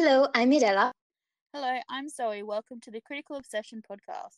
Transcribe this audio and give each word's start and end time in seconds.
Hello, 0.00 0.28
I'm 0.32 0.50
Mirella. 0.50 0.92
Hello, 1.52 1.76
I'm 1.90 2.08
Zoe. 2.08 2.44
Welcome 2.44 2.78
to 2.82 2.90
the 2.92 3.00
Critical 3.00 3.34
Obsession 3.34 3.82
podcast. 3.82 4.36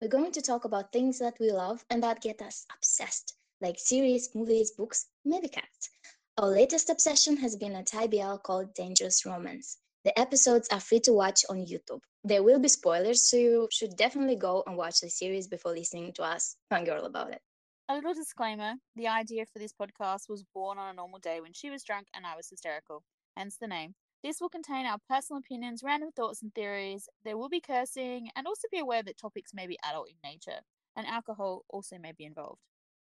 We're 0.00 0.06
going 0.06 0.30
to 0.30 0.40
talk 0.40 0.66
about 0.66 0.92
things 0.92 1.18
that 1.18 1.34
we 1.40 1.50
love 1.50 1.84
and 1.90 2.00
that 2.04 2.22
get 2.22 2.40
us 2.40 2.64
obsessed, 2.72 3.34
like 3.60 3.74
series, 3.76 4.30
movies, 4.36 4.70
books, 4.70 5.06
maybe 5.24 5.48
cats. 5.48 5.90
Our 6.36 6.46
latest 6.46 6.90
obsession 6.90 7.36
has 7.38 7.56
been 7.56 7.74
a 7.74 7.82
Thai 7.82 8.06
BL 8.06 8.36
called 8.36 8.72
Dangerous 8.74 9.26
Romance. 9.26 9.78
The 10.04 10.16
episodes 10.16 10.68
are 10.70 10.78
free 10.78 11.00
to 11.00 11.12
watch 11.12 11.44
on 11.50 11.66
YouTube. 11.66 12.02
There 12.22 12.44
will 12.44 12.60
be 12.60 12.68
spoilers, 12.68 13.28
so 13.28 13.36
you 13.36 13.68
should 13.72 13.96
definitely 13.96 14.36
go 14.36 14.62
and 14.68 14.76
watch 14.76 15.00
the 15.00 15.10
series 15.10 15.48
before 15.48 15.72
listening 15.72 16.12
to 16.12 16.22
us 16.22 16.54
fangirl 16.72 17.04
about 17.04 17.32
it. 17.32 17.40
A 17.88 17.96
little 17.96 18.14
disclaimer 18.14 18.74
the 18.94 19.08
idea 19.08 19.44
for 19.52 19.58
this 19.58 19.72
podcast 19.72 20.28
was 20.28 20.44
born 20.54 20.78
on 20.78 20.90
a 20.90 20.96
normal 20.96 21.18
day 21.18 21.40
when 21.40 21.52
she 21.52 21.68
was 21.68 21.82
drunk 21.82 22.06
and 22.14 22.24
I 22.24 22.36
was 22.36 22.48
hysterical, 22.48 23.02
hence 23.36 23.56
the 23.60 23.66
name. 23.66 23.96
This 24.24 24.40
will 24.40 24.48
contain 24.48 24.84
our 24.84 24.98
personal 25.08 25.38
opinions, 25.38 25.82
random 25.84 26.10
thoughts, 26.10 26.42
and 26.42 26.52
theories. 26.52 27.08
There 27.24 27.38
will 27.38 27.48
be 27.48 27.60
cursing, 27.60 28.30
and 28.34 28.48
also 28.48 28.66
be 28.72 28.80
aware 28.80 29.02
that 29.04 29.16
topics 29.16 29.54
may 29.54 29.68
be 29.68 29.78
adult 29.88 30.08
in 30.08 30.16
nature, 30.28 30.60
and 30.96 31.06
alcohol 31.06 31.64
also 31.68 31.98
may 31.98 32.10
be 32.10 32.24
involved. 32.24 32.60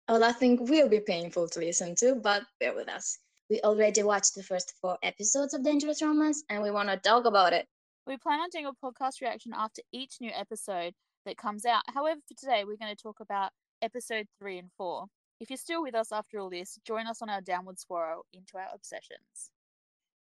Well, 0.08 0.22
I 0.22 0.32
think 0.32 0.68
we'll 0.68 0.90
be 0.90 1.00
painful 1.00 1.48
to 1.48 1.60
listen 1.60 1.94
to, 1.96 2.16
but 2.16 2.42
bear 2.58 2.74
with 2.74 2.88
us. 2.88 3.18
We 3.48 3.60
already 3.62 4.02
watched 4.02 4.34
the 4.34 4.42
first 4.42 4.74
four 4.80 4.98
episodes 5.02 5.54
of 5.54 5.64
Dangerous 5.64 6.02
Romance, 6.02 6.44
and 6.50 6.62
we 6.62 6.70
want 6.70 6.90
to 6.90 6.98
talk 6.98 7.24
about 7.24 7.54
it. 7.54 7.66
We 8.06 8.18
plan 8.18 8.40
on 8.40 8.50
doing 8.50 8.66
a 8.66 8.72
podcast 8.72 9.22
reaction 9.22 9.52
after 9.56 9.82
each 9.92 10.16
new 10.20 10.32
episode 10.34 10.92
that 11.24 11.38
comes 11.38 11.64
out. 11.64 11.82
However, 11.94 12.20
for 12.28 12.34
today, 12.34 12.64
we're 12.64 12.76
going 12.76 12.94
to 12.94 13.02
talk 13.02 13.20
about 13.20 13.52
episode 13.80 14.26
three 14.38 14.58
and 14.58 14.70
four. 14.76 15.06
If 15.40 15.48
you're 15.48 15.56
still 15.56 15.82
with 15.82 15.94
us 15.94 16.12
after 16.12 16.38
all 16.38 16.50
this, 16.50 16.78
join 16.86 17.06
us 17.06 17.22
on 17.22 17.30
our 17.30 17.40
downward 17.40 17.78
spiral 17.78 18.26
into 18.34 18.58
our 18.58 18.68
obsessions. 18.74 19.50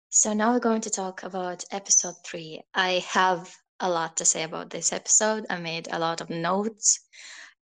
So 0.09 0.33
now 0.33 0.53
we're 0.53 0.61
going 0.61 0.83
to 0.83 0.91
talk 0.91 1.25
about 1.25 1.65
episode 1.71 2.15
three. 2.25 2.63
I 2.75 3.05
have 3.11 3.55
a 3.81 3.91
lot 3.91 4.17
to 4.19 4.25
say 4.25 4.45
about 4.45 4.71
this 4.71 4.93
episode. 4.93 5.47
I 5.51 5.59
made 5.59 5.89
a 5.91 5.99
lot 5.99 6.21
of 6.21 6.31
notes. 6.31 7.01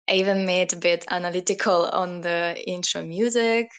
I 0.09 0.15
even 0.15 0.45
made 0.45 0.73
a 0.73 0.77
bit 0.77 1.05
analytical 1.11 1.87
on 1.87 2.21
the 2.21 2.63
intro 2.67 3.05
music. 3.05 3.71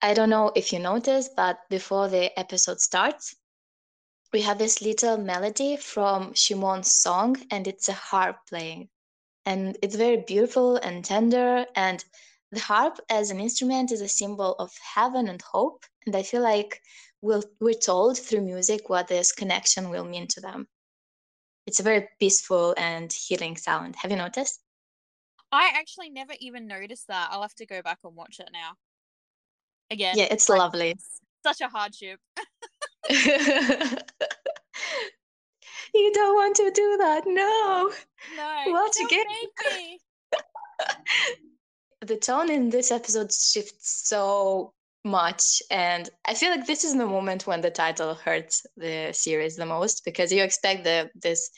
I 0.00 0.14
don't 0.14 0.30
know 0.30 0.52
if 0.54 0.72
you 0.72 0.78
noticed, 0.78 1.32
but 1.36 1.58
before 1.68 2.08
the 2.08 2.36
episode 2.38 2.80
starts, 2.80 3.34
we 4.32 4.42
have 4.42 4.58
this 4.58 4.80
little 4.80 5.18
melody 5.18 5.76
from 5.76 6.32
Chimon's 6.34 6.92
song, 6.92 7.36
and 7.50 7.66
it's 7.66 7.88
a 7.88 7.92
harp 7.92 8.36
playing. 8.48 8.88
And 9.44 9.76
it's 9.82 9.96
very 9.96 10.24
beautiful 10.26 10.76
and 10.76 11.04
tender. 11.04 11.66
And 11.74 12.02
the 12.52 12.60
harp 12.60 13.00
as 13.10 13.30
an 13.30 13.40
instrument 13.40 13.92
is 13.92 14.00
a 14.00 14.08
symbol 14.08 14.54
of 14.58 14.70
heaven 14.94 15.28
and 15.28 15.42
hope. 15.42 15.84
And 16.06 16.14
I 16.16 16.22
feel 16.22 16.42
like 16.42 16.80
we'll, 17.22 17.44
we're 17.60 17.74
told 17.74 18.18
through 18.18 18.42
music 18.42 18.90
what 18.90 19.08
this 19.08 19.32
connection 19.32 19.88
will 19.88 20.04
mean 20.04 20.26
to 20.28 20.40
them. 20.40 20.68
It's 21.66 21.80
a 21.80 21.84
very 21.84 22.08
peaceful 22.18 22.74
and 22.76 23.12
healing 23.12 23.56
sound. 23.56 23.96
Have 23.96 24.10
you 24.10 24.16
noticed? 24.16 24.60
I 25.52 25.70
actually 25.74 26.10
never 26.10 26.32
even 26.40 26.66
noticed 26.66 27.06
that. 27.08 27.28
I'll 27.30 27.42
have 27.42 27.54
to 27.54 27.66
go 27.66 27.82
back 27.82 27.98
and 28.04 28.16
watch 28.16 28.40
it 28.40 28.48
now. 28.52 28.72
Again. 29.90 30.16
Yeah, 30.16 30.28
it's 30.30 30.48
like, 30.48 30.58
lovely. 30.58 30.96
Such 31.44 31.60
a 31.60 31.68
hardship. 31.68 32.18
you 33.10 33.18
don't 36.12 36.34
want 36.34 36.56
to 36.56 36.70
do 36.74 36.96
that. 36.98 37.22
No. 37.26 37.92
No. 38.36 38.62
What 38.72 38.94
again? 39.04 39.26
the 42.00 42.16
tone 42.16 42.50
in 42.50 42.70
this 42.70 42.90
episode 42.90 43.32
shifts 43.32 44.08
so 44.08 44.72
much 45.04 45.60
and 45.70 46.08
i 46.26 46.34
feel 46.34 46.50
like 46.50 46.66
this 46.66 46.84
is 46.84 46.94
the 46.94 47.06
moment 47.06 47.46
when 47.46 47.60
the 47.60 47.70
title 47.70 48.14
hurts 48.14 48.64
the 48.76 49.10
series 49.12 49.56
the 49.56 49.66
most 49.66 50.04
because 50.04 50.32
you 50.32 50.42
expect 50.42 50.84
the 50.84 51.10
this 51.20 51.50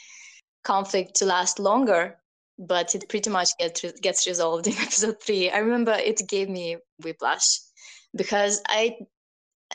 conflict 0.65 1.15
to 1.15 1.27
last 1.27 1.59
longer 1.59 2.17
but 2.59 2.95
it 2.95 3.09
pretty 3.09 3.31
much 3.31 3.51
gets 3.59 3.85
gets 4.01 4.27
resolved 4.27 4.67
in 4.67 4.73
episode 4.81 5.17
3 5.23 5.51
i 5.51 5.59
remember 5.59 5.93
it 5.93 6.21
gave 6.29 6.49
me 6.49 6.77
whiplash 7.03 7.61
because 8.17 8.63
i 8.69 8.97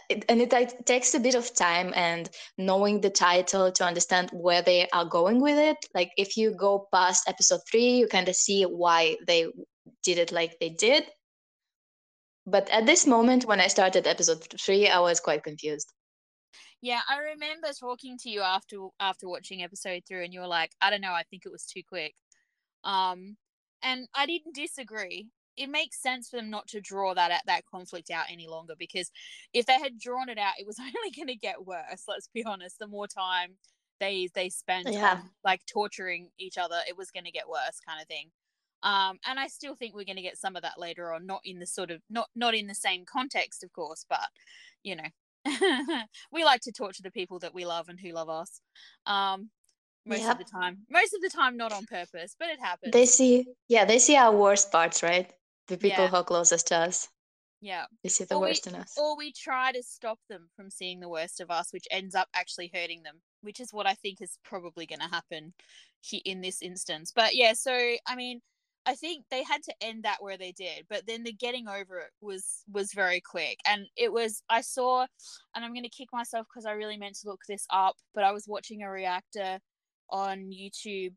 it, 0.10 0.26
and 0.30 0.42
it, 0.42 0.54
it 0.54 0.86
takes 0.86 1.14
a 1.14 1.20
bit 1.20 1.36
of 1.36 1.54
time 1.54 1.94
and 1.96 2.30
knowing 2.58 3.02
the 3.02 3.10
title 3.10 3.72
to 3.72 3.84
understand 3.84 4.30
where 4.34 4.62
they 4.62 4.88
are 4.94 5.06
going 5.06 5.42
with 5.42 5.58
it 5.58 5.78
like 5.94 6.12
if 6.18 6.38
you 6.38 6.56
go 6.56 6.88
past 6.92 7.28
episode 7.28 7.62
3 7.70 7.98
you 7.98 8.08
kind 8.08 8.30
of 8.30 8.36
see 8.36 8.64
why 8.64 9.18
they 9.28 9.48
did 10.04 10.18
it 10.18 10.32
like 10.32 10.58
they 10.60 10.70
did 10.70 11.06
but 12.50 12.70
at 12.70 12.86
this 12.86 13.06
moment, 13.06 13.46
when 13.46 13.60
I 13.60 13.68
started 13.68 14.08
episode 14.08 14.46
three, 14.60 14.88
I 14.88 15.00
was 15.00 15.20
quite 15.20 15.44
confused. 15.44 15.92
Yeah, 16.82 17.02
I 17.10 17.18
remember 17.18 17.68
talking 17.78 18.18
to 18.20 18.30
you 18.30 18.42
after 18.42 18.78
after 19.00 19.28
watching 19.28 19.64
episode 19.64 20.04
three, 20.08 20.24
and 20.24 20.34
you 20.34 20.40
were 20.40 20.48
like, 20.48 20.72
"I 20.82 20.90
don't 20.90 21.02
know, 21.02 21.12
I 21.12 21.24
think 21.30 21.46
it 21.46 21.52
was 21.52 21.66
too 21.66 21.82
quick." 21.88 22.16
Um, 22.84 23.38
and 23.84 24.08
I 24.16 24.26
didn't 24.26 24.56
disagree. 24.56 25.30
It 25.58 25.70
makes 25.70 26.02
sense 26.02 26.30
for 26.30 26.38
them 26.38 26.50
not 26.50 26.68
to 26.70 26.82
draw 26.82 27.14
that 27.14 27.44
that 27.46 27.66
conflict 27.66 28.10
out 28.12 28.26
any 28.30 28.48
longer 28.48 28.76
because 28.80 29.12
if 29.54 29.66
they 29.66 29.78
had 29.80 30.00
drawn 30.00 30.30
it 30.30 30.38
out, 30.38 30.54
it 30.58 30.68
was 30.68 30.80
only 30.80 31.12
going 31.16 31.28
to 31.28 31.36
get 31.36 31.66
worse. 31.66 32.04
Let's 32.08 32.30
be 32.34 32.46
honest. 32.46 32.80
The 32.80 32.88
more 32.88 33.08
time 33.08 33.58
they 34.00 34.30
they 34.34 34.50
spent 34.50 34.88
yeah. 34.90 35.16
on, 35.16 35.30
like 35.44 35.66
torturing 35.66 36.30
each 36.40 36.58
other, 36.58 36.80
it 36.88 36.98
was 36.98 37.12
going 37.12 37.26
to 37.26 37.32
get 37.32 37.50
worse, 37.50 37.80
kind 37.86 38.02
of 38.02 38.08
thing. 38.08 38.32
Um, 38.84 39.20
and 39.26 39.40
I 39.40 39.48
still 39.48 39.76
think 39.76 39.94
we're 39.94 40.06
going 40.06 40.16
to 40.16 40.22
get 40.22 40.38
some 40.38 40.56
of 40.56 40.62
that 40.62 40.80
later 40.80 41.14
on, 41.14 41.26
not 41.26 41.42
in 41.44 41.60
the 41.60 41.66
sort 41.66 41.92
of 41.92 42.02
not 42.10 42.28
not 42.36 42.56
in 42.56 42.68
the 42.68 42.76
same 42.76 43.04
context, 43.06 43.64
of 43.64 43.74
course, 43.74 44.06
but 44.10 44.28
you 44.84 44.96
know, 44.96 45.04
we 46.32 46.44
like 46.44 46.62
to 46.62 46.72
torture 46.72 47.04
the 47.04 47.12
people 47.12 47.40
that 47.40 47.54
we 47.54 47.66
love 47.66 47.90
and 47.90 48.00
who 48.00 48.12
love 48.12 48.30
us. 48.30 48.62
Um, 49.06 49.50
most 50.06 50.22
yep. 50.22 50.32
of 50.32 50.38
the 50.38 50.46
time, 50.46 50.80
most 50.90 51.14
of 51.14 51.22
the 51.22 51.30
time, 51.30 51.58
not 51.58 51.74
on 51.74 51.86
purpose, 51.86 52.36
but 52.40 52.50
it 52.50 52.60
happens. 52.60 52.94
They 52.94 53.06
see, 53.06 53.46
yeah, 53.68 53.86
they 53.86 54.00
see 54.00 54.16
our 54.16 54.36
worst 54.36 54.72
parts, 54.72 55.04
right? 55.04 55.30
The 55.68 55.78
people 55.78 56.06
yeah. 56.06 56.10
who 56.10 56.16
are 56.16 56.24
closest 56.24 56.68
to 56.68 56.78
us. 56.78 57.08
Yeah. 57.62 57.86
They 58.04 58.10
see 58.10 58.24
the 58.24 58.36
or 58.36 58.42
worst 58.42 58.66
we, 58.66 58.74
in 58.74 58.80
us. 58.80 58.94
Or 58.98 59.18
we 59.18 59.34
try 59.34 59.72
to 59.72 59.84
stop 59.84 60.18
them 60.30 60.50
from 60.56 60.72
seeing 60.72 61.00
the 61.00 61.10
worst 61.10 61.42
of 61.42 61.52
us, 61.52 61.72
which 61.72 61.86
ends 61.92 62.16
up 62.16 62.28
actually 62.34 62.72
hurting 62.74 63.04
them, 63.04 63.22
which 63.42 63.60
is 63.60 63.74
what 63.74 63.86
I 63.86 63.94
think 63.96 64.22
is 64.22 64.40
probably 64.44 64.86
going 64.86 65.00
to 65.00 65.08
happen 65.08 65.54
in 66.26 66.42
this 66.42 66.62
instance. 66.62 67.12
But 67.14 67.36
yeah, 67.36 67.54
so 67.54 67.74
I 68.08 68.16
mean, 68.16 68.42
I 68.90 68.96
think 68.96 69.26
they 69.30 69.44
had 69.44 69.62
to 69.64 69.74
end 69.82 70.04
that 70.04 70.18
where 70.20 70.38
they 70.38 70.52
did, 70.52 70.88
but 70.90 71.06
then 71.06 71.24
the 71.24 71.32
getting 71.32 71.68
over 71.68 72.00
it 72.00 72.12
was 72.22 72.64
was 72.72 72.92
very 72.92 73.22
quick. 73.22 73.60
And 73.68 73.86
it 73.96 74.12
was 74.12 74.42
I 74.50 74.62
saw 74.62 75.06
and 75.54 75.64
I'm 75.64 75.74
going 75.74 75.84
to 75.84 75.90
kick 75.90 76.10
myself 76.12 76.48
cuz 76.52 76.66
I 76.66 76.72
really 76.72 76.98
meant 76.98 77.16
to 77.20 77.30
look 77.30 77.42
this 77.48 77.68
up, 77.70 77.98
but 78.16 78.24
I 78.24 78.32
was 78.32 78.48
watching 78.48 78.82
a 78.82 78.90
reactor 78.90 79.60
on 80.10 80.50
YouTube. 80.52 81.14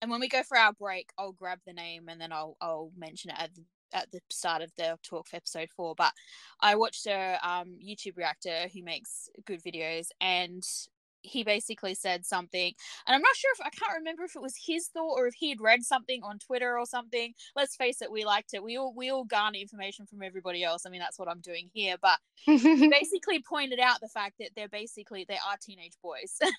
And 0.00 0.10
when 0.10 0.20
we 0.20 0.28
go 0.28 0.42
for 0.42 0.56
our 0.56 0.72
break, 0.72 1.10
I'll 1.18 1.32
grab 1.32 1.58
the 1.66 1.74
name 1.74 2.08
and 2.08 2.18
then 2.18 2.32
I'll 2.32 2.56
I'll 2.62 2.90
mention 2.96 3.30
it 3.32 3.36
at 3.38 3.54
the 3.54 3.64
at 3.92 4.10
the 4.12 4.20
start 4.30 4.62
of 4.62 4.72
the 4.78 4.98
talk 5.02 5.28
for 5.28 5.36
episode 5.36 5.68
four, 5.76 5.94
but 5.94 6.14
I 6.60 6.76
watched 6.76 7.06
a 7.06 7.38
um, 7.42 7.76
YouTube 7.84 8.16
reactor 8.16 8.68
who 8.72 8.82
makes 8.82 9.28
good 9.44 9.62
videos, 9.62 10.08
and 10.20 10.62
he 11.22 11.44
basically 11.44 11.94
said 11.94 12.24
something 12.24 12.72
and 13.06 13.14
i'm 13.14 13.20
not 13.20 13.36
sure 13.36 13.50
if 13.54 13.66
i 13.66 13.70
can't 13.70 13.98
remember 13.98 14.24
if 14.24 14.36
it 14.36 14.42
was 14.42 14.54
his 14.66 14.88
thought 14.88 15.14
or 15.16 15.26
if 15.26 15.34
he 15.34 15.50
had 15.50 15.60
read 15.60 15.82
something 15.82 16.22
on 16.22 16.38
twitter 16.38 16.78
or 16.78 16.86
something. 16.86 17.32
Let's 17.56 17.76
face 17.76 18.02
it 18.02 18.10
we 18.10 18.24
liked 18.24 18.54
it. 18.54 18.62
We 18.62 18.76
all 18.76 18.92
we 18.96 19.10
all 19.10 19.24
garner 19.24 19.58
information 19.58 20.06
from 20.06 20.22
everybody 20.22 20.62
else. 20.64 20.84
I 20.86 20.90
mean 20.90 21.00
that's 21.00 21.18
what 21.18 21.28
i'm 21.28 21.40
doing 21.40 21.70
here 21.72 21.96
but 22.00 22.18
he 22.34 22.88
basically 23.00 23.42
pointed 23.42 23.80
out 23.80 24.00
the 24.00 24.08
fact 24.08 24.36
that 24.40 24.50
they're 24.56 24.68
basically 24.68 25.24
they 25.28 25.34
are 25.34 25.56
teenage 25.60 25.94
boys. 26.02 26.38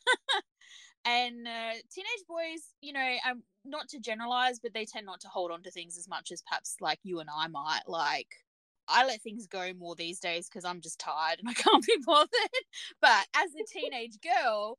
And 1.03 1.47
uh, 1.47 1.73
teenage 1.91 2.25
boys 2.29 2.61
you 2.81 2.93
know 2.93 3.15
um, 3.27 3.41
not 3.65 3.87
to 3.89 3.99
generalize 3.99 4.59
but 4.59 4.71
they 4.73 4.85
tend 4.85 5.07
not 5.07 5.19
to 5.21 5.27
hold 5.29 5.49
on 5.49 5.63
to 5.63 5.71
things 5.71 5.97
as 5.97 6.07
much 6.07 6.31
as 6.31 6.43
perhaps 6.43 6.75
like 6.79 6.99
you 7.01 7.19
and 7.19 7.29
i 7.35 7.47
might 7.47 7.81
like 7.87 8.27
I 8.87 9.05
let 9.05 9.21
things 9.21 9.47
go 9.47 9.71
more 9.77 9.95
these 9.95 10.19
days 10.19 10.47
because 10.47 10.65
I'm 10.65 10.81
just 10.81 10.99
tired 10.99 11.39
and 11.39 11.49
I 11.49 11.53
can't 11.53 11.85
be 11.85 11.97
bothered. 12.05 12.29
But 13.01 13.27
as 13.35 13.49
a 13.55 13.65
teenage 13.65 14.17
girl, 14.21 14.77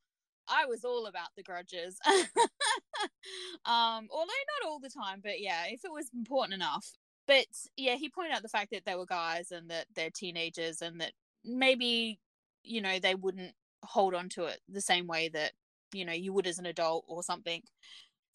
I 0.49 0.67
was 0.67 0.85
all 0.85 1.07
about 1.07 1.29
the 1.37 1.43
grudges. 1.43 1.99
um, 2.07 4.09
although 4.11 4.27
not 4.27 4.69
all 4.69 4.81
the 4.81 4.91
time, 4.91 5.21
but 5.23 5.41
yeah, 5.41 5.65
if 5.69 5.85
it 5.85 5.93
was 5.93 6.11
important 6.15 6.55
enough. 6.55 6.93
But 7.27 7.47
yeah, 7.77 7.95
he 7.95 8.11
pointed 8.11 8.35
out 8.35 8.43
the 8.43 8.49
fact 8.49 8.71
that 8.73 8.85
they 8.85 8.97
were 8.97 9.07
guys 9.07 9.53
and 9.53 9.71
that 9.71 9.87
they're 9.95 10.11
teenagers 10.11 10.83
and 10.83 11.01
that 11.01 11.13
maybe, 11.45 12.19
you 12.65 12.83
know, 12.83 12.99
they 12.99 13.15
wouldn't 13.15 13.53
hold 13.85 14.15
on 14.15 14.29
to 14.31 14.45
it 14.45 14.61
the 14.69 14.81
same 14.81 15.07
way 15.07 15.29
that, 15.29 15.53
you 15.93 16.05
know, 16.05 16.13
you 16.13 16.33
would 16.33 16.47
as 16.47 16.59
an 16.59 16.67
adult 16.67 17.05
or 17.07 17.23
something. 17.23 17.63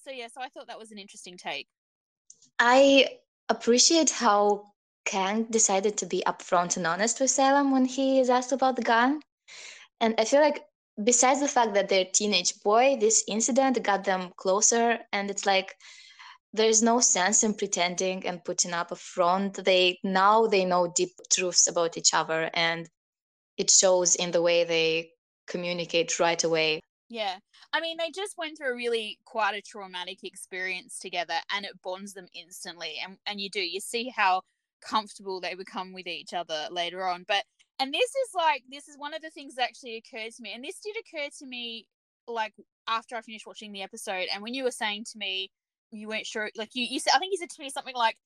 So 0.03 0.11
yeah, 0.11 0.27
so 0.33 0.41
I 0.41 0.47
thought 0.47 0.67
that 0.67 0.79
was 0.79 0.91
an 0.91 0.97
interesting 0.97 1.37
take. 1.37 1.67
I 2.59 3.17
appreciate 3.49 4.09
how 4.09 4.63
Kang 5.07 5.45
decided 5.45 5.97
to 5.97 6.05
be 6.05 6.21
upfront 6.27 6.75
and 6.75 6.85
honest 6.85 7.21
with 7.21 7.31
Salem 7.31 7.71
when 7.71 7.85
he 7.85 8.19
is 8.19 8.29
asked 8.29 8.51
about 8.51 8.75
the 8.75 8.81
gun. 8.81 9.21
And 10.01 10.13
I 10.17 10.25
feel 10.25 10.41
like 10.41 10.65
besides 11.01 11.39
the 11.39 11.47
fact 11.47 11.73
that 11.75 11.87
they're 11.87 12.11
teenage 12.13 12.53
boy, 12.61 12.97
this 12.99 13.23
incident 13.27 13.81
got 13.81 14.03
them 14.03 14.31
closer 14.35 14.99
and 15.13 15.31
it's 15.31 15.45
like 15.45 15.73
there's 16.51 16.83
no 16.83 16.99
sense 16.99 17.43
in 17.43 17.53
pretending 17.53 18.27
and 18.27 18.43
putting 18.43 18.73
up 18.73 18.91
a 18.91 18.97
front. 18.97 19.63
They 19.63 19.97
now 20.03 20.45
they 20.45 20.65
know 20.65 20.91
deep 20.93 21.13
truths 21.31 21.67
about 21.67 21.97
each 21.97 22.13
other 22.13 22.49
and 22.53 22.89
it 23.57 23.71
shows 23.71 24.15
in 24.15 24.31
the 24.31 24.41
way 24.41 24.65
they 24.65 25.11
communicate 25.47 26.19
right 26.19 26.43
away. 26.43 26.81
Yeah. 27.09 27.37
I 27.71 27.79
mean, 27.79 27.97
they 27.97 28.11
just 28.11 28.37
went 28.37 28.57
through 28.57 28.73
a 28.73 28.75
really 28.75 29.19
quite 29.23 29.55
a 29.55 29.61
traumatic 29.61 30.19
experience 30.23 30.99
together 30.99 31.39
and 31.55 31.63
it 31.65 31.81
bonds 31.81 32.13
them 32.13 32.27
instantly. 32.33 32.95
And, 33.01 33.17
and 33.25 33.39
you 33.39 33.49
do, 33.49 33.61
you 33.61 33.79
see 33.79 34.11
how 34.13 34.41
comfortable 34.81 35.39
they 35.39 35.55
become 35.55 35.93
with 35.93 36.07
each 36.07 36.33
other 36.33 36.67
later 36.71 37.05
on. 37.05 37.25
But, 37.27 37.43
and 37.79 37.93
this 37.93 38.09
is 38.09 38.29
like, 38.35 38.63
this 38.69 38.87
is 38.87 38.97
one 38.97 39.13
of 39.13 39.21
the 39.21 39.29
things 39.29 39.55
that 39.55 39.63
actually 39.63 39.97
occurred 39.97 40.31
to 40.33 40.41
me. 40.41 40.53
And 40.53 40.63
this 40.63 40.79
did 40.79 40.95
occur 40.97 41.29
to 41.39 41.45
me 41.45 41.87
like 42.27 42.53
after 42.87 43.15
I 43.15 43.21
finished 43.21 43.47
watching 43.47 43.71
the 43.71 43.83
episode. 43.83 44.27
And 44.33 44.43
when 44.43 44.53
you 44.53 44.63
were 44.63 44.71
saying 44.71 45.05
to 45.11 45.17
me, 45.17 45.49
you 45.91 46.07
weren't 46.07 46.25
sure, 46.25 46.49
like 46.57 46.71
you, 46.73 46.85
you 46.85 46.99
said, 46.99 47.13
I 47.15 47.19
think 47.19 47.31
you 47.31 47.37
said 47.37 47.49
to 47.49 47.61
me 47.61 47.69
something 47.69 47.95
like, 47.95 48.17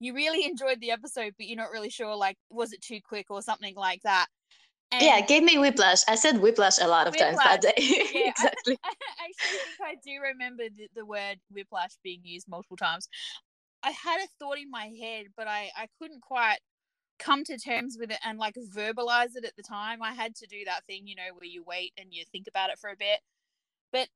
you 0.00 0.14
really 0.14 0.44
enjoyed 0.48 0.80
the 0.80 0.90
episode, 0.90 1.34
but 1.36 1.46
you're 1.46 1.56
not 1.56 1.70
really 1.70 1.90
sure, 1.90 2.14
like, 2.14 2.36
was 2.50 2.72
it 2.72 2.80
too 2.80 3.00
quick 3.06 3.26
or 3.30 3.42
something 3.42 3.74
like 3.74 4.02
that. 4.02 4.26
And 4.90 5.02
yeah, 5.02 5.20
gave 5.20 5.42
me 5.42 5.58
whiplash. 5.58 5.98
I 6.08 6.14
said 6.14 6.40
whiplash 6.40 6.78
a 6.80 6.88
lot 6.88 7.06
of 7.06 7.12
whiplash. 7.12 7.36
times 7.36 7.44
that 7.44 7.60
day. 7.60 7.72
Yeah, 8.14 8.30
exactly. 8.30 8.78
I, 8.82 8.88
I, 9.20 9.24
actually 9.24 9.58
think 9.58 9.80
I 9.82 9.94
do 10.02 10.20
remember 10.22 10.62
the, 10.74 10.88
the 10.96 11.04
word 11.04 11.38
whiplash 11.52 11.98
being 12.02 12.20
used 12.24 12.48
multiple 12.48 12.78
times. 12.78 13.08
I 13.82 13.90
had 13.90 14.20
a 14.20 14.28
thought 14.38 14.58
in 14.58 14.70
my 14.70 14.90
head, 15.00 15.26
but 15.36 15.46
I, 15.46 15.70
I 15.76 15.88
couldn't 15.98 16.22
quite 16.22 16.58
come 17.18 17.44
to 17.44 17.58
terms 17.58 17.96
with 17.98 18.10
it 18.10 18.18
and 18.24 18.38
like 18.38 18.54
verbalize 18.74 19.36
it 19.36 19.44
at 19.44 19.56
the 19.56 19.62
time. 19.62 20.02
I 20.02 20.12
had 20.12 20.34
to 20.36 20.46
do 20.46 20.64
that 20.66 20.84
thing, 20.86 21.06
you 21.06 21.16
know, 21.16 21.34
where 21.34 21.48
you 21.48 21.64
wait 21.66 21.92
and 21.98 22.08
you 22.12 22.24
think 22.30 22.46
about 22.48 22.70
it 22.70 22.78
for 22.78 22.90
a 22.90 22.96
bit. 22.96 23.20
But 23.92 24.08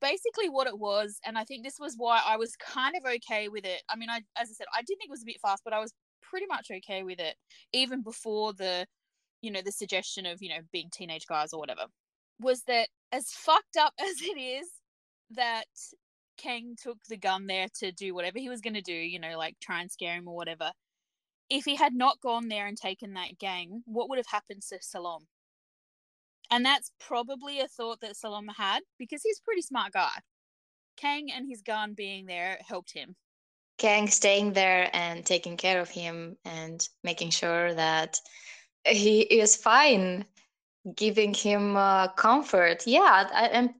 basically 0.00 0.48
what 0.48 0.66
it 0.66 0.78
was, 0.78 1.18
and 1.24 1.36
I 1.36 1.44
think 1.44 1.64
this 1.64 1.78
was 1.78 1.94
why 1.96 2.20
I 2.26 2.36
was 2.36 2.56
kind 2.56 2.94
of 2.96 3.04
okay 3.16 3.48
with 3.48 3.64
it. 3.64 3.82
I 3.88 3.96
mean, 3.96 4.10
I 4.10 4.18
as 4.36 4.50
I 4.50 4.54
said, 4.54 4.66
I 4.74 4.80
did 4.80 4.98
think 4.98 5.08
it 5.08 5.10
was 5.10 5.22
a 5.22 5.26
bit 5.26 5.40
fast, 5.40 5.62
but 5.64 5.72
I 5.72 5.80
was 5.80 5.92
pretty 6.22 6.46
much 6.46 6.70
okay 6.70 7.02
with 7.02 7.20
it 7.20 7.36
even 7.72 8.02
before 8.02 8.52
the 8.52 8.86
you 9.42 9.50
know 9.50 9.60
the 9.64 9.72
suggestion 9.72 10.26
of 10.26 10.42
you 10.42 10.48
know 10.48 10.60
being 10.72 10.88
teenage 10.90 11.26
guys 11.26 11.52
or 11.52 11.60
whatever 11.60 11.84
was 12.40 12.62
that 12.62 12.88
as 13.12 13.30
fucked 13.30 13.76
up 13.78 13.92
as 14.00 14.20
it 14.22 14.38
is 14.38 14.66
that 15.30 15.66
Kang 16.36 16.76
took 16.80 16.98
the 17.08 17.16
gun 17.16 17.46
there 17.46 17.66
to 17.80 17.92
do 17.92 18.14
whatever 18.14 18.38
he 18.38 18.48
was 18.48 18.60
going 18.60 18.74
to 18.74 18.82
do, 18.82 18.92
you 18.92 19.18
know, 19.18 19.38
like 19.38 19.56
try 19.60 19.80
and 19.80 19.90
scare 19.90 20.16
him 20.16 20.28
or 20.28 20.34
whatever. 20.34 20.70
If 21.50 21.64
he 21.64 21.76
had 21.76 21.94
not 21.94 22.20
gone 22.20 22.48
there 22.48 22.66
and 22.66 22.76
taken 22.76 23.14
that 23.14 23.38
gang, 23.38 23.82
what 23.86 24.08
would 24.08 24.18
have 24.18 24.26
happened 24.26 24.62
to 24.68 24.78
Salom? 24.78 25.20
And 26.50 26.64
that's 26.64 26.90
probably 27.00 27.60
a 27.60 27.68
thought 27.68 28.00
that 28.00 28.16
Salom 28.16 28.46
had 28.56 28.82
because 28.98 29.22
he's 29.22 29.38
a 29.38 29.44
pretty 29.44 29.62
smart 29.62 29.92
guy. 29.92 30.18
Kang 30.96 31.30
and 31.32 31.48
his 31.48 31.62
gun 31.62 31.94
being 31.94 32.26
there 32.26 32.58
helped 32.66 32.92
him. 32.92 33.16
Kang 33.78 34.08
staying 34.08 34.52
there 34.52 34.88
and 34.92 35.26
taking 35.26 35.56
care 35.56 35.80
of 35.80 35.88
him 35.88 36.36
and 36.44 36.88
making 37.02 37.30
sure 37.30 37.74
that 37.74 38.20
he 38.86 39.22
is 39.22 39.56
fine 39.56 40.24
giving 40.94 41.32
him 41.32 41.76
uh, 41.76 42.08
comfort 42.08 42.86
yeah 42.86 43.28
and 43.52 43.70
mm. 43.70 43.74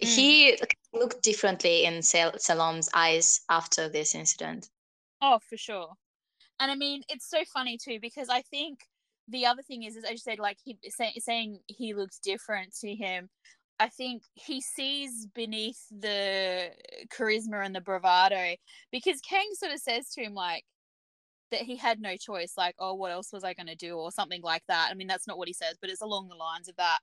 he 0.00 0.58
looked 0.98 1.22
differently 1.22 1.84
in 1.84 2.02
Sal- 2.02 2.38
salom's 2.38 2.88
eyes 2.94 3.40
after 3.48 3.88
this 3.88 4.14
incident. 4.14 4.68
Oh 5.20 5.38
for 5.48 5.56
sure. 5.56 5.94
And 6.58 6.70
i 6.70 6.74
mean 6.74 7.02
it's 7.08 7.28
so 7.28 7.44
funny 7.52 7.78
too 7.82 7.98
because 8.00 8.28
i 8.28 8.42
think 8.42 8.80
the 9.28 9.46
other 9.46 9.62
thing 9.62 9.82
is, 9.82 9.96
as 9.96 10.04
I 10.04 10.14
said, 10.16 10.38
like 10.38 10.58
he 10.64 10.78
say, 10.88 11.12
saying 11.18 11.58
he 11.66 11.94
looks 11.94 12.18
different 12.18 12.74
to 12.80 12.94
him. 12.94 13.28
I 13.78 13.88
think 13.88 14.22
he 14.34 14.60
sees 14.60 15.26
beneath 15.34 15.80
the 15.90 16.70
charisma 17.08 17.64
and 17.64 17.74
the 17.74 17.80
bravado 17.80 18.54
because 18.90 19.20
Kang 19.20 19.48
sort 19.54 19.72
of 19.72 19.80
says 19.80 20.10
to 20.12 20.22
him 20.22 20.34
like, 20.34 20.64
that 21.52 21.62
he 21.62 21.76
had 21.76 22.00
no 22.00 22.16
choice 22.16 22.54
like 22.56 22.74
oh 22.80 22.94
what 22.94 23.12
else 23.12 23.32
was 23.32 23.44
i 23.44 23.54
going 23.54 23.68
to 23.68 23.76
do? 23.76 23.94
or 23.94 24.10
something 24.10 24.42
like 24.42 24.62
that. 24.68 24.88
I 24.90 24.94
mean 24.94 25.06
that's 25.06 25.28
not 25.28 25.38
what 25.38 25.48
he 25.48 25.54
says 25.54 25.76
but 25.80 25.90
it's 25.90 26.02
along 26.02 26.28
the 26.28 26.34
lines 26.36 26.68
of 26.68 26.76
that. 26.76 26.98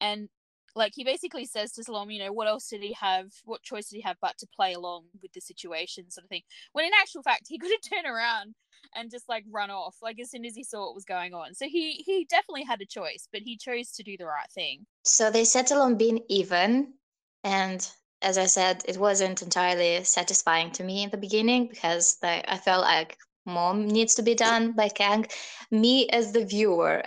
And 0.00 0.28
like 0.74 0.92
he 0.94 1.04
basically 1.04 1.46
says 1.46 1.72
to 1.72 1.82
Salom, 1.82 2.12
you 2.12 2.24
know, 2.24 2.32
what 2.32 2.48
else 2.48 2.68
did 2.68 2.82
he 2.82 2.92
have? 2.94 3.32
What 3.44 3.62
choice 3.62 3.88
did 3.88 3.96
he 3.96 4.02
have 4.02 4.16
but 4.20 4.38
to 4.38 4.46
play 4.54 4.74
along 4.74 5.04
with 5.22 5.32
the 5.32 5.40
situation, 5.40 6.10
sort 6.10 6.24
of 6.24 6.28
thing? 6.28 6.42
When 6.72 6.84
in 6.84 6.92
actual 7.00 7.22
fact, 7.22 7.46
he 7.48 7.58
could 7.60 7.70
have 7.70 7.90
turned 7.90 8.12
around 8.12 8.54
and 8.94 9.10
just 9.10 9.28
like 9.28 9.44
run 9.50 9.70
off, 9.70 9.96
like 10.02 10.20
as 10.20 10.30
soon 10.30 10.44
as 10.44 10.54
he 10.54 10.64
saw 10.64 10.86
what 10.86 10.94
was 10.94 11.04
going 11.04 11.34
on. 11.34 11.54
So 11.54 11.66
he 11.66 11.92
he 11.92 12.26
definitely 12.28 12.64
had 12.64 12.80
a 12.80 12.86
choice, 12.86 13.28
but 13.32 13.42
he 13.42 13.56
chose 13.56 13.92
to 13.92 14.02
do 14.02 14.16
the 14.16 14.26
right 14.26 14.50
thing. 14.50 14.86
So 15.04 15.30
they 15.30 15.44
settle 15.44 15.82
on 15.82 15.96
being 15.96 16.20
even, 16.28 16.94
and 17.42 17.88
as 18.22 18.38
I 18.38 18.46
said, 18.46 18.82
it 18.88 18.96
wasn't 18.96 19.42
entirely 19.42 20.02
satisfying 20.04 20.70
to 20.72 20.84
me 20.84 21.02
in 21.04 21.10
the 21.10 21.16
beginning 21.16 21.68
because 21.68 22.18
I 22.22 22.58
felt 22.58 22.82
like 22.82 23.18
more 23.46 23.74
needs 23.74 24.14
to 24.14 24.22
be 24.22 24.34
done 24.34 24.72
by 24.72 24.88
Kang. 24.88 25.26
Me 25.70 26.08
as 26.08 26.32
the 26.32 26.44
viewer, 26.44 27.02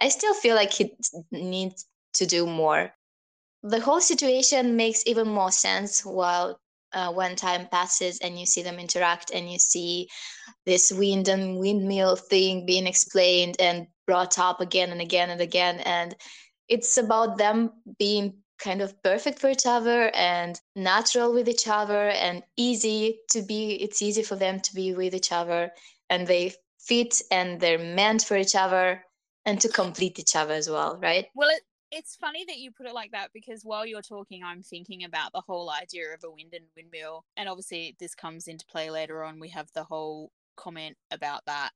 I 0.00 0.08
still 0.08 0.34
feel 0.34 0.54
like 0.54 0.72
he 0.72 0.96
needs 1.30 1.86
to 2.14 2.26
do 2.26 2.46
more. 2.46 2.92
The 3.64 3.80
whole 3.80 4.00
situation 4.00 4.76
makes 4.76 5.02
even 5.06 5.26
more 5.26 5.50
sense 5.50 6.04
while 6.04 6.60
uh, 6.92 7.10
when 7.12 7.34
time 7.34 7.66
passes 7.68 8.18
and 8.20 8.38
you 8.38 8.44
see 8.44 8.62
them 8.62 8.78
interact 8.78 9.30
and 9.32 9.50
you 9.50 9.58
see 9.58 10.08
this 10.66 10.92
wind 10.92 11.28
and 11.28 11.58
windmill 11.58 12.16
thing 12.16 12.66
being 12.66 12.86
explained 12.86 13.56
and 13.58 13.86
brought 14.06 14.38
up 14.38 14.60
again 14.60 14.90
and 14.90 15.00
again 15.00 15.30
and 15.30 15.40
again. 15.40 15.80
And 15.80 16.14
it's 16.68 16.98
about 16.98 17.38
them 17.38 17.70
being 17.98 18.34
kind 18.58 18.82
of 18.82 19.02
perfect 19.02 19.38
for 19.38 19.48
each 19.48 19.66
other 19.66 20.10
and 20.14 20.60
natural 20.76 21.32
with 21.32 21.48
each 21.48 21.66
other 21.66 22.10
and 22.10 22.42
easy 22.58 23.18
to 23.30 23.42
be 23.42 23.72
it's 23.82 24.00
easy 24.00 24.22
for 24.22 24.36
them 24.36 24.60
to 24.60 24.74
be 24.74 24.94
with 24.94 25.14
each 25.14 25.32
other 25.32 25.70
and 26.08 26.26
they 26.26 26.52
fit 26.78 27.20
and 27.30 27.60
they're 27.60 27.78
meant 27.78 28.22
for 28.22 28.36
each 28.36 28.54
other 28.54 29.02
and 29.44 29.60
to 29.60 29.68
complete 29.68 30.18
each 30.18 30.36
other 30.36 30.54
as 30.54 30.70
well 30.70 30.98
right? 31.02 31.26
Well 31.34 31.48
it, 31.50 31.62
it's 31.94 32.16
funny 32.16 32.44
that 32.46 32.58
you 32.58 32.70
put 32.70 32.86
it 32.86 32.94
like 32.94 33.12
that 33.12 33.30
because 33.32 33.62
while 33.62 33.86
you're 33.86 34.02
talking 34.02 34.42
i'm 34.44 34.62
thinking 34.62 35.04
about 35.04 35.32
the 35.32 35.42
whole 35.46 35.70
idea 35.70 36.12
of 36.12 36.22
a 36.24 36.30
wind 36.30 36.52
and 36.52 36.64
windmill 36.76 37.24
and 37.36 37.48
obviously 37.48 37.96
this 37.98 38.14
comes 38.14 38.48
into 38.48 38.66
play 38.66 38.90
later 38.90 39.22
on 39.22 39.40
we 39.40 39.48
have 39.48 39.68
the 39.74 39.84
whole 39.84 40.30
comment 40.56 40.96
about 41.10 41.40
that 41.46 41.70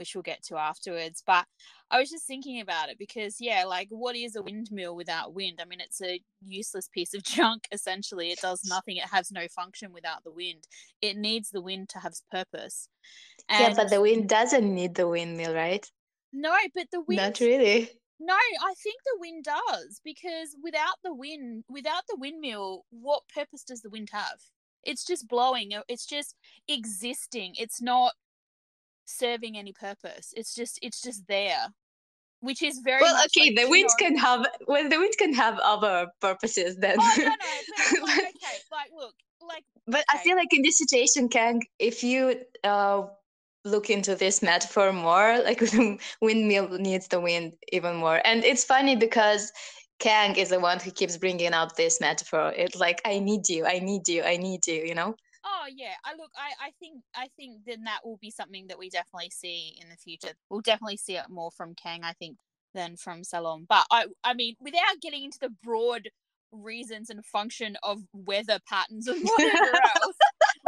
which 0.00 0.14
we'll 0.14 0.22
get 0.22 0.42
to 0.42 0.56
afterwards. 0.56 1.22
But 1.24 1.44
I 1.90 2.00
was 2.00 2.10
just 2.10 2.26
thinking 2.26 2.60
about 2.60 2.88
it 2.88 2.98
because, 2.98 3.36
yeah, 3.38 3.64
like 3.66 3.88
what 3.90 4.16
is 4.16 4.34
a 4.34 4.42
windmill 4.42 4.96
without 4.96 5.34
wind? 5.34 5.60
I 5.60 5.66
mean, 5.66 5.80
it's 5.80 6.00
a 6.02 6.20
useless 6.42 6.88
piece 6.88 7.12
of 7.12 7.22
junk, 7.36 7.68
essentially. 7.70 8.30
It 8.30 8.40
does 8.40 8.64
nothing, 8.64 8.96
it 8.96 9.10
has 9.12 9.30
no 9.30 9.46
function 9.54 9.92
without 9.92 10.24
the 10.24 10.32
wind. 10.32 10.64
It 11.02 11.16
needs 11.16 11.50
the 11.50 11.60
wind 11.60 11.90
to 11.90 11.98
have 11.98 12.14
purpose. 12.32 12.88
And 13.48 13.76
yeah, 13.76 13.82
but 13.82 13.90
the 13.90 14.00
wind 14.00 14.28
doesn't 14.28 14.74
need 14.74 14.94
the 14.94 15.06
windmill, 15.06 15.54
right? 15.54 15.86
No, 16.32 16.56
but 16.74 16.86
the 16.90 17.02
wind. 17.02 17.20
Not 17.20 17.40
really. 17.40 17.90
No, 18.22 18.34
I 18.34 18.74
think 18.82 18.96
the 19.02 19.18
wind 19.18 19.44
does 19.44 20.00
because 20.04 20.54
without 20.62 20.96
the 21.02 21.14
wind, 21.14 21.64
without 21.70 22.02
the 22.06 22.16
windmill, 22.18 22.84
what 22.90 23.22
purpose 23.34 23.64
does 23.64 23.80
the 23.80 23.88
wind 23.88 24.10
have? 24.12 24.38
It's 24.84 25.06
just 25.06 25.26
blowing. 25.26 25.72
It's 25.88 26.04
just 26.04 26.36
existing. 26.68 27.54
It's 27.56 27.80
not 27.80 28.12
serving 29.06 29.56
any 29.56 29.72
purpose. 29.72 30.34
It's 30.36 30.54
just 30.54 30.78
it's 30.82 31.00
just 31.00 31.28
there, 31.28 31.68
which 32.40 32.62
is 32.62 32.80
very 32.84 33.00
well. 33.00 33.24
okay, 33.24 33.48
like, 33.48 33.56
the 33.56 33.70
winds 33.70 33.94
can 33.98 34.16
have 34.18 34.46
well, 34.66 34.86
the 34.86 34.98
winds 34.98 35.16
can 35.16 35.32
have 35.32 35.58
other 35.60 36.08
purposes 36.20 36.76
then. 36.76 36.96
Oh 37.00 37.14
no, 37.16 37.24
no, 37.24 37.30
but, 37.90 38.02
like, 38.02 38.18
okay, 38.18 38.58
like 38.70 38.90
look, 38.94 39.14
like. 39.40 39.64
But 39.86 40.00
okay. 40.00 40.04
I 40.10 40.18
feel 40.18 40.36
like 40.36 40.52
in 40.52 40.60
this 40.62 40.76
situation, 40.76 41.30
Kang, 41.30 41.62
if 41.78 42.04
you 42.04 42.36
uh 42.64 43.04
look 43.64 43.90
into 43.90 44.14
this 44.14 44.42
metaphor 44.42 44.92
more, 44.92 45.38
like 45.44 45.58
the 45.58 45.98
windmill 46.20 46.68
needs 46.78 47.08
the 47.08 47.20
wind 47.20 47.54
even 47.72 47.96
more, 47.96 48.20
and 48.24 48.44
it's 48.44 48.64
funny 48.64 48.96
because. 48.96 49.52
Kang 49.98 50.34
is 50.36 50.48
the 50.48 50.58
one 50.58 50.80
who 50.80 50.90
keeps 50.90 51.18
bringing 51.18 51.52
up 51.52 51.76
this 51.76 52.00
metaphor. 52.00 52.54
It's 52.56 52.74
like 52.74 53.02
I 53.04 53.18
need 53.18 53.50
you, 53.50 53.66
I 53.66 53.80
need 53.80 54.08
you, 54.08 54.22
I 54.22 54.38
need 54.38 54.66
you. 54.66 54.82
You 54.82 54.94
know. 54.94 55.14
Oh 55.44 55.66
yeah, 55.74 55.94
I 56.04 56.12
look, 56.16 56.30
I, 56.36 56.66
I 56.66 56.70
think, 56.80 57.02
I 57.14 57.28
think 57.36 57.64
then 57.66 57.84
that 57.84 58.00
will 58.04 58.18
be 58.20 58.30
something 58.30 58.66
that 58.68 58.78
we 58.78 58.90
definitely 58.90 59.30
see 59.30 59.78
in 59.80 59.88
the 59.88 59.96
future. 59.96 60.34
We'll 60.50 60.60
definitely 60.60 60.98
see 60.98 61.16
it 61.16 61.26
more 61.30 61.50
from 61.50 61.74
Kang, 61.74 62.04
I 62.04 62.12
think, 62.12 62.36
than 62.74 62.96
from 62.96 63.22
Salom. 63.22 63.66
But 63.66 63.86
I, 63.90 64.06
I 64.22 64.34
mean, 64.34 64.56
without 64.60 65.00
getting 65.00 65.24
into 65.24 65.38
the 65.40 65.52
broad 65.62 66.08
reasons 66.52 67.10
and 67.10 67.24
function 67.24 67.76
of 67.82 68.00
weather 68.12 68.58
patterns 68.68 69.06
and 69.06 69.22
whatever 69.38 69.80
else, 69.96 70.16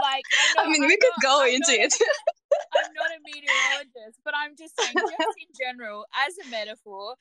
like 0.02 0.24
I 0.58 0.70
mean, 0.70 0.82
I'm 0.82 0.88
we 0.88 0.96
could 0.96 1.22
go 1.22 1.42
I'm 1.42 1.54
into 1.54 1.72
it. 1.72 1.94
I'm 2.74 2.92
not 2.94 3.10
a 3.10 3.20
meteorologist, 3.24 4.20
but 4.24 4.34
I'm 4.36 4.56
just 4.56 4.78
saying, 4.78 4.94
just 4.94 5.12
in 5.40 5.48
general, 5.58 6.06
as 6.26 6.34
a 6.46 6.50
metaphor, 6.50 7.14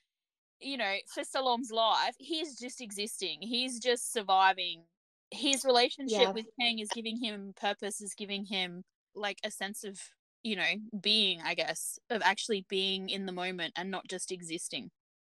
you 0.60 0.78
know, 0.78 0.94
for 1.14 1.24
Salom's 1.24 1.72
life, 1.72 2.16
he's 2.18 2.60
just 2.60 2.82
existing. 2.82 3.40
He's 3.42 3.80
just 3.80 4.14
surviving 4.14 4.84
his 5.32 5.66
relationship 5.66 6.20
yeah. 6.22 6.32
with 6.32 6.46
Kang 6.60 6.80
is 6.80 6.90
giving 6.94 7.18
him 7.18 7.54
purpose, 7.60 8.02
is 8.02 8.14
giving 8.14 8.46
him 8.46 8.84
like 9.16 9.40
a 9.44 9.52
sense 9.52 9.84
of, 9.84 10.00
you 10.44 10.56
know, 10.56 10.74
being, 11.02 11.42
I 11.44 11.56
guess, 11.56 11.98
of 12.10 12.22
actually 12.24 12.66
being 12.70 13.10
in 13.10 13.26
the 13.26 13.32
moment 13.32 13.74
and 13.76 13.90
not 13.90 14.08
just 14.08 14.32
existing. 14.32 14.92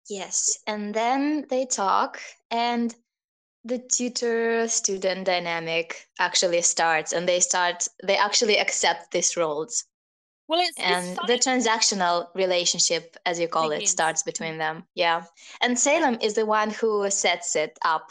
Yes. 0.09 0.59
And 0.67 0.95
then 0.95 1.47
they 1.51 1.67
talk 1.67 2.21
and 2.51 2.95
the 3.65 3.79
tutor 3.79 4.67
student 4.69 5.27
dynamic 5.27 6.09
actually 6.19 6.63
starts 6.63 7.13
and 7.13 7.29
they 7.29 7.41
start 7.41 7.87
they 8.05 8.17
actually 8.17 8.57
accept 8.57 9.11
these 9.11 9.37
roles 9.37 9.85
Well, 10.49 10.61
it's 10.61 10.79
and 10.79 11.07
it's 11.07 11.27
the 11.27 11.51
transactional 11.51 12.29
relationship, 12.35 13.17
as 13.27 13.39
you 13.39 13.49
call 13.49 13.69
Begins. 13.69 13.91
it, 13.91 13.93
starts 13.93 14.23
between 14.23 14.57
them. 14.57 14.85
Yeah, 14.95 15.25
and 15.61 15.79
Salem 15.79 16.19
is 16.23 16.35
the 16.35 16.47
one 16.47 16.71
who 16.71 17.09
sets 17.11 17.55
it 17.55 17.79
up. 17.85 18.11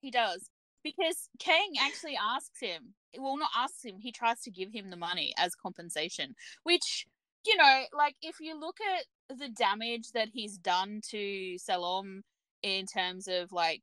He 0.00 0.10
does 0.10 0.50
because 0.84 1.28
Kang 1.38 1.72
actually 1.80 2.16
asks 2.16 2.60
him. 2.60 2.94
Well, 3.18 3.38
not 3.38 3.50
asks 3.56 3.84
him. 3.84 3.96
He 3.98 4.12
tries 4.12 4.42
to 4.42 4.50
give 4.50 4.70
him 4.70 4.90
the 4.90 4.96
money 4.96 5.32
as 5.38 5.54
compensation, 5.54 6.34
which 6.64 7.06
you 7.46 7.56
know, 7.56 7.84
like 7.96 8.16
if 8.20 8.36
you 8.38 8.58
look 8.58 8.76
at 8.80 9.38
the 9.38 9.48
damage 9.48 10.12
that 10.12 10.28
he's 10.32 10.58
done 10.58 11.00
to 11.10 11.56
Salem 11.56 12.22
in 12.62 12.84
terms 12.84 13.28
of 13.28 13.50
like 13.52 13.82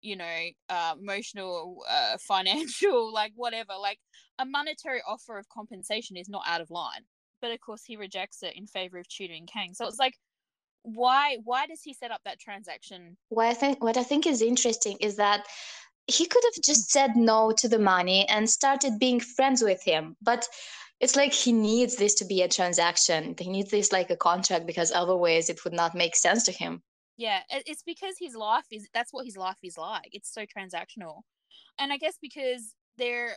you 0.00 0.16
know 0.16 0.38
uh, 0.70 0.94
emotional 1.00 1.84
uh, 1.88 2.16
financial 2.20 3.12
like 3.12 3.32
whatever 3.36 3.72
like 3.80 3.98
a 4.38 4.44
monetary 4.44 5.00
offer 5.06 5.38
of 5.38 5.48
compensation 5.48 6.16
is 6.16 6.28
not 6.28 6.42
out 6.46 6.60
of 6.60 6.70
line 6.70 7.02
but 7.40 7.50
of 7.52 7.60
course 7.60 7.82
he 7.84 7.96
rejects 7.96 8.42
it 8.42 8.54
in 8.56 8.66
favor 8.66 8.98
of 8.98 9.08
tutoring 9.08 9.46
kang 9.46 9.74
so 9.74 9.86
it's 9.86 9.98
like 9.98 10.14
why 10.82 11.36
why 11.44 11.66
does 11.66 11.82
he 11.82 11.92
set 11.92 12.10
up 12.10 12.20
that 12.24 12.38
transaction 12.38 13.16
What 13.28 13.46
I 13.46 13.54
think 13.54 13.82
what 13.82 13.96
I 13.96 14.02
think 14.04 14.26
is 14.26 14.40
interesting 14.42 14.96
is 15.00 15.16
that 15.16 15.46
he 16.06 16.24
could 16.26 16.42
have 16.44 16.62
just 16.64 16.90
said 16.90 17.16
no 17.16 17.52
to 17.58 17.68
the 17.68 17.78
money 17.78 18.26
and 18.28 18.48
started 18.48 18.98
being 18.98 19.20
friends 19.20 19.62
with 19.62 19.82
him, 19.82 20.16
but 20.22 20.48
it's 21.00 21.16
like 21.16 21.34
he 21.34 21.52
needs 21.52 21.96
this 21.96 22.14
to 22.14 22.24
be 22.24 22.40
a 22.42 22.48
transaction. 22.48 23.34
He 23.38 23.50
needs 23.50 23.70
this 23.70 23.92
like 23.92 24.10
a 24.10 24.16
contract 24.16 24.66
because 24.66 24.90
otherwise 24.92 25.50
it 25.50 25.62
would 25.64 25.74
not 25.74 25.94
make 25.94 26.16
sense 26.16 26.44
to 26.44 26.52
him. 26.52 26.82
yeah 27.18 27.40
it's 27.50 27.82
because 27.82 28.14
his 28.18 28.34
life 28.34 28.64
is 28.70 28.88
that's 28.94 29.12
what 29.12 29.26
his 29.26 29.36
life 29.36 29.58
is 29.62 29.76
like 29.76 30.08
it's 30.12 30.32
so 30.32 30.42
transactional 30.46 31.22
and 31.78 31.92
i 31.92 31.96
guess 31.98 32.16
because 32.22 32.74
they're 32.96 33.32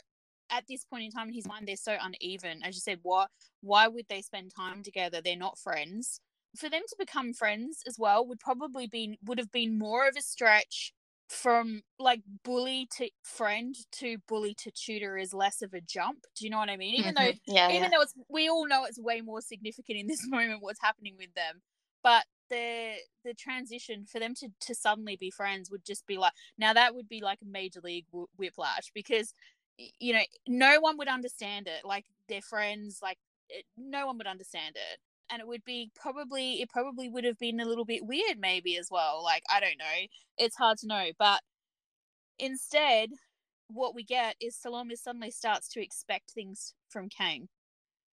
at 0.51 0.65
this 0.67 0.83
point 0.85 1.05
in 1.05 1.11
time 1.11 1.29
in 1.29 1.33
his 1.33 1.47
mind 1.47 1.67
they're 1.67 1.75
so 1.75 1.97
uneven. 2.01 2.61
As 2.63 2.75
you 2.75 2.81
said 2.81 2.99
what 3.03 3.29
why 3.61 3.87
would 3.87 4.07
they 4.09 4.21
spend 4.21 4.51
time 4.55 4.83
together? 4.83 5.21
They're 5.21 5.35
not 5.37 5.57
friends. 5.59 6.21
For 6.57 6.69
them 6.69 6.83
to 6.87 6.95
become 6.99 7.33
friends 7.33 7.81
as 7.87 7.97
well 7.97 8.25
would 8.27 8.39
probably 8.39 8.87
be 8.87 9.17
would 9.23 9.39
have 9.39 9.51
been 9.51 9.77
more 9.77 10.07
of 10.07 10.15
a 10.17 10.21
stretch 10.21 10.93
from 11.29 11.81
like 11.97 12.21
bully 12.43 12.87
to 12.97 13.09
friend 13.23 13.73
to 13.93 14.17
bully 14.27 14.53
to 14.55 14.69
tutor 14.71 15.17
is 15.17 15.33
less 15.33 15.61
of 15.61 15.73
a 15.73 15.79
jump. 15.81 16.25
Do 16.35 16.43
you 16.45 16.51
know 16.51 16.57
what 16.59 16.69
i 16.69 16.77
mean? 16.77 16.95
Even 16.95 17.13
though 17.15 17.31
Mhm. 17.31 17.39
yeah, 17.47 17.69
even 17.69 17.89
yeah. 17.89 17.91
though 17.91 18.01
it's 18.01 18.13
we 18.29 18.49
all 18.49 18.67
know 18.67 18.85
it's 18.85 18.99
way 18.99 19.21
more 19.21 19.41
significant 19.41 19.97
in 19.99 20.07
this 20.07 20.27
moment 20.27 20.61
what's 20.61 20.81
happening 20.81 21.15
with 21.17 21.33
them 21.35 21.61
but 22.03 22.25
the 22.49 22.95
the 23.23 23.33
transition 23.33 24.05
for 24.05 24.19
them 24.19 24.33
to 24.35 24.49
to 24.59 24.75
suddenly 24.75 25.15
be 25.15 25.29
friends 25.31 25.71
would 25.71 25.85
just 25.85 26.05
be 26.05 26.17
like 26.17 26.33
now 26.57 26.73
that 26.73 26.93
would 26.95 27.07
be 27.07 27.21
like 27.21 27.39
a 27.41 27.45
major 27.45 27.79
league 27.81 28.05
wh- 28.13 28.25
whiplash 28.37 28.91
because 28.93 29.33
you 29.77 30.13
know 30.13 30.21
no 30.47 30.79
one 30.79 30.97
would 30.97 31.07
understand 31.07 31.67
it 31.67 31.85
like 31.85 32.05
their 32.29 32.41
friends 32.41 32.99
like 33.01 33.17
it, 33.49 33.65
no 33.77 34.05
one 34.07 34.17
would 34.17 34.27
understand 34.27 34.75
it. 34.75 34.99
And 35.29 35.39
it 35.39 35.47
would 35.47 35.63
be 35.63 35.91
probably 35.95 36.61
it 36.61 36.69
probably 36.69 37.07
would 37.09 37.23
have 37.23 37.39
been 37.39 37.59
a 37.61 37.65
little 37.65 37.85
bit 37.85 38.05
weird 38.05 38.37
maybe 38.39 38.75
as 38.77 38.89
well 38.91 39.23
like 39.23 39.43
i 39.49 39.59
don't 39.61 39.77
know 39.77 40.07
it's 40.37 40.57
hard 40.57 40.77
to 40.79 40.87
know. 40.87 41.07
But 41.17 41.41
instead 42.39 43.09
what 43.67 43.95
we 43.95 44.03
get 44.03 44.35
is 44.41 44.55
salome 44.57 44.95
suddenly 44.95 45.31
starts 45.31 45.69
to 45.69 45.81
expect 45.81 46.31
things 46.31 46.73
from 46.89 47.07
kang 47.07 47.47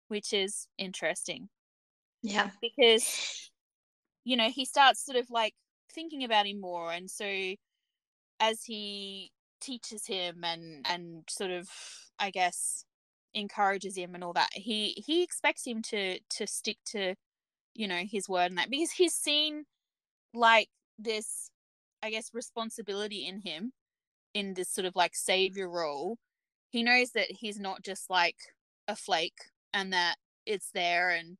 which 0.07 0.33
is 0.33 0.67
interesting. 0.77 1.49
Yeah. 2.23 2.49
because 2.61 3.51
you 4.23 4.35
know 4.35 4.49
he 4.49 4.65
starts 4.65 5.05
sort 5.05 5.17
of 5.17 5.29
like 5.29 5.53
thinking 5.93 6.23
about 6.23 6.45
him 6.45 6.59
more. 6.59 6.91
And 6.91 7.09
so 7.09 7.25
as 8.39 8.63
he 8.63 9.31
teaches 9.59 10.05
him 10.07 10.43
and 10.43 10.85
and 10.89 11.23
sort 11.29 11.51
of 11.51 11.69
i 12.19 12.29
guess 12.29 12.85
encourages 13.33 13.95
him 13.97 14.15
and 14.15 14.23
all 14.23 14.33
that 14.33 14.49
he 14.53 14.91
he 15.05 15.23
expects 15.23 15.65
him 15.65 15.81
to 15.81 16.19
to 16.29 16.47
stick 16.47 16.77
to 16.85 17.15
you 17.75 17.87
know 17.87 18.03
his 18.09 18.27
word 18.29 18.51
and 18.51 18.57
that 18.57 18.69
because 18.69 18.91
he's 18.91 19.13
seen 19.13 19.65
like 20.33 20.69
this 20.99 21.49
i 22.03 22.09
guess 22.09 22.31
responsibility 22.33 23.25
in 23.27 23.41
him 23.41 23.71
in 24.33 24.53
this 24.53 24.69
sort 24.69 24.85
of 24.85 24.95
like 24.95 25.15
savior 25.15 25.69
role 25.69 26.17
he 26.69 26.83
knows 26.83 27.11
that 27.11 27.31
he's 27.31 27.59
not 27.59 27.83
just 27.83 28.09
like 28.09 28.37
a 28.87 28.95
flake 28.95 29.39
and 29.73 29.93
that 29.93 30.15
it's 30.45 30.71
there 30.71 31.09
and 31.11 31.37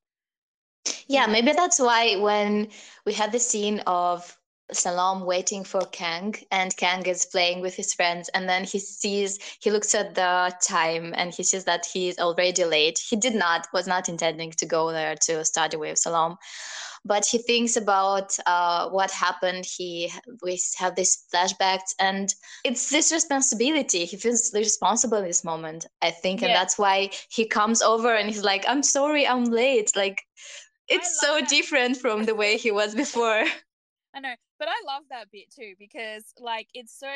Yeah, 1.08 1.26
Yeah. 1.26 1.28
maybe 1.28 1.54
that's 1.54 1.80
why 1.80 2.16
when 2.18 2.70
we 3.06 3.14
had 3.14 3.32
the 3.32 3.40
scene 3.40 3.82
of 3.88 4.38
Salam 4.72 5.26
waiting 5.26 5.64
for 5.64 5.82
Kang 5.92 6.36
and 6.52 6.76
Kang 6.76 7.06
is 7.06 7.26
playing 7.26 7.62
with 7.62 7.76
his 7.76 7.94
friends 7.94 8.30
and 8.34 8.50
then 8.50 8.64
he 8.66 8.80
sees 8.80 9.40
he 9.60 9.72
looks 9.72 9.96
at 9.96 10.16
the 10.16 10.54
time 10.62 11.14
and 11.16 11.34
he 11.34 11.44
sees 11.44 11.64
that 11.66 11.86
he's 11.86 12.20
already 12.20 12.66
late. 12.66 13.00
He 13.00 13.16
did 13.16 13.34
not 13.36 13.68
was 13.74 13.88
not 13.88 14.10
intending 14.10 14.52
to 14.52 14.66
go 14.66 14.92
there 14.92 15.16
to 15.24 15.46
study 15.46 15.78
with 15.78 15.98
Salam. 15.98 16.38
But 17.06 17.26
he 17.26 17.38
thinks 17.38 17.78
about 17.78 18.38
uh, 18.46 18.90
what 18.90 19.12
happened. 19.12 19.66
He 19.66 20.12
we 20.44 20.60
have 20.78 20.96
these 20.96 21.24
flashbacks, 21.34 21.94
and 22.00 22.34
it's 22.66 22.90
this 22.90 23.12
responsibility. 23.14 24.04
He 24.06 24.18
feels 24.18 24.52
responsible 24.54 25.20
in 25.20 25.26
this 25.26 25.44
moment, 25.46 25.86
I 26.02 26.12
think, 26.12 26.42
and 26.42 26.50
Yeah. 26.52 26.58
that's 26.60 26.78
why 26.78 27.12
he 27.30 27.46
comes 27.46 27.82
over 27.82 28.14
and 28.14 28.28
he's 28.30 28.44
like, 28.44 28.66
"I'm 28.68 28.84
sorry, 28.84 29.26
I'm 29.26 29.46
late." 29.46 29.96
Like 29.96 30.24
it's 30.90 31.20
so 31.22 31.36
that. 31.40 31.50
different 31.50 31.98
from 31.98 32.26
the 32.26 32.36
way 32.36 32.58
he 32.58 32.72
was 32.72 32.96
before. 32.96 33.46
I 34.18 34.20
know, 34.20 34.36
but 34.58 34.68
I 34.68 34.76
love 34.88 35.04
that 35.12 35.30
bit 35.32 35.54
too 35.54 35.74
because 35.78 36.34
like 36.40 36.68
it's 36.74 36.98
so 36.98 37.12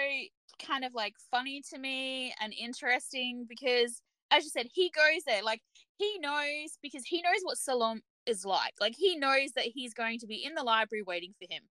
kind 0.63 0.86
of 0.86 0.93
like 0.93 1.15
funny 1.31 1.63
to 1.72 1.79
me 1.79 2.31
and 2.39 2.53
interesting 2.53 3.46
because 3.50 4.01
as 4.29 4.43
you 4.43 4.51
said, 4.51 4.67
he 4.72 4.91
goes 4.91 5.24
there 5.25 5.43
like 5.43 5.62
he 5.98 6.20
knows 6.20 6.77
because 6.81 7.03
he 7.05 7.24
knows 7.24 7.41
what 7.41 7.58
Salom 7.58 8.01
is 8.27 8.46
like. 8.46 8.74
Like 8.79 8.93
he 8.96 9.15
knows 9.15 9.53
that 9.55 9.65
he's 9.65 9.96
going 9.96 10.20
to 10.20 10.27
be 10.27 10.46
in 10.46 10.53
the 10.53 10.62
library 10.62 11.01
waiting 11.01 11.34
for 11.39 11.51
him. 11.51 11.63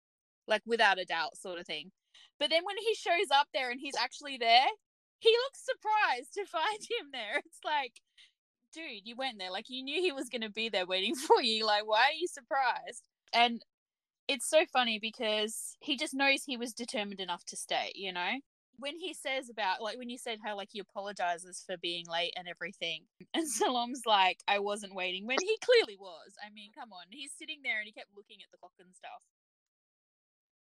Like 0.47 0.63
without 0.65 0.97
a 0.99 1.05
doubt 1.05 1.37
sort 1.37 1.59
of 1.59 1.67
thing. 1.67 1.91
But 2.39 2.49
then 2.49 2.63
when 2.65 2.77
he 2.77 2.95
shows 2.95 3.27
up 3.31 3.47
there 3.53 3.69
and 3.69 3.79
he's 3.79 3.95
actually 3.95 4.37
there, 4.37 4.65
he 5.19 5.29
looks 5.29 5.63
surprised 5.63 6.33
to 6.33 6.45
find 6.51 6.79
him 6.79 7.09
there. 7.13 7.37
It's 7.45 7.59
like 7.63 7.93
dude, 8.73 9.05
you 9.05 9.15
went 9.15 9.37
there. 9.37 9.51
Like 9.51 9.65
you 9.69 9.83
knew 9.83 10.01
he 10.01 10.11
was 10.11 10.29
going 10.29 10.41
to 10.41 10.49
be 10.49 10.69
there 10.69 10.87
waiting 10.87 11.13
for 11.27 11.39
you. 11.39 11.67
Like 11.67 11.85
why 11.85 12.05
are 12.05 12.19
you 12.19 12.27
surprised? 12.27 13.03
And 13.31 13.61
it's 14.29 14.47
so 14.47 14.63
funny 14.71 14.99
because 15.01 15.75
he 15.81 15.97
just 15.97 16.13
knows 16.13 16.43
he 16.45 16.55
was 16.55 16.71
determined 16.71 17.19
enough 17.19 17.43
to 17.45 17.57
stay, 17.57 17.91
you 17.95 18.13
know? 18.13 18.29
When 18.77 18.95
he 18.95 19.13
says 19.13 19.49
about 19.49 19.81
like 19.81 19.97
when 19.97 20.09
you 20.09 20.17
said 20.17 20.37
how 20.45 20.55
like 20.55 20.69
he 20.71 20.79
apologizes 20.79 21.63
for 21.65 21.75
being 21.81 22.05
late 22.07 22.31
and 22.37 22.47
everything, 22.47 23.01
and 23.33 23.47
Salom's 23.47 24.03
like, 24.05 24.37
I 24.47 24.59
wasn't 24.59 24.95
waiting 24.95 25.25
when 25.25 25.39
he 25.41 25.57
clearly 25.65 25.97
was. 25.99 26.35
I 26.45 26.53
mean, 26.53 26.69
come 26.77 26.93
on. 26.93 27.05
He's 27.09 27.31
sitting 27.37 27.59
there 27.63 27.79
and 27.79 27.87
he 27.87 27.91
kept 27.91 28.15
looking 28.15 28.37
at 28.41 28.51
the 28.51 28.57
clock 28.59 28.71
and 28.79 28.93
stuff. 28.95 29.19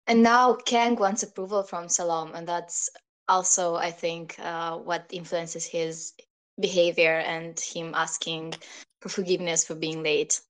And 0.06 0.22
now 0.22 0.54
Kang 0.54 0.96
wants 0.96 1.22
approval 1.22 1.62
from 1.62 1.88
Salam, 1.88 2.34
and 2.34 2.46
that's 2.46 2.90
also, 3.26 3.76
I 3.76 3.90
think, 3.90 4.36
uh, 4.38 4.76
what 4.76 5.06
influences 5.10 5.64
his 5.64 6.12
behavior 6.60 7.20
and 7.20 7.58
him 7.58 7.94
asking 7.94 8.54
for 9.00 9.08
forgiveness 9.08 9.64
for 9.64 9.74
being 9.74 10.02
late. 10.02 10.40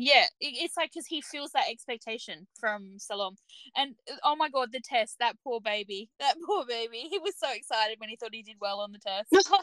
Yeah, 0.00 0.26
it's 0.40 0.76
like 0.76 0.92
because 0.92 1.06
he 1.06 1.20
feels 1.20 1.50
that 1.52 1.68
expectation 1.68 2.46
from 2.60 2.98
Salom. 2.98 3.34
And 3.76 3.96
uh, 4.10 4.14
oh 4.24 4.36
my 4.36 4.48
god, 4.48 4.68
the 4.72 4.80
test, 4.80 5.16
that 5.18 5.34
poor 5.42 5.60
baby. 5.60 6.08
That 6.20 6.36
poor 6.46 6.64
baby. 6.64 7.08
He 7.10 7.18
was 7.18 7.34
so 7.36 7.48
excited 7.52 7.98
when 7.98 8.08
he 8.08 8.16
thought 8.16 8.32
he 8.32 8.42
did 8.42 8.56
well 8.60 8.78
on 8.80 8.92
the 8.92 8.98
test. 9.00 9.28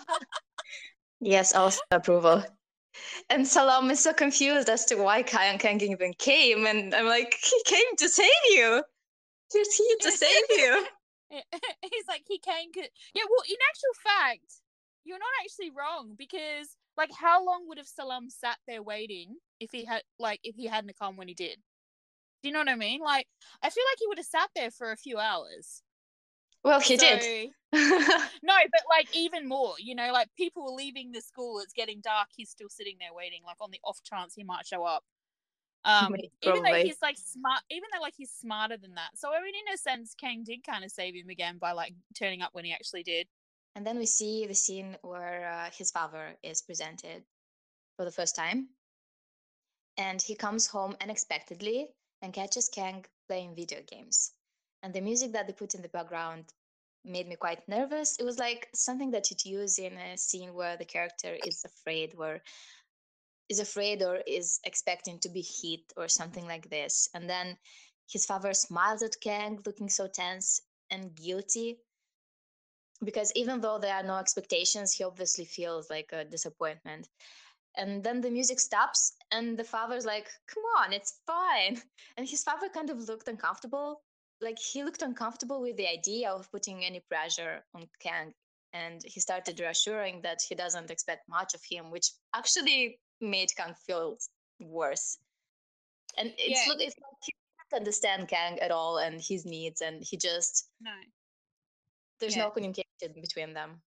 Yes, 1.22 1.56
also 1.56 1.80
approval. 1.92 2.44
And 3.30 3.46
Salom 3.46 3.90
is 3.90 4.02
so 4.02 4.14
confused 4.14 4.70
as 4.70 4.86
to 4.86 4.96
why 4.96 5.24
Kang 5.24 5.58
Kang 5.58 5.82
even 5.82 6.14
came, 6.14 6.66
and 6.68 6.94
I'm 6.94 7.08
like, 7.08 7.34
he 7.42 7.62
came 7.66 7.96
to 7.98 8.10
save 8.10 8.28
you. 8.50 8.84
He's 9.52 9.76
here 9.76 9.96
to 10.02 10.12
save 10.12 10.44
you. 10.50 10.86
He's 11.32 12.08
like, 12.08 12.24
he 12.28 12.38
came. 12.40 12.70
Yeah, 12.76 13.24
well, 13.30 13.44
in 13.50 13.56
actual 13.70 13.96
fact, 14.04 14.62
you're 15.04 15.18
not 15.18 15.28
actually 15.42 15.72
wrong 15.72 16.16
because, 16.18 16.76
like, 16.98 17.12
how 17.12 17.46
long 17.46 17.68
would 17.68 17.78
have 17.78 17.88
Salam 17.88 18.30
sat 18.30 18.58
there 18.68 18.84
waiting 18.84 19.36
if 19.60 19.72
he 19.72 19.86
had, 19.86 20.02
like, 20.20 20.40
if 20.44 20.56
he 20.56 20.66
hadn't 20.68 20.98
come 20.98 21.18
when 21.18 21.28
he 21.28 21.34
did? 21.34 21.58
Do 22.42 22.50
you 22.50 22.54
know 22.54 22.60
what 22.60 22.70
I 22.70 22.76
mean? 22.76 23.02
Like, 23.02 23.28
I 23.64 23.70
feel 23.70 23.84
like 23.92 23.98
he 24.00 24.08
would 24.08 24.18
have 24.20 24.26
sat 24.28 24.50
there 24.56 24.72
for 24.72 24.92
a 24.92 24.98
few 24.98 25.18
hours. 25.18 25.82
Well, 26.64 26.80
he 26.80 26.98
So- 26.98 27.06
did. 27.06 27.50
No, 28.44 28.56
but 28.72 28.82
like 28.90 29.08
even 29.14 29.48
more, 29.50 29.74
you 29.80 29.96
know, 29.96 30.14
like 30.14 30.30
people 30.38 30.64
were 30.64 30.72
leaving 30.72 31.12
the 31.12 31.20
school, 31.22 31.60
it's 31.60 31.74
getting 31.74 32.00
dark, 32.00 32.30
he's 32.36 32.50
still 32.50 32.70
sitting 32.70 32.96
there 33.00 33.14
waiting, 33.14 33.42
like 33.46 33.58
on 33.60 33.70
the 33.72 33.80
off 33.84 34.02
chance 34.04 34.34
he 34.34 34.44
might 34.44 34.66
show 34.66 34.84
up. 34.86 35.04
Um, 35.84 36.14
Wait, 36.14 36.32
even 36.42 36.64
though 36.64 36.74
he's 36.74 37.02
like 37.02 37.18
smart, 37.18 37.62
even 37.70 37.84
though 37.94 38.02
like 38.02 38.14
he's 38.16 38.32
smarter 38.32 38.78
than 38.78 38.96
that. 38.96 39.10
So 39.16 39.30
I 39.30 39.42
mean, 39.44 39.54
in 39.68 39.74
a 39.74 39.78
sense, 39.78 40.16
Kang 40.20 40.44
did 40.44 40.64
kind 40.64 40.84
of 40.86 40.92
save 40.92 41.16
him 41.16 41.30
again 41.30 41.58
by 41.60 41.74
like 41.74 41.94
turning 42.18 42.42
up 42.42 42.52
when 42.54 42.66
he 42.66 42.72
actually 42.72 43.04
did. 43.04 43.28
And 43.76 43.86
then 43.86 43.98
we 43.98 44.06
see 44.06 44.48
the 44.48 44.56
scene 44.56 44.98
where 45.02 45.52
uh, 45.52 45.70
his 45.72 45.92
father 45.92 46.36
is 46.42 46.62
presented 46.62 47.24
for 47.98 48.06
the 48.06 48.12
first 48.12 48.36
time. 48.36 48.70
And 49.98 50.22
he 50.22 50.36
comes 50.36 50.68
home 50.68 50.96
unexpectedly 51.02 51.90
and 52.22 52.34
catches 52.34 52.70
Kang 52.70 53.06
playing 53.28 53.56
video 53.56 53.80
games. 53.86 54.32
And 54.82 54.94
the 54.94 55.02
music 55.02 55.34
that 55.34 55.48
they 55.48 55.54
put 55.54 55.76
in 55.76 55.82
the 55.82 55.90
background 55.90 56.46
made 57.04 57.28
me 57.28 57.36
quite 57.36 57.68
nervous. 57.68 58.18
It 58.18 58.24
was 58.24 58.40
like 58.40 58.70
something 58.74 59.12
that 59.12 59.30
you'd 59.30 59.46
use 59.46 59.78
in 59.78 59.98
a 59.98 60.18
scene 60.18 60.54
where 60.54 60.78
the 60.78 60.86
character 60.86 61.36
is 61.46 61.64
afraid, 61.66 62.14
where 62.16 62.42
is 63.50 63.60
afraid 63.60 64.02
or 64.02 64.18
is 64.26 64.60
expecting 64.64 65.20
to 65.20 65.30
be 65.30 65.42
hit 65.42 65.94
or 65.98 66.08
something 66.08 66.48
like 66.48 66.70
this. 66.70 67.10
And 67.14 67.30
then 67.30 67.58
his 68.10 68.26
father 68.26 68.54
smiles 68.54 69.04
at 69.04 69.20
Kang, 69.22 69.60
looking 69.66 69.90
so 69.90 70.08
tense 70.08 70.62
and 70.90 71.16
guilty. 71.16 71.80
Because 73.04 73.32
even 73.36 73.62
though 73.62 73.78
there 73.78 73.94
are 73.94 74.04
no 74.04 74.18
expectations, 74.18 74.94
he 74.94 75.04
obviously 75.04 75.46
feels 75.46 75.90
like 75.90 76.10
a 76.14 76.24
disappointment. 76.26 77.08
And 77.78 78.04
then 78.04 78.22
the 78.22 78.32
music 78.32 78.60
stops, 78.62 79.14
and 79.32 79.58
the 79.58 79.64
father's 79.66 80.06
like, 80.06 80.30
Come 80.48 80.64
on, 80.78 80.94
it's 80.94 81.20
fine. 81.28 81.82
And 82.18 82.28
his 82.28 82.44
father 82.44 82.70
kind 82.70 82.90
of 82.90 83.00
looked 83.10 83.28
uncomfortable. 83.28 84.02
Like 84.42 84.58
he 84.60 84.84
looked 84.84 85.02
uncomfortable 85.02 85.62
with 85.62 85.76
the 85.78 85.88
idea 85.88 86.30
of 86.32 86.50
putting 86.52 86.86
any 86.86 87.02
pressure 87.10 87.64
on 87.74 87.88
Kang. 88.00 88.34
And 88.74 89.02
he 89.06 89.20
started 89.20 89.60
reassuring 89.60 90.22
that 90.24 90.40
he 90.48 90.56
doesn't 90.56 90.92
expect 90.92 91.28
much 91.30 91.54
of 91.54 91.62
him, 91.70 91.92
which 91.92 92.12
actually 92.34 93.00
made 93.22 93.50
Kang 93.56 93.74
feel 93.86 94.18
worse. 94.60 95.18
And 96.18 96.34
it's, 96.38 96.66
Yeah. 96.68 96.74
it's 96.74 96.96
like 96.98 97.20
he 97.26 97.34
doesn't 97.70 97.80
understand 97.82 98.28
Kang 98.30 98.60
at 98.60 98.72
all 98.72 98.98
and 98.98 99.22
his 99.22 99.46
needs, 99.46 99.82
and 99.82 100.02
he 100.04 100.18
just, 100.18 100.70
No, 100.82 100.92
there's 102.20 102.36
Yeah. 102.36 102.46
no 102.46 102.52
communication 102.52 103.14
between 103.22 103.54
them. 103.54 103.82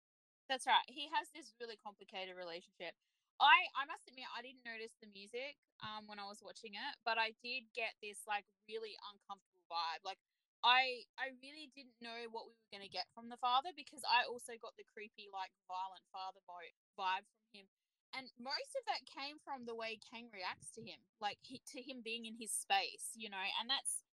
that's 0.49 0.67
right. 0.67 0.85
He 0.87 1.09
has 1.15 1.29
this 1.35 1.53
really 1.61 1.77
complicated 1.83 2.37
relationship. 2.37 2.95
I 3.41 3.69
I 3.77 3.85
must 3.85 4.07
admit 4.09 4.25
I 4.33 4.41
didn't 4.41 4.65
notice 4.65 4.95
the 5.03 5.11
music 5.13 5.59
um 5.85 6.07
when 6.09 6.17
I 6.23 6.25
was 6.31 6.41
watching 6.41 6.73
it, 6.79 6.93
but 7.05 7.19
I 7.19 7.35
did 7.45 7.69
get 7.77 7.93
this 8.01 8.25
like 8.25 8.47
really 8.71 8.97
uncomfortable 9.13 9.65
vibe. 9.69 10.07
Like 10.07 10.21
I 10.65 11.05
I 11.21 11.35
really 11.43 11.69
didn't 11.77 11.99
know 12.01 12.31
what 12.33 12.49
we 12.49 12.55
were 12.57 12.73
going 12.73 12.87
to 12.87 12.93
get 12.93 13.11
from 13.13 13.29
the 13.29 13.37
father 13.43 13.75
because 13.77 14.01
I 14.09 14.25
also 14.25 14.57
got 14.57 14.73
the 14.81 14.89
creepy 14.89 15.29
like 15.35 15.53
violent 15.69 16.07
father 16.15 16.41
vibe 16.49 17.27
from 17.27 17.45
him. 17.53 17.67
And 18.17 18.31
most 18.41 18.73
of 18.79 18.87
that 18.89 19.05
came 19.05 19.37
from 19.45 19.67
the 19.69 19.77
way 19.77 19.99
Kang 20.01 20.31
reacts 20.33 20.73
to 20.79 20.81
him, 20.81 20.97
like 21.21 21.37
he, 21.45 21.61
to 21.77 21.83
him 21.85 22.01
being 22.01 22.25
in 22.25 22.39
his 22.41 22.49
space, 22.55 23.13
you 23.13 23.29
know, 23.29 23.43
and 23.61 23.69
that's 23.69 24.06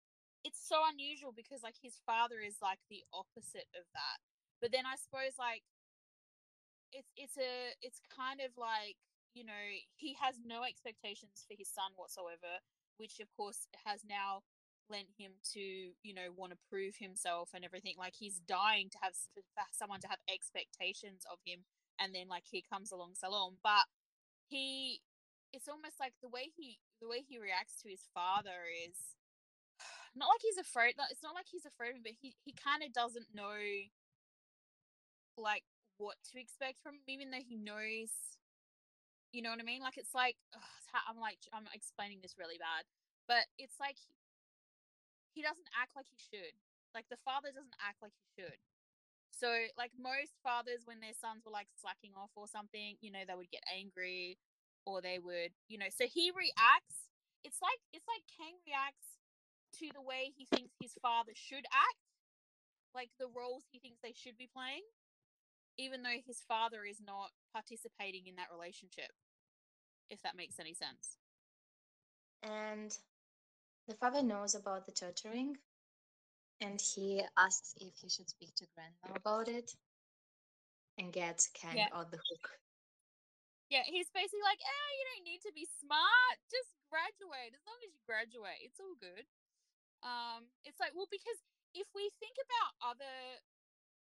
it's 0.44 0.61
so 0.61 0.82
unusual 0.90 1.32
because 1.34 1.62
like 1.62 1.78
his 1.80 2.00
father 2.04 2.42
is 2.42 2.58
like 2.62 2.80
the 2.90 3.02
opposite 3.14 3.70
of 3.78 3.87
that. 3.94 4.18
But 4.61 4.70
then 4.72 4.87
I 4.87 4.96
suppose 4.99 5.38
like 5.38 5.62
it's 6.92 7.11
it's 7.16 7.37
a 7.38 7.72
it's 7.80 8.00
kind 8.12 8.40
of 8.40 8.52
like 8.56 8.96
you 9.34 9.44
know 9.44 9.64
he 9.96 10.14
has 10.20 10.37
no 10.44 10.62
expectations 10.62 11.44
for 11.49 11.56
his 11.56 11.68
son 11.68 11.88
whatsoever 11.96 12.61
which 13.00 13.18
of 13.20 13.28
course 13.37 13.66
has 13.84 14.04
now 14.04 14.44
lent 14.90 15.08
him 15.16 15.32
to 15.56 15.96
you 16.04 16.12
know 16.12 16.28
want 16.37 16.52
to 16.52 16.58
prove 16.68 16.94
himself 17.00 17.49
and 17.54 17.64
everything 17.64 17.96
like 17.96 18.12
he's 18.12 18.44
dying 18.44 18.90
to 18.92 18.99
have 19.00 19.16
someone 19.72 20.00
to 20.00 20.08
have 20.08 20.20
expectations 20.28 21.25
of 21.32 21.38
him 21.46 21.64
and 21.99 22.14
then 22.14 22.28
like 22.28 22.44
here 22.44 22.62
comes 22.68 22.92
along 22.92 23.16
salom 23.16 23.56
but 23.64 23.88
he 24.49 25.00
it's 25.52 25.68
almost 25.68 25.96
like 26.00 26.12
the 26.20 26.28
way 26.28 26.52
he 26.52 26.76
the 27.00 27.08
way 27.08 27.25
he 27.25 27.38
reacts 27.38 27.80
to 27.80 27.88
his 27.88 28.04
father 28.12 28.68
is 28.68 29.16
not 30.16 30.28
like 30.28 30.42
he's 30.42 30.59
afraid 30.59 30.95
it's 31.11 31.23
not 31.23 31.35
like 31.35 31.47
he's 31.50 31.64
afraid 31.66 31.90
of 31.90 31.97
him 31.97 32.02
but 32.04 32.12
he 32.21 32.35
he 32.45 32.52
kind 32.52 32.83
of 32.83 32.92
doesn't 32.92 33.35
know 33.35 33.57
like 35.37 35.64
what 35.99 36.16
to 36.33 36.40
expect 36.40 36.81
from 36.83 36.95
him, 36.95 37.07
even 37.09 37.31
though 37.31 37.45
he 37.47 37.57
knows. 37.57 38.11
You 39.33 39.40
know 39.40 39.50
what 39.50 39.61
I 39.61 39.64
mean? 39.64 39.81
Like 39.81 39.97
it's 39.97 40.14
like 40.14 40.37
ugh, 40.54 41.00
I'm 41.09 41.19
like 41.19 41.38
I'm 41.52 41.64
explaining 41.73 42.21
this 42.21 42.37
really 42.38 42.59
bad, 42.61 42.85
but 43.26 43.49
it's 43.59 43.81
like 43.81 43.97
he, 43.97 44.12
he 45.33 45.40
doesn't 45.42 45.69
act 45.76 45.97
like 45.97 46.09
he 46.09 46.19
should. 46.21 46.54
Like 46.95 47.09
the 47.09 47.21
father 47.25 47.49
doesn't 47.52 47.76
act 47.81 48.04
like 48.04 48.12
he 48.12 48.26
should. 48.37 48.59
So 49.33 49.49
like 49.78 49.92
most 49.97 50.37
fathers, 50.45 50.85
when 50.85 51.00
their 51.00 51.16
sons 51.16 51.45
were 51.47 51.54
like 51.54 51.69
slacking 51.81 52.12
off 52.16 52.33
or 52.37 52.47
something, 52.49 52.97
you 53.00 53.11
know, 53.12 53.25
they 53.26 53.37
would 53.37 53.52
get 53.52 53.64
angry, 53.71 54.38
or 54.87 55.00
they 55.00 55.19
would, 55.19 55.57
you 55.69 55.78
know. 55.78 55.90
So 55.92 56.07
he 56.07 56.31
reacts. 56.35 57.09
It's 57.45 57.61
like 57.62 57.81
it's 57.92 58.07
like 58.09 58.25
Kang 58.28 58.58
reacts 58.69 59.22
to 59.78 59.89
the 59.95 60.02
way 60.02 60.32
he 60.37 60.47
thinks 60.54 60.73
his 60.80 60.95
father 61.00 61.32
should 61.35 61.65
act, 61.73 62.00
like 62.95 63.11
the 63.19 63.26
roles 63.35 63.65
he 63.71 63.78
thinks 63.78 63.99
they 64.02 64.13
should 64.15 64.37
be 64.37 64.49
playing 64.52 64.82
even 65.78 66.02
though 66.02 66.21
his 66.26 66.43
father 66.47 66.85
is 66.85 67.00
not 67.00 67.30
participating 67.54 68.26
in 68.26 68.37
that 68.37 68.52
relationship 68.52 69.08
if 70.11 70.21
that 70.23 70.37
makes 70.37 70.58
any 70.61 70.75
sense 70.75 71.17
And 72.43 72.93
the 73.89 73.95
father 73.95 74.23
knows 74.23 74.54
about 74.54 74.85
the 74.87 74.93
torturing, 74.93 75.56
and 76.61 76.80
he 76.80 77.23
asks 77.39 77.75
if 77.80 77.95
he 77.97 78.08
should 78.08 78.28
speak 78.28 78.54
to 78.56 78.67
grandma 78.75 79.17
about 79.17 79.49
it 79.49 79.75
and 80.99 81.13
get 81.13 81.49
Kang 81.54 81.76
Yeah. 81.78 81.89
on 81.93 82.06
the 82.11 82.19
hook. 82.19 82.50
yeah 83.71 83.82
he's 83.87 84.11
basically 84.13 84.45
like 84.45 84.61
eh 84.61 84.91
you 84.99 85.04
don't 85.15 85.25
need 85.25 85.41
to 85.41 85.52
be 85.54 85.67
smart 85.80 86.37
just 86.50 86.69
graduate 86.93 87.54
as 87.56 87.65
long 87.67 87.78
as 87.87 87.91
you 87.97 88.02
graduate 88.04 88.61
it's 88.61 88.78
all 88.78 88.95
good 89.00 89.25
um 90.02 90.50
it's 90.67 90.78
like 90.82 90.95
well 90.95 91.08
because 91.10 91.41
if 91.75 91.88
we 91.95 92.10
think 92.21 92.36
about 92.38 92.76
other 92.82 93.41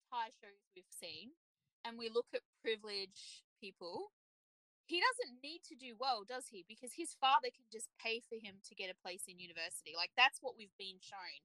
thai 0.09 0.31
shows 0.41 0.63
we've 0.75 0.89
seen 0.91 1.35
and 1.85 1.99
we 1.99 2.09
look 2.09 2.31
at 2.35 2.43
privileged 2.63 3.45
people 3.61 4.11
he 4.89 5.05
doesn't 5.05 5.45
need 5.45 5.61
to 5.69 5.77
do 5.77 5.93
well 6.01 6.25
does 6.25 6.49
he? 6.49 6.65
Because 6.65 6.97
his 6.97 7.13
father 7.21 7.53
can 7.53 7.69
just 7.69 7.93
pay 8.01 8.25
for 8.25 8.41
him 8.41 8.65
to 8.65 8.73
get 8.73 8.89
a 8.89 8.97
place 8.97 9.29
in 9.29 9.37
university. 9.37 9.93
Like 9.93 10.17
that's 10.17 10.41
what 10.41 10.57
we've 10.57 10.73
been 10.81 10.97
shown. 10.97 11.45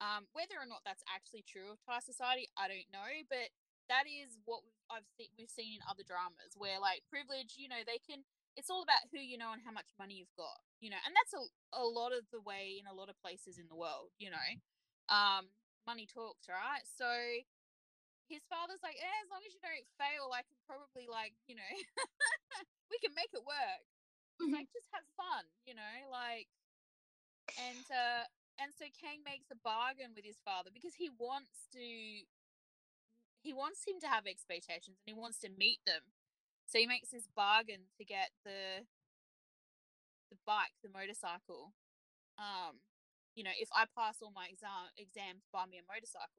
Um 0.00 0.24
whether 0.32 0.56
or 0.56 0.64
not 0.64 0.80
that's 0.88 1.04
actually 1.04 1.44
true 1.44 1.68
of 1.74 1.82
thai 1.84 2.00
society 2.00 2.48
i 2.56 2.70
don't 2.70 2.88
know 2.88 3.12
but 3.28 3.52
that 3.90 4.04
is 4.04 4.36
what 4.44 4.62
I've 4.92 5.08
seen 5.16 5.32
we've 5.36 5.50
seen 5.50 5.80
in 5.80 5.82
other 5.88 6.04
dramas 6.04 6.54
where 6.56 6.78
like 6.78 7.02
privilege 7.08 7.56
you 7.56 7.68
know 7.68 7.82
they 7.82 7.98
can 7.98 8.22
it's 8.58 8.70
all 8.70 8.82
about 8.82 9.06
who 9.14 9.22
you 9.22 9.38
know 9.38 9.54
and 9.54 9.62
how 9.62 9.70
much 9.70 9.86
money 10.02 10.18
you've 10.18 10.34
got 10.36 10.58
you 10.82 10.90
know 10.90 10.98
and 11.06 11.14
that's 11.14 11.30
a, 11.32 11.42
a 11.78 11.86
lot 11.86 12.10
of 12.10 12.26
the 12.34 12.42
way 12.42 12.74
in 12.82 12.90
a 12.90 12.94
lot 12.94 13.06
of 13.08 13.14
places 13.22 13.56
in 13.56 13.70
the 13.70 13.78
world 13.78 14.10
you 14.18 14.28
know 14.28 14.50
um 15.14 15.46
money 15.86 16.04
talks 16.04 16.50
right? 16.50 16.84
So 16.84 17.08
his 18.28 18.44
father's 18.50 18.82
like 18.84 18.98
eh, 19.00 19.18
as 19.24 19.30
long 19.32 19.40
as 19.46 19.52
you 19.56 19.62
don't 19.64 19.88
fail 19.96 20.28
i 20.36 20.44
can 20.44 20.58
probably 20.68 21.08
like 21.08 21.32
you 21.48 21.56
know 21.56 21.72
we 22.92 22.96
can 23.00 23.12
make 23.16 23.32
it 23.32 23.44
work. 23.44 23.82
It's 24.40 24.52
like 24.54 24.70
just 24.70 24.88
have 24.94 25.06
fun 25.18 25.44
you 25.66 25.74
know 25.74 25.94
like 26.12 26.48
and 27.56 27.84
uh 27.90 28.24
and 28.58 28.74
so 28.74 28.86
Kang 28.98 29.22
makes 29.22 29.50
a 29.54 29.58
bargain 29.62 30.12
with 30.14 30.24
his 30.26 30.38
father 30.44 30.70
because 30.74 30.94
he 30.98 31.10
wants 31.18 31.70
to 31.72 32.26
he 33.42 33.52
wants 33.52 33.84
him 33.86 34.00
to 34.00 34.08
have 34.08 34.26
expectations 34.26 34.98
and 35.02 35.14
he 35.14 35.18
wants 35.18 35.38
to 35.40 35.48
meet 35.56 35.78
them 35.86 36.02
so 36.68 36.78
he 36.78 36.86
makes 36.86 37.08
this 37.10 37.26
bargain 37.34 37.88
to 37.96 38.04
get 38.04 38.30
the 38.44 38.84
the 40.30 40.36
bike 40.46 40.76
the 40.84 40.92
motorcycle 40.92 41.72
um 42.38 42.76
you 43.34 43.42
know 43.42 43.56
if 43.58 43.68
i 43.72 43.84
pass 43.96 44.20
all 44.22 44.32
my 44.36 44.46
exam 44.52 44.92
exams 44.96 45.48
buy 45.52 45.64
me 45.66 45.80
a 45.80 45.86
motorcycle 45.92 46.38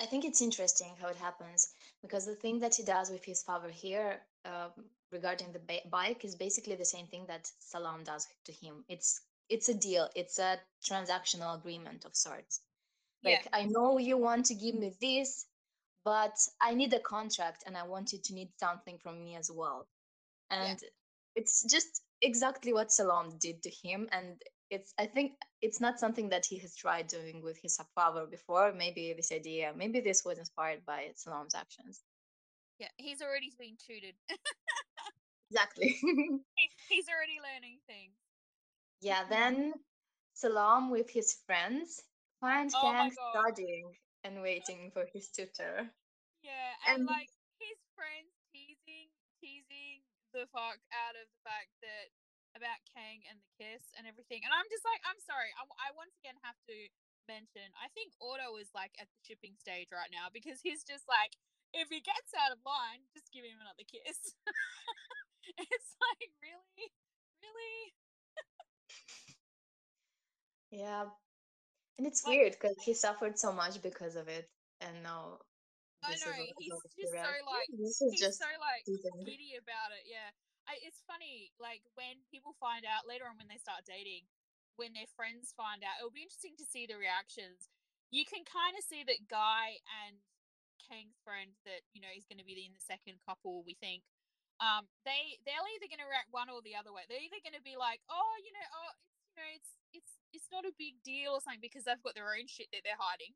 I 0.00 0.06
think 0.06 0.24
it's 0.24 0.42
interesting 0.42 0.96
how 1.00 1.08
it 1.08 1.16
happens 1.16 1.72
because 2.02 2.26
the 2.26 2.34
thing 2.34 2.58
that 2.60 2.74
he 2.74 2.82
does 2.82 3.10
with 3.10 3.24
his 3.24 3.42
father 3.42 3.68
here 3.68 4.20
um, 4.44 4.72
regarding 5.12 5.52
the 5.52 5.60
ba- 5.60 5.88
bike 5.88 6.24
is 6.24 6.34
basically 6.34 6.74
the 6.74 6.84
same 6.84 7.06
thing 7.06 7.26
that 7.28 7.48
Salam 7.60 8.02
does 8.02 8.26
to 8.46 8.52
him. 8.52 8.84
It's 8.88 9.20
it's 9.48 9.68
a 9.68 9.74
deal. 9.74 10.08
It's 10.16 10.38
a 10.38 10.58
transactional 10.84 11.56
agreement 11.56 12.04
of 12.04 12.16
sorts. 12.16 12.60
Yeah. 13.22 13.30
Like 13.32 13.48
I 13.52 13.66
know 13.66 13.98
you 13.98 14.16
want 14.16 14.46
to 14.46 14.54
give 14.54 14.74
me 14.74 14.92
this, 15.00 15.46
but 16.04 16.36
I 16.60 16.74
need 16.74 16.92
a 16.92 17.00
contract 17.00 17.64
and 17.66 17.76
I 17.76 17.84
want 17.84 18.12
you 18.12 18.18
to 18.24 18.34
need 18.34 18.50
something 18.58 18.98
from 18.98 19.22
me 19.24 19.36
as 19.36 19.50
well. 19.50 19.88
And 20.50 20.78
it's 21.36 21.64
just 21.70 22.02
exactly 22.22 22.72
what 22.72 22.92
Salam 22.92 23.38
did 23.38 23.62
to 23.62 23.70
him. 23.70 24.08
And 24.12 24.40
it's 24.70 24.92
I 24.98 25.06
think 25.06 25.32
it's 25.62 25.80
not 25.80 25.98
something 25.98 26.28
that 26.30 26.46
he 26.46 26.58
has 26.58 26.76
tried 26.76 27.06
doing 27.08 27.42
with 27.42 27.58
his 27.62 27.78
father 27.94 28.26
before. 28.26 28.72
Maybe 28.72 29.12
this 29.16 29.32
idea, 29.32 29.72
maybe 29.76 30.00
this 30.00 30.24
was 30.24 30.38
inspired 30.38 30.84
by 30.86 31.10
Salam's 31.16 31.54
actions. 31.54 32.02
yeah 32.80 32.90
he's 32.96 33.22
already 33.22 33.52
been 33.58 33.76
tutored 33.78 34.18
Exactly. 35.50 35.96
He- 36.58 36.70
he's 36.88 37.08
already 37.08 37.38
learning 37.38 37.78
things 37.86 38.16
yeah, 39.00 39.24
then 39.28 39.74
Salam 40.32 40.90
with 40.90 41.10
his 41.10 41.36
friends 41.46 42.02
finds 42.40 42.74
Oh 42.76 43.10
studying 43.30 43.92
and 44.24 44.40
waiting 44.40 44.90
for 44.90 45.04
his 45.12 45.28
tutor. 45.28 45.92
Yeah, 46.42 46.72
and, 46.88 47.04
And- 47.04 47.06
like 47.06 47.30
his 47.60 47.78
friends 47.94 48.32
teasing, 48.50 49.12
teasing 49.40 50.02
the 50.32 50.48
fuck 50.50 50.80
out 50.90 51.14
of 51.14 51.24
the 51.30 51.40
fact 51.46 51.70
that 51.84 52.10
about 52.58 52.80
Kang 52.90 53.22
and 53.28 53.38
the 53.38 53.50
kiss 53.58 53.82
and 53.98 54.06
everything. 54.06 54.42
And 54.46 54.54
I'm 54.54 54.66
just 54.70 54.86
like, 54.86 55.02
I'm 55.06 55.18
sorry. 55.22 55.50
I, 55.58 55.66
I 55.78 55.88
once 55.94 56.14
again 56.22 56.38
have 56.46 56.58
to 56.70 56.76
mention, 57.26 57.66
I 57.78 57.90
think 57.92 58.14
Auto 58.22 58.56
is 58.62 58.70
like 58.74 58.94
at 58.98 59.10
the 59.10 59.20
shipping 59.26 59.58
stage 59.58 59.90
right 59.90 60.10
now 60.10 60.30
because 60.30 60.62
he's 60.62 60.86
just 60.86 61.06
like, 61.10 61.34
if 61.74 61.90
he 61.90 61.98
gets 61.98 62.30
out 62.38 62.54
of 62.54 62.62
line, 62.62 63.02
just 63.10 63.34
give 63.34 63.42
him 63.42 63.58
another 63.58 63.82
kiss. 63.86 64.38
it's 65.58 65.92
like, 65.98 66.30
really? 66.38 66.86
Really? 67.42 67.78
Yeah. 70.70 71.10
And 71.98 72.06
it's 72.06 72.24
Like- 72.24 72.36
weird 72.36 72.52
because 72.58 72.76
he 72.82 72.94
suffered 72.94 73.38
so 73.38 73.52
much 73.52 73.80
because 73.82 74.16
of 74.16 74.28
it. 74.28 74.50
And 74.80 75.02
now 75.02 75.38
I 76.02 76.10
this 76.12 76.24
know, 76.26 76.32
is 76.32 76.52
he's 76.58 76.68
just 76.68 77.12
so 77.14 77.32
like, 77.46 77.68
this 77.70 78.00
is 78.02 78.12
he's 78.12 78.20
just 78.20 78.38
so 78.38 78.50
like 78.58 78.84
giddy 79.24 79.56
about 79.56 79.92
it. 79.92 80.04
Yeah. 80.06 80.30
I, 80.66 80.80
it's 80.80 81.04
funny, 81.06 81.52
like 81.60 81.84
when 81.94 82.24
people 82.32 82.56
find 82.56 82.84
out 82.88 83.06
later 83.06 83.28
on 83.28 83.36
when 83.36 83.48
they 83.48 83.60
start 83.60 83.84
dating, 83.84 84.24
when 84.76 84.92
their 84.96 85.06
friends 85.14 85.52
find 85.52 85.84
out, 85.84 86.00
it'll 86.00 86.10
be 86.10 86.24
interesting 86.24 86.56
to 86.56 86.64
see 86.64 86.88
the 86.88 86.96
reactions. 86.96 87.68
You 88.10 88.24
can 88.24 88.44
kind 88.48 88.72
of 88.76 88.82
see 88.84 89.04
that 89.04 89.28
Guy 89.28 89.76
and 90.04 90.16
Kang's 90.88 91.20
friend 91.24 91.52
that 91.64 91.84
you 91.92 92.00
know 92.00 92.10
is 92.12 92.24
going 92.28 92.40
to 92.40 92.44
be 92.48 92.56
in 92.64 92.72
the 92.72 92.80
second 92.80 93.20
couple. 93.28 93.62
We 93.64 93.76
think 93.76 94.04
um, 94.60 94.88
they 95.04 95.36
they're 95.44 95.60
either 95.76 95.88
going 95.88 96.00
to 96.00 96.08
react 96.08 96.32
one 96.32 96.48
or 96.48 96.60
the 96.64 96.76
other 96.76 96.92
way. 96.92 97.04
They're 97.08 97.22
either 97.22 97.40
going 97.44 97.56
to 97.56 97.64
be 97.64 97.76
like, 97.76 98.00
oh, 98.08 98.34
you 98.44 98.52
know, 98.52 98.64
oh, 98.64 98.92
it's 98.92 99.04
you 99.36 99.36
know, 99.40 99.50
it's 99.52 99.70
it's 100.34 100.50
not 100.50 100.66
a 100.66 100.74
big 100.76 100.98
deal 101.06 101.38
or 101.38 101.40
something 101.40 101.62
because 101.62 101.86
they've 101.86 102.02
got 102.02 102.18
their 102.18 102.34
own 102.34 102.50
shit 102.50 102.68
that 102.74 102.82
they're 102.82 102.98
hiding, 102.98 103.32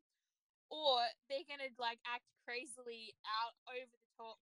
or 0.69 1.01
they're 1.31 1.47
going 1.47 1.63
to 1.63 1.71
like 1.79 1.97
act 2.05 2.27
crazily 2.45 3.15
out 3.25 3.55
over 3.71 3.89
the 3.95 4.11
top, 4.19 4.37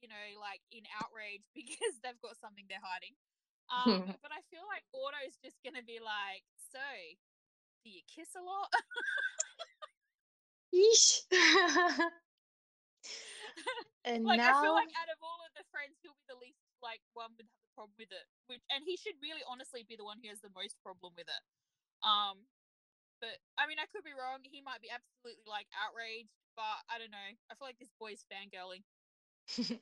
you 0.00 0.08
know, 0.08 0.26
like 0.40 0.62
in 0.70 0.86
outrage 1.02 1.44
because 1.58 1.98
they've 2.00 2.22
got 2.22 2.38
something 2.38 2.64
they're 2.70 2.80
hiding. 2.80 3.18
Um, 3.66 4.06
but 4.24 4.30
I 4.30 4.40
feel 4.48 4.62
like 4.70 4.86
Auto's 4.94 5.36
just 5.42 5.58
going 5.66 5.74
to 5.74 5.84
be 5.84 5.98
like, 5.98 6.46
so, 6.70 6.86
do 7.82 7.90
you 7.90 8.06
kiss 8.06 8.30
a 8.38 8.42
lot? 8.42 8.70
Yeesh. 10.74 11.24
and 14.04 14.22
like 14.26 14.38
now, 14.38 14.60
I 14.60 14.62
feel 14.62 14.76
like 14.76 14.92
out 14.94 15.10
of 15.10 15.18
all 15.22 15.40
of 15.46 15.52
the 15.56 15.64
friends, 15.72 15.98
he'll 16.02 16.18
be 16.20 16.26
the 16.30 16.38
least 16.38 16.60
like 16.84 17.00
one 17.16 17.32
would 17.38 17.48
have 17.48 17.64
a 17.64 17.74
problem 17.74 17.96
with 17.96 18.12
it. 18.12 18.26
Which 18.46 18.60
and 18.68 18.84
he 18.84 19.00
should 19.00 19.16
really 19.22 19.42
honestly 19.48 19.86
be 19.88 19.96
the 19.96 20.04
one 20.04 20.20
who 20.20 20.28
has 20.28 20.44
the 20.44 20.52
most 20.52 20.76
problem 20.84 21.16
with 21.16 21.30
it. 21.30 21.42
Um 22.02 22.46
but 23.20 23.38
I 23.58 23.66
mean 23.66 23.78
I 23.78 23.86
could 23.86 24.04
be 24.04 24.12
wrong. 24.12 24.40
He 24.42 24.62
might 24.62 24.80
be 24.80 24.90
absolutely 24.90 25.44
like 25.46 25.66
outraged, 25.74 26.30
but 26.56 26.76
I 26.90 26.98
don't 26.98 27.10
know. 27.10 27.30
I 27.50 27.54
feel 27.54 27.66
like 27.68 27.78
this 27.78 27.92
boy's 27.98 28.24
fangirling. 28.30 28.84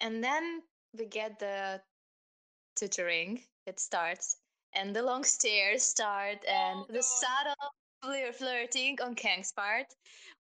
and 0.00 0.22
then 0.22 0.62
we 0.96 1.06
get 1.06 1.38
the 1.38 1.82
tutoring. 2.76 3.40
It 3.66 3.78
starts, 3.78 4.36
and 4.72 4.94
the 4.94 5.02
long 5.02 5.24
stares 5.36 5.82
start, 5.82 6.44
and 6.46 6.80
Oh, 6.80 6.86
the 6.88 7.02
subtle 7.02 7.54
flir- 8.02 8.34
flirting 8.34 9.00
on 9.02 9.14
Kang's 9.14 9.52
part 9.52 9.86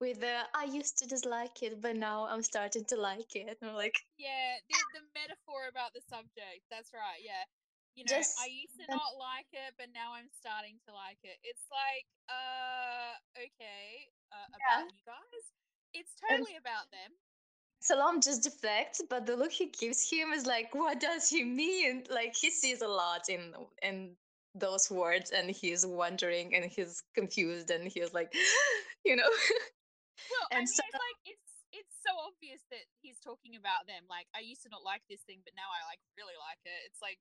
with 0.01 0.21
the 0.21 0.49
I 0.55 0.65
used 0.65 0.99
to 0.99 1.07
dislike 1.07 1.63
it, 1.63 1.81
but 1.81 1.97
now 1.97 2.27
I'm 2.27 2.43
starting 2.43 2.85
to 2.87 2.97
like 2.97 3.35
it. 3.35 3.59
And 3.61 3.71
I'm 3.71 3.77
like, 3.77 3.99
Yeah, 4.17 4.57
the, 4.69 4.77
the 4.95 5.05
metaphor 5.15 5.69
about 5.69 5.93
the 5.95 6.01
subject. 6.01 6.63
That's 6.71 6.91
right. 6.95 7.21
Yeah. 7.23 7.45
You 7.99 8.07
know, 8.07 8.15
Just 8.15 8.39
I 8.39 8.47
used 8.47 8.79
to 8.79 8.87
not 8.95 9.19
like 9.19 9.51
it, 9.51 9.75
but 9.75 9.91
now 9.91 10.15
I'm 10.15 10.31
starting 10.31 10.79
to 10.87 10.95
like 10.95 11.19
it. 11.27 11.35
It's 11.43 11.67
like, 11.67 12.07
uh, 12.31 13.19
okay, 13.35 14.07
uh, 14.31 14.47
Yeah. 14.55 14.87
about 14.87 14.95
you 14.95 15.03
guys. 15.03 15.45
It's 15.99 16.15
totally 16.15 16.55
about 16.55 16.87
them. 16.95 17.11
Salam 17.83 18.21
just 18.23 18.47
deflects, 18.47 19.03
but 19.11 19.27
the 19.27 19.35
look 19.35 19.51
he 19.51 19.67
gives 19.75 20.07
him 20.09 20.31
is 20.31 20.47
like, 20.47 20.71
what 20.79 21.01
does 21.03 21.27
he 21.29 21.43
mean? 21.43 22.05
Like 22.09 22.39
he 22.39 22.51
sees 22.55 22.83
a 22.83 22.87
lot 22.87 23.27
in 23.29 23.51
in 23.83 24.15
those 24.55 24.87
words, 24.95 25.33
and 25.35 25.51
he's 25.51 25.83
wondering, 25.85 26.55
and 26.55 26.71
he's 26.71 27.03
confused, 27.19 27.71
and 27.75 27.83
he's 27.91 28.15
like, 28.15 28.31
you 29.05 29.17
know, 29.19 29.27
Well, 30.31 30.47
I 30.55 30.63
And 30.63 30.71
mean, 30.71 30.71
so- 30.71 30.87
it's 30.87 31.03
like 31.03 31.21
it's 31.27 31.51
it's 31.83 31.97
so 32.07 32.15
obvious 32.31 32.63
that 32.71 32.87
he's 33.03 33.19
talking 33.19 33.59
about 33.59 33.91
them. 33.91 34.07
Like, 34.07 34.31
I 34.39 34.41
used 34.47 34.63
to 34.63 34.71
not 34.71 34.87
like 34.87 35.03
this 35.11 35.23
thing, 35.27 35.43
but 35.43 35.55
now 35.59 35.67
I 35.67 35.83
like 35.91 35.99
really 36.15 36.39
like 36.39 36.63
it. 36.63 36.79
It's 36.87 37.03
like, 37.03 37.19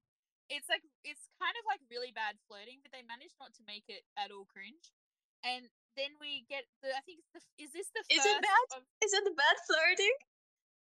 it's 0.50 0.68
like 0.72 0.84
it's 1.04 1.28
kind 1.40 1.56
of 1.60 1.64
like 1.68 1.84
really 1.92 2.12
bad 2.16 2.40
flirting, 2.48 2.80
but 2.84 2.92
they 2.96 3.04
managed 3.04 3.36
not 3.40 3.52
to 3.60 3.64
make 3.68 3.88
it 3.92 4.04
at 4.16 4.32
all 4.32 4.48
cringe. 4.48 4.92
And 5.44 5.68
then 6.00 6.16
we 6.20 6.48
get 6.48 6.66
the. 6.82 6.92
I 6.92 7.02
think 7.04 7.22
it's 7.24 7.32
the. 7.36 7.42
Is 7.60 7.72
this 7.76 7.88
the 7.92 8.02
Is 8.10 8.24
it 8.24 8.40
bad? 8.42 8.68
of 8.80 8.84
is 9.04 9.12
it 9.14 9.24
bad 9.24 9.58
flirting? 9.68 10.18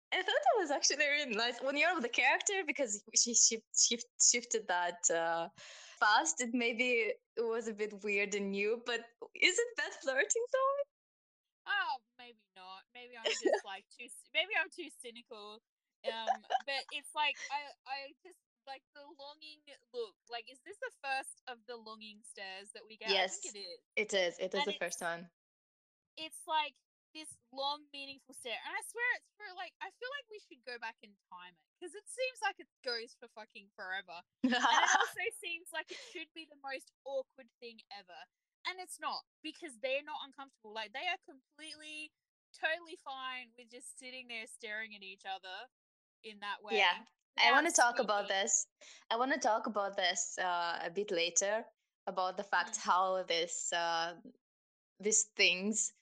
I 0.09 0.25
thought 0.25 0.41
that 0.41 0.57
was 0.57 0.73
actually 0.73 1.05
really 1.05 1.37
nice 1.37 1.61
when 1.61 1.77
you're 1.77 1.93
the 2.01 2.09
character 2.09 2.65
because 2.65 3.05
she 3.13 3.37
shift, 3.37 3.69
shift, 3.77 4.09
shifted 4.17 4.65
that 4.69 5.05
uh, 5.13 5.53
fast. 6.01 6.41
It 6.41 6.57
maybe 6.57 7.13
it 7.13 7.45
was 7.45 7.69
a 7.69 7.77
bit 7.77 7.93
weird 8.03 8.33
and 8.35 8.51
new, 8.53 8.81
but 8.89 9.05
is 9.37 9.57
it 9.59 9.69
bad 9.77 9.93
flirting 10.01 10.47
though? 10.49 10.81
Oh, 11.69 12.01
maybe 12.17 12.41
not. 12.57 12.89
Maybe 12.97 13.21
I'm 13.21 13.29
just 13.29 13.65
like 13.69 13.85
too. 13.93 14.09
Maybe 14.33 14.57
I'm 14.57 14.73
too 14.73 14.89
cynical. 15.05 15.61
Um, 16.09 16.31
but 16.65 16.83
it's 16.95 17.13
like 17.13 17.37
I, 17.53 17.69
I 17.85 17.99
just 18.25 18.41
like 18.69 18.85
the 18.93 19.03
longing 19.17 19.65
look. 19.97 20.15
Like, 20.29 20.45
is 20.53 20.61
this 20.69 20.77
the 20.79 20.93
first 21.01 21.41
of 21.49 21.57
the 21.65 21.81
longing 21.81 22.21
stares 22.21 22.69
that 22.77 22.85
we 22.85 23.01
get? 23.01 23.09
I 23.09 23.25
Yes. 23.25 23.41
think 23.41 23.57
it 23.57 23.59
is. 23.59 23.81
It 23.97 24.13
is. 24.13 24.33
It 24.39 24.53
is 24.53 24.61
And 24.63 24.69
the 24.69 24.77
first 24.77 25.01
one. 25.01 25.27
It's 26.21 26.45
like 26.45 26.77
this 27.17 27.33
long, 27.57 27.89
meaningful 27.95 28.37
stare, 28.37 28.59
and 28.61 28.75
I 28.77 28.83
swear 28.85 29.09
it's 29.17 29.33
for 29.41 29.49
like. 29.57 29.73
I 29.81 29.89
feel 29.97 30.11
like 30.21 30.29
we 30.29 30.43
should 30.45 30.61
go 30.69 30.77
back 30.77 31.01
and 31.01 31.15
time 31.33 31.57
it 31.57 31.65
because 31.79 31.95
it 31.95 32.05
seems 32.11 32.39
like 32.43 32.59
it 32.59 32.69
goes 32.85 33.15
for 33.17 33.31
fucking 33.33 33.71
forever. 33.73 34.21
And 34.45 34.53
it 34.53 34.93
also 35.01 35.25
seems 35.41 35.71
like 35.73 35.89
it 35.89 36.03
should 36.13 36.29
be 36.35 36.45
the 36.51 36.59
most 36.61 36.91
awkward 37.07 37.49
thing 37.63 37.81
ever. 37.95 38.21
And 38.67 38.77
it's 38.83 38.99
not 39.01 39.25
because 39.41 39.79
they're 39.81 40.05
not 40.05 40.21
uncomfortable. 40.27 40.75
Like 40.75 40.93
they 40.93 41.07
are 41.07 41.23
completely, 41.25 42.11
totally 42.53 42.99
fine 43.01 43.55
with 43.57 43.71
just 43.71 43.97
sitting 43.97 44.29
there 44.29 44.45
staring 44.51 44.93
at 44.93 45.07
each 45.07 45.25
other 45.25 45.71
in 46.27 46.43
that 46.43 46.61
way. 46.61 46.83
Yeah, 46.83 46.99
I 47.47 47.53
want 47.53 47.67
to 47.67 47.73
talk 47.73 47.99
about 47.99 48.29
this. 48.29 48.67
I 49.11 49.17
want 49.17 49.33
to 49.33 49.39
talk 49.41 49.67
about 49.67 49.97
this 49.97 50.37
uh, 50.39 50.79
a 50.85 50.91
bit 50.91 51.11
later 51.11 51.65
about 52.07 52.37
the 52.37 52.45
fact 52.45 52.75
Mm. 52.75 52.83
how 52.83 53.23
this 53.25 53.73
uh, 53.73 54.15
these 55.01 55.25
things, 55.37 55.93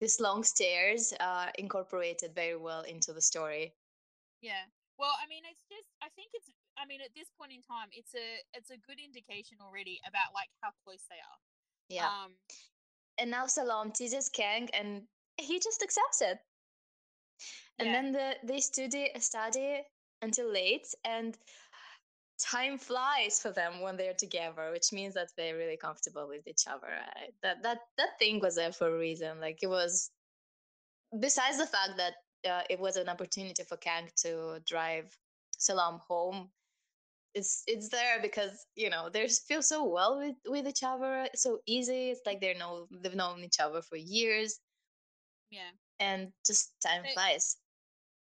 these 0.00 0.20
long 0.20 0.44
stares, 0.44 1.12
uh, 1.20 1.50
incorporated 1.58 2.34
very 2.34 2.56
well 2.56 2.82
into 2.82 3.12
the 3.12 3.20
story. 3.20 3.74
Yeah. 4.40 4.64
Well, 4.98 5.14
I 5.22 5.26
mean, 5.28 5.42
it's 5.50 5.62
just. 5.70 5.88
I 6.02 6.08
think 6.16 6.30
it's. 6.34 6.50
I 6.78 6.86
mean, 6.86 7.00
at 7.00 7.14
this 7.14 7.28
point 7.38 7.52
in 7.52 7.62
time, 7.62 7.88
it's 7.92 8.14
a. 8.14 8.26
It's 8.54 8.70
a 8.70 8.78
good 8.86 8.98
indication 8.98 9.58
already 9.60 10.00
about 10.08 10.34
like 10.34 10.50
how 10.62 10.70
close 10.84 11.04
they 11.10 11.16
are. 11.20 11.40
Yeah, 11.88 12.08
Um. 12.08 12.36
and 13.18 13.30
now 13.30 13.46
Salam 13.46 13.92
teases 13.92 14.28
Kang, 14.28 14.68
and 14.72 15.02
he 15.36 15.58
just 15.60 15.82
accepts 15.82 16.20
it. 16.22 16.38
And 17.78 17.88
Yeah. 17.88 17.92
then 17.92 18.12
the, 18.12 18.36
they 18.44 18.60
study 18.60 19.10
study 19.18 19.82
until 20.22 20.50
late, 20.50 20.86
and 21.04 21.36
time 22.38 22.78
flies 22.78 23.38
for 23.40 23.50
them 23.52 23.80
when 23.80 23.96
they're 23.96 24.14
together, 24.14 24.70
which 24.72 24.92
means 24.92 25.14
that 25.14 25.28
they're 25.36 25.56
really 25.56 25.76
comfortable 25.76 26.26
with 26.28 26.46
each 26.46 26.66
other. 26.66 26.88
I, 26.88 27.28
that 27.42 27.62
that 27.62 27.78
that 27.98 28.18
thing 28.18 28.40
was 28.40 28.56
there 28.56 28.72
for 28.72 28.88
a 28.88 28.98
reason. 28.98 29.40
Like 29.40 29.58
it 29.62 29.68
was, 29.68 30.10
besides 31.20 31.58
the 31.58 31.66
fact 31.66 31.92
that 31.98 32.14
uh, 32.50 32.62
it 32.70 32.80
was 32.80 32.96
an 32.96 33.08
opportunity 33.08 33.62
for 33.64 33.76
Kang 33.76 34.08
to 34.22 34.60
drive 34.66 35.16
Salam 35.58 36.00
home. 36.08 36.50
It's 37.34 37.62
it's 37.66 37.88
there 37.88 38.20
because 38.20 38.66
you 38.76 38.90
know 38.90 39.08
they 39.08 39.26
feel 39.28 39.62
so 39.62 39.84
well 39.84 40.18
with, 40.18 40.36
with 40.46 40.66
each 40.66 40.82
other, 40.82 41.28
so 41.34 41.60
easy. 41.66 42.10
It's 42.10 42.20
like 42.26 42.40
they're 42.40 42.58
know 42.58 42.88
they've 43.02 43.14
known 43.14 43.42
each 43.42 43.58
other 43.60 43.80
for 43.80 43.96
years, 43.96 44.60
Yeah. 45.50 45.70
and 45.98 46.32
just 46.46 46.72
time 46.84 47.02
They- 47.04 47.14
flies. 47.14 47.56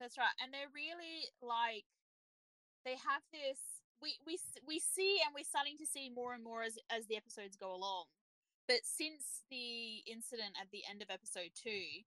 That's 0.01 0.19
right, 0.19 0.37
and 0.43 0.53
they're 0.53 0.73
really 0.75 1.29
like 1.41 1.85
they 2.85 2.97
have 2.97 3.23
this. 3.33 3.59
We 4.01 4.19
we 4.27 4.39
we 4.67 4.79
see 4.79 5.19
and 5.25 5.35
we're 5.35 5.45
starting 5.49 5.77
to 5.79 5.87
see 5.87 6.11
more 6.11 6.35
and 6.35 6.45
more 6.45 6.63
as 6.63 6.79
as 6.91 7.07
the 7.07 7.17
episodes 7.17 7.57
go 7.57 7.75
along. 7.75 8.05
But 8.69 8.85
since 8.85 9.45
the 9.51 10.03
incident 10.11 10.55
at 10.61 10.71
the 10.73 10.83
end 10.91 11.03
of 11.03 11.11
episode 11.11 11.51
two, 11.55 12.05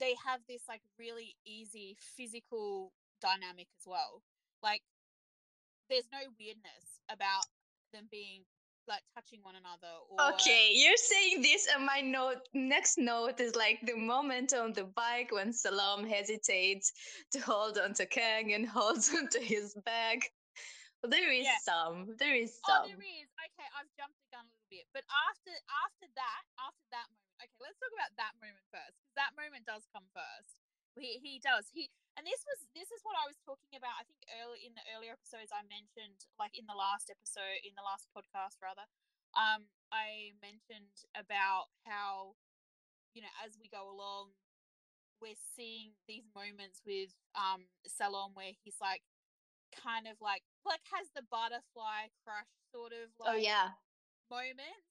they 0.00 0.14
have 0.26 0.40
this 0.48 0.62
like 0.68 0.82
really 0.98 1.36
easy 1.46 1.96
physical 2.00 2.92
dynamic 3.20 3.68
as 3.78 3.86
well. 3.86 4.22
Like 4.62 4.82
there's 5.88 6.08
no 6.12 6.32
weirdness 6.38 7.00
about 7.08 7.48
them 7.92 8.08
being 8.10 8.44
like 8.88 9.04
touching 9.14 9.40
one 9.42 9.54
another 9.54 9.92
or 10.08 10.32
Okay, 10.34 10.72
you're 10.72 10.96
saying 10.96 11.42
this, 11.42 11.68
and 11.68 11.84
my 11.84 12.00
note 12.00 12.48
next 12.54 12.98
note 12.98 13.38
is 13.38 13.54
like 13.54 13.78
the 13.84 13.94
moment 13.94 14.52
on 14.52 14.72
the 14.72 14.84
bike 14.84 15.30
when 15.30 15.52
Salam 15.52 16.08
hesitates 16.08 16.92
to 17.32 17.38
hold 17.40 17.78
onto 17.78 18.06
Kang 18.06 18.52
and 18.52 18.66
holds 18.76 19.12
onto 19.14 19.38
his 19.38 19.76
bag. 19.84 20.24
There 21.06 21.30
is 21.30 21.46
Yeah. 21.46 21.62
some. 21.62 22.16
There 22.18 22.34
is 22.34 22.58
some. 22.66 22.82
Oh, 22.82 22.88
there 22.90 22.98
is. 22.98 23.28
Okay, 23.38 23.68
I've 23.78 23.92
jumped 23.94 24.18
the 24.18 24.28
gun 24.34 24.42
a 24.42 24.50
little 24.50 24.70
bit, 24.72 24.86
but 24.90 25.06
after 25.30 25.54
after 25.86 26.08
that, 26.18 26.42
after 26.58 26.86
that 26.90 27.06
moment, 27.14 27.38
okay, 27.38 27.54
let's 27.62 27.78
talk 27.78 27.94
about 27.94 28.10
that 28.18 28.34
moment 28.42 28.66
first 28.74 28.98
because 28.98 29.14
that 29.14 29.30
moment 29.38 29.62
does 29.62 29.86
come 29.94 30.10
first. 30.10 30.58
He 30.98 31.22
he 31.22 31.38
does 31.38 31.70
he, 31.70 31.88
and 32.18 32.26
this 32.26 32.42
was 32.44 32.66
this 32.74 32.90
is 32.90 33.00
what 33.06 33.14
I 33.14 33.24
was 33.26 33.38
talking 33.42 33.78
about. 33.78 33.96
I 33.98 34.04
think 34.04 34.22
early 34.42 34.66
in 34.66 34.74
the 34.74 34.84
earlier 34.94 35.14
episodes, 35.14 35.54
I 35.54 35.62
mentioned 35.66 36.26
like 36.36 36.54
in 36.58 36.66
the 36.66 36.76
last 36.76 37.08
episode, 37.08 37.62
in 37.62 37.74
the 37.78 37.86
last 37.86 38.10
podcast 38.10 38.58
rather, 38.58 38.86
um, 39.38 39.70
I 39.94 40.34
mentioned 40.42 41.06
about 41.14 41.70
how 41.86 42.34
you 43.14 43.22
know 43.22 43.32
as 43.44 43.56
we 43.60 43.70
go 43.70 43.86
along, 43.88 44.34
we're 45.22 45.38
seeing 45.54 45.94
these 46.06 46.26
moments 46.34 46.82
with 46.82 47.14
um 47.38 47.70
Salon 47.86 48.34
where 48.34 48.54
he's 48.64 48.82
like 48.82 49.02
kind 49.74 50.08
of 50.08 50.16
like 50.20 50.42
like 50.64 50.82
has 50.92 51.08
the 51.14 51.24
butterfly 51.28 52.08
crush 52.24 52.50
sort 52.72 52.92
of 52.92 53.12
like 53.20 53.30
oh 53.34 53.38
yeah. 53.38 53.76
moments. 54.30 54.87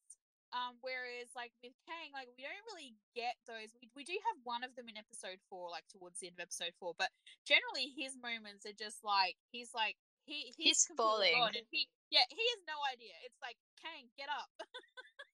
Um, 0.56 0.80
whereas 0.80 1.28
like 1.36 1.52
with 1.60 1.76
Kang, 1.84 2.12
like 2.16 2.32
we 2.40 2.44
don't 2.48 2.64
really 2.72 2.96
get 3.16 3.36
those. 3.48 3.72
We, 3.84 3.92
we 4.00 4.04
do 4.08 4.16
have 4.32 4.38
one 4.48 4.64
of 4.64 4.72
them 4.80 4.88
in 4.88 4.96
episode 4.96 5.44
four, 5.52 5.68
like 5.70 5.84
towards 5.92 6.20
the 6.24 6.28
end 6.32 6.40
of 6.40 6.48
episode 6.48 6.72
four, 6.80 6.96
but 6.98 7.12
generally 7.44 7.92
his 8.00 8.16
moments 8.16 8.64
are 8.64 8.76
just 8.78 9.04
like 9.04 9.36
he's 9.52 9.76
like 9.76 10.00
he 10.24 10.56
He's 10.56 10.88
he's, 10.88 10.96
falling. 10.96 11.36
and 11.36 11.68
he 11.72 11.88
yeah 12.12 12.24
he 12.32 12.40
has 12.56 12.62
no 12.64 12.80
idea. 12.88 13.12
It's 13.28 13.40
like 13.44 13.60
Kang, 13.84 14.08
get 14.16 14.32
up. 14.32 14.50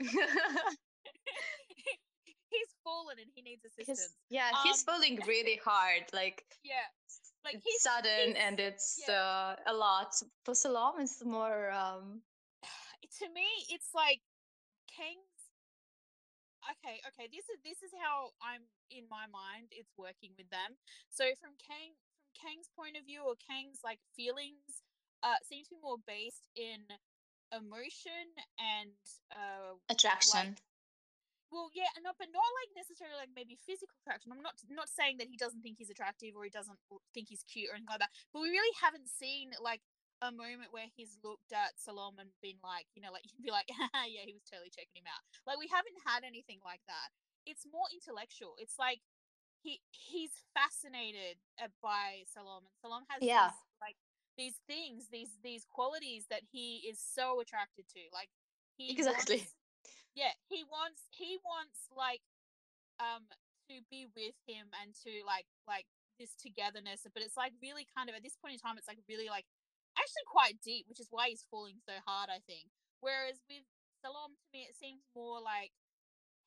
he's 2.49 2.71
fallen 2.83 3.17
and 3.19 3.29
he 3.33 3.41
needs 3.41 3.63
assistance. 3.65 3.99
He's- 3.99 4.13
yeah, 4.29 4.49
he's 4.63 4.81
Um, 4.81 4.85
falling 4.97 5.19
really 5.27 5.59
hard. 5.63 6.03
Like 6.13 6.43
Yeah, 6.63 6.85
like 7.45 7.61
he's 7.63 7.81
sudden 7.81 8.33
he's- 8.33 8.37
and 8.39 8.59
it's 8.59 9.01
yeah. 9.07 9.13
uh, 9.13 9.55
a 9.67 9.73
lot. 9.73 10.13
For 10.45 10.55
Salam, 10.55 10.99
it's 10.99 11.23
more 11.23 11.71
um 11.71 12.21
to 13.19 13.29
me 13.33 13.45
it's 13.69 13.89
like 13.93 14.21
Kang's 14.93 15.49
okay, 16.69 17.01
okay, 17.11 17.27
this 17.33 17.49
is 17.49 17.57
this 17.65 17.81
is 17.83 17.91
how 17.97 18.31
I'm 18.39 18.63
in 18.93 19.09
my 19.09 19.25
mind 19.27 19.73
it's 19.73 19.91
working 19.97 20.31
with 20.37 20.49
them. 20.53 20.77
So 21.09 21.25
from 21.41 21.57
Kang 21.59 21.97
from 22.21 22.29
Kang's 22.37 22.69
point 22.77 22.95
of 22.95 23.03
view 23.03 23.25
or 23.25 23.35
Kang's 23.41 23.81
like 23.83 23.99
feelings 24.15 24.85
uh 25.25 25.39
seem 25.43 25.63
to 25.65 25.73
be 25.75 25.81
more 25.81 25.97
based 26.05 26.47
in 26.55 26.85
emotion 27.53 28.33
and 28.57 28.97
uh 29.29 29.77
attraction. 29.89 30.57
well 31.53 31.69
yeah 31.77 31.87
and 31.93 32.01
not 32.01 32.17
but 32.17 32.33
not 32.33 32.49
like 32.65 32.73
necessarily 32.73 33.13
like 33.13 33.29
maybe 33.37 33.53
physical 33.61 33.93
attraction 34.01 34.33
i'm 34.33 34.41
not 34.41 34.57
not 34.73 34.89
saying 34.89 35.21
that 35.21 35.29
he 35.29 35.37
doesn't 35.37 35.61
think 35.61 35.77
he's 35.77 35.93
attractive 35.93 36.33
or 36.33 36.41
he 36.43 36.49
doesn't 36.49 36.81
think 37.13 37.29
he's 37.29 37.45
cute 37.45 37.69
or 37.69 37.77
anything 37.77 37.93
like 37.93 38.01
that 38.01 38.09
but 38.33 38.41
we 38.41 38.49
really 38.49 38.73
haven't 38.81 39.05
seen 39.05 39.53
like 39.61 39.85
a 40.23 40.31
moment 40.31 40.71
where 40.71 40.87
he's 40.95 41.19
looked 41.19 41.51
at 41.51 41.75
Salom 41.75 42.15
and 42.15 42.31
been 42.39 42.57
like, 42.63 42.87
you 42.95 43.03
know, 43.03 43.11
like 43.11 43.27
you'd 43.35 43.43
be 43.43 43.51
like, 43.51 43.67
yeah, 44.07 44.23
he 44.23 44.31
was 44.31 44.47
totally 44.47 44.71
checking 44.71 45.03
him 45.03 45.09
out. 45.11 45.19
Like 45.43 45.59
we 45.59 45.67
haven't 45.67 45.99
had 46.07 46.23
anything 46.23 46.63
like 46.63 46.81
that. 46.87 47.11
It's 47.43 47.67
more 47.67 47.85
intellectual. 47.91 48.55
It's 48.57 48.79
like 48.79 49.03
he 49.59 49.83
he's 49.91 50.31
fascinated 50.55 51.39
uh, 51.59 51.71
by 51.83 52.23
Salom, 52.31 52.63
and 52.63 52.75
Salom 52.79 53.03
has 53.11 53.19
Yeah. 53.19 53.51
these, 53.51 53.59
like 53.83 53.97
these 54.39 54.57
things, 54.63 55.11
these 55.11 55.35
these 55.43 55.67
qualities 55.67 56.25
that 56.31 56.47
he 56.47 56.87
is 56.87 57.03
so 57.03 57.43
attracted 57.43 57.85
to. 57.91 58.01
Like 58.15 58.31
he 58.79 58.91
Exactly. 58.95 59.43
wants- 59.43 59.55
yeah, 60.15 60.31
he 60.47 60.63
wants 60.63 61.03
he 61.11 61.35
wants 61.43 61.91
like 61.91 62.23
um 62.99 63.27
to 63.71 63.79
be 63.91 64.07
with 64.15 64.35
him 64.47 64.67
and 64.83 64.93
to 65.03 65.11
like 65.25 65.47
like 65.67 65.87
this 66.19 66.35
togetherness 66.37 67.07
but 67.13 67.23
it's 67.23 67.35
like 67.35 67.51
really 67.61 67.87
kind 67.97 68.07
of 68.07 68.13
at 68.15 68.21
this 68.21 68.37
point 68.37 68.53
in 68.53 68.59
time 68.59 68.77
it's 68.77 68.87
like 68.87 68.99
really 69.09 69.29
like 69.29 69.45
actually 69.97 70.25
quite 70.27 70.57
deep 70.63 70.85
which 70.89 70.99
is 70.99 71.07
why 71.11 71.29
he's 71.29 71.45
falling 71.49 71.77
so 71.85 71.93
hard 72.05 72.29
i 72.29 72.39
think 72.45 72.67
whereas 73.01 73.39
with 73.49 73.65
salom 74.03 74.33
to 74.35 74.47
me 74.51 74.65
it 74.67 74.75
seems 74.75 75.05
more 75.15 75.39
like 75.39 75.71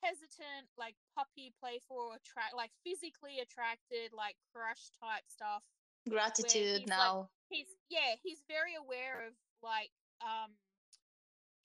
hesitant 0.04 0.68
like 0.76 0.94
puppy 1.16 1.54
playful 1.56 2.12
attract 2.12 2.52
like 2.54 2.70
physically 2.84 3.40
attracted 3.40 4.12
like 4.12 4.36
crush 4.52 4.92
type 5.00 5.24
stuff 5.26 5.64
Gratitude 6.08 6.86
he's 6.86 6.90
like- 6.90 6.92
now. 6.92 7.28
he's 7.48 7.74
yeah 7.90 8.14
he's 8.22 8.42
very 8.46 8.76
aware 8.78 9.26
of 9.26 9.34
like 9.62 9.90
um 10.22 10.54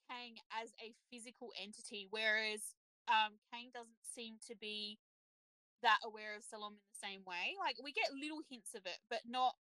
Kang 0.10 0.36
as 0.52 0.76
a 0.84 0.91
physical 1.08 1.56
entity, 1.56 2.08
whereas 2.12 2.76
um 3.08 3.39
Kang 3.48 3.72
doesn't 3.72 4.04
seem 4.04 4.36
to 4.48 4.56
be 4.60 5.00
that 5.82 6.04
aware 6.04 6.36
of 6.36 6.44
Salom 6.44 6.76
in 6.76 6.84
the 6.91 7.00
same 7.00 7.22
way. 7.24 7.56
Like 7.56 7.80
we 7.82 7.94
get 7.96 8.12
little 8.12 8.44
hints 8.52 8.76
of 8.76 8.84
it, 8.86 9.00
but 9.10 9.24
not 9.26 9.56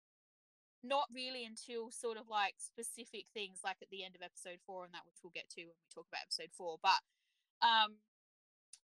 not 0.82 1.08
really 1.12 1.44
until 1.44 1.90
sort 1.90 2.16
of 2.16 2.28
like 2.28 2.56
specific 2.56 3.28
things 3.34 3.60
like 3.64 3.76
at 3.82 3.90
the 3.92 4.04
end 4.04 4.16
of 4.16 4.22
episode 4.24 4.58
four 4.64 4.84
and 4.84 4.94
that 4.94 5.04
which 5.04 5.20
we'll 5.20 5.34
get 5.34 5.48
to 5.52 5.68
when 5.68 5.76
we 5.76 5.88
talk 5.92 6.08
about 6.08 6.24
episode 6.24 6.52
four. 6.56 6.80
But 6.80 7.00
um 7.60 8.00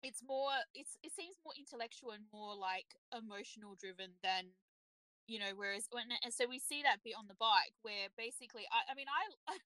it's 0.04 0.20
more 0.20 0.52
it's 0.76 1.00
it 1.00 1.12
seems 1.12 1.40
more 1.40 1.56
intellectual 1.56 2.12
and 2.12 2.28
more 2.28 2.52
like 2.52 2.94
emotional 3.16 3.74
driven 3.74 4.14
than 4.20 4.52
you 5.26 5.40
know 5.40 5.56
whereas 5.56 5.88
when 5.90 6.06
and 6.22 6.30
so 6.30 6.46
we 6.46 6.60
see 6.60 6.84
that 6.84 7.02
bit 7.02 7.16
on 7.16 7.26
the 7.26 7.38
bike 7.40 7.74
where 7.82 8.12
basically 8.14 8.68
i, 8.70 8.86
I 8.86 8.94
mean 8.94 9.08
i 9.10 9.24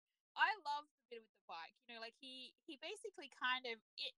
i 0.48 0.50
love 0.64 0.86
the 0.88 1.18
bit 1.18 1.20
with 1.20 1.34
the 1.36 1.48
bike 1.50 1.74
you 1.84 1.92
know 1.92 2.00
like 2.00 2.16
he 2.16 2.54
he 2.64 2.80
basically 2.80 3.28
kind 3.36 3.66
of 3.68 3.76
it 3.98 4.14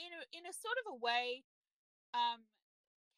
in 0.00 0.10
a 0.10 0.20
in 0.34 0.42
a 0.48 0.54
sort 0.54 0.80
of 0.82 0.96
a 0.96 0.98
way 0.98 1.44
um 2.16 2.48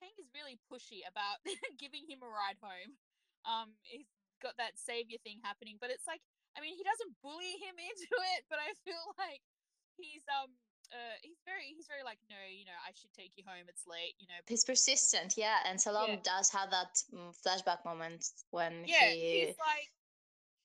Kang 0.03 0.13
is 0.19 0.29
really 0.35 0.59
pushy 0.67 1.07
about 1.07 1.41
giving 1.83 2.05
him 2.05 2.21
a 2.21 2.29
ride 2.29 2.59
home 2.61 2.99
um 3.47 3.79
he's 3.87 4.11
got 4.43 4.59
that 4.59 4.75
savior 4.75 5.17
thing 5.23 5.39
happening 5.47 5.79
but 5.79 5.89
it's 5.95 6.05
like 6.11 6.21
i 6.55 6.61
mean 6.61 6.75
he 6.75 6.83
doesn't 6.83 7.15
bully 7.23 7.55
him 7.63 7.79
into 7.89 8.11
it 8.37 8.43
but 8.51 8.59
i 8.59 8.75
feel 8.83 9.01
like 9.17 9.41
he's 9.97 10.27
um 10.29 10.51
uh 10.91 11.17
he's 11.23 11.39
very 11.47 11.71
he's 11.73 11.87
very 11.87 12.03
like 12.03 12.19
no 12.29 12.37
you 12.51 12.67
know 12.67 12.77
i 12.85 12.91
should 12.93 13.13
take 13.15 13.33
you 13.39 13.47
home 13.47 13.65
it's 13.71 13.87
late 13.87 14.13
you 14.19 14.27
know 14.27 14.37
He's 14.51 14.67
persistent, 14.67 15.39
yeah. 15.39 15.63
And 15.65 15.79
Salam 15.81 16.19
Yeah. 16.19 16.27
does 16.27 16.51
have 16.51 16.69
that 16.75 16.93
mm, 17.15 17.31
flashback 17.41 17.87
moment 17.87 18.27
when 18.51 18.85
Yeah, 18.85 19.09
he 19.09 19.49
he's 19.49 19.57
like, 19.57 19.89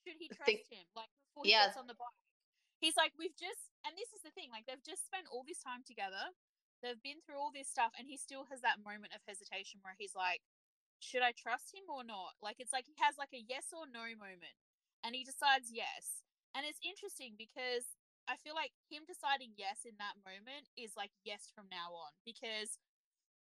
should 0.04 0.18
he 0.20 0.28
trust 0.34 0.50
think- 0.50 0.66
him? 0.68 0.84
Like 0.98 1.08
before 1.30 1.46
he 1.46 1.54
Yeah. 1.54 1.70
gets 1.70 1.78
on 1.78 1.86
the 1.88 1.96
bike, 1.96 2.20
he's 2.82 2.98
like, 2.98 3.14
we've 3.16 3.36
just, 3.38 3.70
and 3.86 3.94
this 3.96 4.10
is 4.12 4.22
the 4.26 4.34
thing, 4.36 4.50
like 4.52 4.66
they've 4.66 4.84
just 4.84 5.06
spent 5.06 5.30
all 5.32 5.46
this 5.48 5.62
time 5.64 5.86
together, 5.86 6.34
they've 6.82 7.00
been 7.06 7.22
through 7.24 7.38
all 7.40 7.54
this 7.54 7.70
stuff, 7.70 7.94
and 7.96 8.10
he 8.10 8.18
still 8.18 8.44
has 8.50 8.60
that 8.66 8.82
moment 8.84 9.14
of 9.16 9.22
hesitation 9.30 9.80
where 9.86 9.96
he's 9.96 10.18
like, 10.18 10.42
should 11.00 11.22
I 11.22 11.32
trust 11.34 11.74
him 11.74 11.86
or 11.90 12.04
not? 12.04 12.38
Like 12.42 12.58
it's 12.60 12.74
like 12.74 12.86
he 12.88 12.96
has 13.02 13.16
like 13.18 13.34
a 13.34 13.44
yes 13.46 13.72
or 13.74 13.86
no 13.90 14.06
moment, 14.18 14.58
and 15.04 15.14
he 15.16 15.24
decides 15.24 15.70
yes, 15.72 16.24
and 16.56 16.66
it's 16.66 16.82
interesting 16.84 17.36
because 17.38 17.98
I 18.28 18.36
feel 18.42 18.56
like 18.58 18.76
him 18.92 19.08
deciding 19.08 19.56
yes 19.56 19.88
in 19.88 19.96
that 20.02 20.20
moment 20.26 20.68
is 20.76 20.98
like 21.00 21.12
yes 21.24 21.48
from 21.56 21.72
now 21.72 21.96
on 21.96 22.12
because 22.28 22.78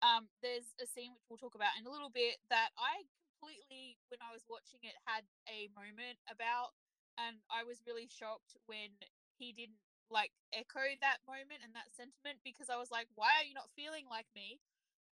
um 0.04 0.28
there's 0.44 0.76
a 0.78 0.86
scene 0.86 1.12
which 1.16 1.24
we'll 1.28 1.40
talk 1.40 1.56
about 1.56 1.74
in 1.80 1.86
a 1.88 1.92
little 1.92 2.12
bit 2.12 2.38
that 2.52 2.70
I 2.76 3.04
completely 3.40 3.96
when 4.12 4.20
I 4.20 4.32
was 4.32 4.44
watching 4.48 4.80
it 4.84 4.96
had 5.08 5.24
a 5.48 5.72
moment 5.72 6.20
about 6.28 6.76
and 7.16 7.40
I 7.48 7.64
was 7.64 7.80
really 7.88 8.08
shocked 8.08 8.56
when 8.68 8.92
he 9.40 9.52
didn't 9.56 9.80
like 10.12 10.32
echo 10.52 10.84
that 11.02 11.24
moment 11.26 11.64
and 11.64 11.72
that 11.74 11.90
sentiment 11.96 12.40
because 12.44 12.68
I 12.70 12.76
was 12.78 12.92
like 12.92 13.08
why 13.16 13.32
are 13.40 13.46
you 13.46 13.56
not 13.56 13.72
feeling 13.74 14.04
like 14.08 14.28
me 14.36 14.60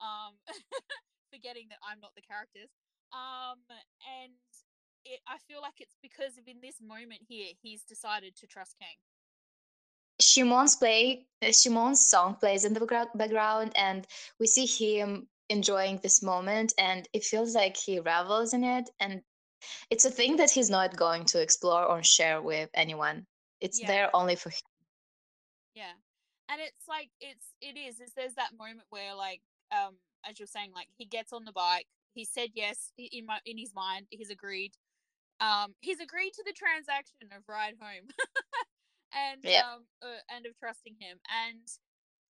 um 0.02 0.36
forgetting 1.34 1.66
that 1.70 1.78
I'm 1.88 2.00
not 2.00 2.14
the 2.14 2.22
characters 2.22 2.70
um 3.12 3.58
and 4.22 4.32
it 5.04 5.20
I 5.26 5.38
feel 5.48 5.60
like 5.60 5.78
it's 5.80 5.96
because 6.02 6.38
of 6.38 6.46
in 6.46 6.58
this 6.62 6.78
moment 6.80 7.22
here 7.28 7.48
he's 7.62 7.82
decided 7.82 8.36
to 8.36 8.46
trust 8.46 8.76
Kang 8.80 8.98
Chimon's 10.20 10.76
play 10.76 11.26
uh, 11.42 11.52
Chimon's 11.52 12.04
song 12.06 12.36
plays 12.36 12.64
in 12.64 12.72
the 12.74 13.08
background 13.14 13.72
and 13.76 14.06
we 14.38 14.46
see 14.46 14.66
him 14.66 15.26
enjoying 15.50 15.98
this 16.02 16.22
moment 16.22 16.72
and 16.78 17.08
it 17.12 17.24
feels 17.24 17.54
like 17.54 17.76
he 17.76 18.00
revels 18.00 18.54
in 18.54 18.64
it 18.64 18.90
and 19.00 19.20
it's 19.90 20.04
a 20.04 20.10
thing 20.10 20.36
that 20.36 20.50
he's 20.50 20.70
not 20.70 20.96
going 20.96 21.24
to 21.24 21.40
explore 21.40 21.84
or 21.84 22.02
share 22.02 22.40
with 22.40 22.70
anyone 22.74 23.26
it's 23.60 23.80
Yeah. 23.80 23.86
there 23.88 24.16
only 24.16 24.36
for 24.36 24.50
him 24.50 24.68
Yeah. 25.74 25.94
And 26.48 26.60
it's 26.60 26.86
like 26.88 27.10
it's 27.20 27.46
it 27.60 27.76
is, 27.76 28.00
it's 28.00 28.12
there's 28.14 28.34
that 28.34 28.56
moment 28.58 28.86
where 28.90 29.14
like 29.14 29.40
um 29.72 29.96
as 30.28 30.38
you're 30.38 30.46
saying, 30.46 30.72
like 30.74 30.88
he 30.96 31.04
gets 31.04 31.32
on 31.32 31.44
the 31.44 31.52
bike, 31.52 31.86
he 32.14 32.24
said 32.24 32.50
yes 32.54 32.92
in 32.96 33.26
my 33.26 33.38
in 33.46 33.58
his 33.58 33.74
mind, 33.74 34.06
he's 34.10 34.30
agreed. 34.30 34.72
Um 35.40 35.74
he's 35.80 36.00
agreed 36.00 36.32
to 36.34 36.44
the 36.46 36.52
transaction 36.52 37.16
of 37.36 37.42
ride 37.48 37.74
home. 37.80 38.08
and 39.12 39.44
Yep. 39.44 39.64
um 39.64 39.86
uh, 40.02 40.22
and 40.34 40.46
of 40.46 40.56
trusting 40.58 40.94
him. 40.98 41.18
And 41.46 41.60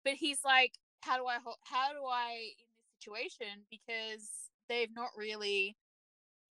but 0.03 0.13
he's 0.13 0.39
like, 0.43 0.73
how 1.01 1.17
do 1.17 1.25
I 1.25 1.37
ho- 1.43 1.61
how 1.63 1.91
do 1.93 2.05
I 2.05 2.53
in 2.59 2.65
this 2.69 2.83
situation 2.99 3.63
because 3.69 4.29
they've 4.69 4.93
not 4.95 5.09
really 5.17 5.75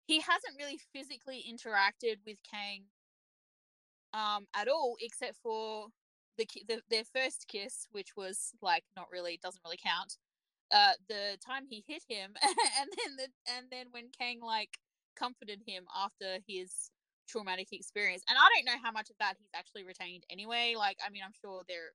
he 0.08 0.20
hasn't 0.20 0.58
really 0.60 0.80
physically 0.94 1.44
interacted 1.50 2.18
with 2.26 2.38
Kang 2.50 2.84
um 4.14 4.46
at 4.56 4.68
all 4.68 4.96
except 5.02 5.36
for 5.42 5.88
the, 6.38 6.48
the 6.68 6.82
their 6.90 7.04
first 7.04 7.48
kiss 7.48 7.88
which 7.92 8.16
was 8.16 8.54
like 8.62 8.84
not 8.96 9.08
really 9.12 9.40
doesn't 9.42 9.62
really 9.66 9.80
count 9.84 10.18
uh 10.74 10.94
the 11.08 11.38
time 11.46 11.64
he 11.70 11.84
hit 11.88 12.04
him 12.08 12.34
and 12.44 12.90
then 12.90 13.16
the 13.18 13.28
and 13.56 13.66
then 13.72 13.88
when 13.92 14.06
Kang 14.18 14.40
like 14.42 14.78
comforted 15.18 15.62
him 15.66 15.86
after 15.96 16.40
his 16.48 16.90
traumatic 17.28 17.70
experience 17.72 18.24
and 18.30 18.38
I 18.38 18.46
don't 18.56 18.66
know 18.66 18.82
how 18.84 18.92
much 18.92 19.10
of 19.10 19.16
that 19.20 19.36
he's 19.40 19.50
actually 19.56 19.84
retained 19.84 20.24
anyway 20.30 20.76
like 20.78 20.98
I 21.06 21.10
mean 21.10 21.22
I'm 21.26 21.34
sure 21.42 21.64
there 21.68 21.94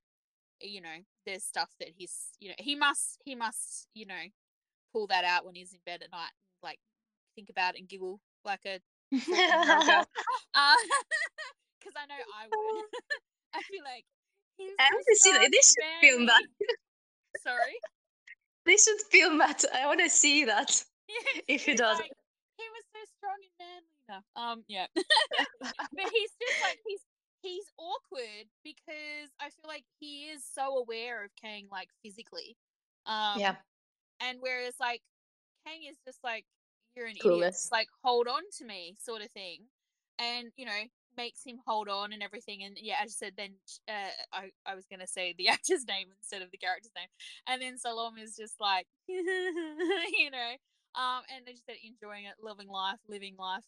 you 0.61 0.81
know 0.81 1.03
there's 1.25 1.43
stuff 1.43 1.69
that 1.79 1.89
he's 1.97 2.29
you 2.39 2.49
know 2.49 2.55
he 2.59 2.75
must 2.75 3.19
he 3.23 3.35
must 3.35 3.87
you 3.93 4.05
know 4.05 4.23
pull 4.91 5.07
that 5.07 5.23
out 5.23 5.45
when 5.45 5.55
he's 5.55 5.73
in 5.73 5.79
bed 5.85 6.01
at 6.03 6.11
night 6.11 6.31
and 6.35 6.63
like 6.63 6.79
think 7.35 7.49
about 7.49 7.75
it 7.75 7.79
and 7.79 7.89
giggle 7.89 8.19
like 8.45 8.65
a 8.65 8.79
14 9.11 9.33
year 9.35 9.49
old 9.55 9.85
girl 9.87 10.05
because 11.79 11.95
I 11.97 12.05
know 12.05 12.21
I 12.37 12.47
would. 12.47 12.85
I 13.53 13.61
feel 13.63 13.83
like 13.83 14.05
he's 14.57 14.71
I 14.79 14.87
so 14.89 14.95
want 14.95 15.05
to 15.07 15.15
see 15.15 15.31
that. 15.33 15.39
strong 15.39 15.51
They 15.51 15.57
and 15.57 15.65
should 15.65 16.01
film 16.01 16.25
manly. 16.25 16.47
Sorry. 17.43 17.77
They 18.65 18.77
should 18.77 18.99
film 19.11 19.37
that 19.37 19.63
i 19.73 19.85
want 19.87 19.99
to 19.99 20.09
see 20.09 20.45
that 20.45 20.83
If 21.47 21.65
he 21.65 21.75
does. 21.75 21.99
like, 21.99 22.11
he 22.57 22.63
was 22.71 22.85
so 22.93 22.99
strong 23.17 23.35
and 23.59 23.59
manly. 23.59 24.23
No. 24.35 24.41
Um. 24.41 24.63
Yeah. 24.69 24.85
but 24.95 26.09
he's 26.13 26.31
just 26.39 26.61
like 26.63 26.79
he's 26.87 27.01
he's 27.41 27.65
awkward 27.77 28.47
because 28.63 29.29
I 29.41 29.49
feel 29.49 29.67
like 29.67 29.83
he 29.99 30.25
is 30.31 30.43
so 30.45 30.77
aware 30.77 31.25
of 31.25 31.31
Kang 31.41 31.67
like 31.71 31.89
physically. 32.03 32.55
Um, 33.05 33.39
yeah 33.39 33.55
And 34.21 34.37
whereas 34.39 34.75
like 34.79 35.01
Kang 35.67 35.81
is 35.89 35.97
just 36.05 36.19
like 36.23 36.45
you're 36.95 37.07
an 37.07 37.17
idiot, 37.17 37.25
Clueless. 37.25 37.47
just, 37.67 37.71
like 37.73 37.87
hold 38.03 38.27
on 38.29 38.43
to 38.59 38.65
me 38.65 38.95
sort 38.99 39.21
of 39.21 39.29
thing. 39.31 39.63
and 40.19 40.47
you 40.55 40.65
know 40.65 40.83
makes 41.17 41.43
him 41.45 41.59
hold 41.65 41.87
on 41.87 42.13
and 42.13 42.23
everything. 42.23 42.63
And 42.63 42.77
yeah, 42.79 42.95
as 43.03 43.11
I 43.11 43.25
said, 43.25 43.33
then 43.37 43.51
uh, 43.87 44.11
I 44.33 44.49
I 44.65 44.75
was 44.75 44.85
gonna 44.89 45.07
say 45.07 45.35
the 45.37 45.47
actor's 45.55 45.85
name 45.87 46.07
instead 46.17 46.41
of 46.41 46.51
the 46.51 46.57
character's 46.57 46.91
name, 46.95 47.07
and 47.47 47.61
then 47.61 47.77
Salam 47.77 48.17
is 48.17 48.35
just 48.35 48.55
like 48.59 48.87
you 49.07 50.31
know, 50.31 50.51
um, 50.95 51.21
and 51.35 51.45
they 51.45 51.51
just 51.51 51.65
said 51.65 51.75
enjoying 51.83 52.25
it, 52.25 52.35
loving 52.43 52.67
life, 52.67 52.99
living 53.07 53.35
life. 53.37 53.63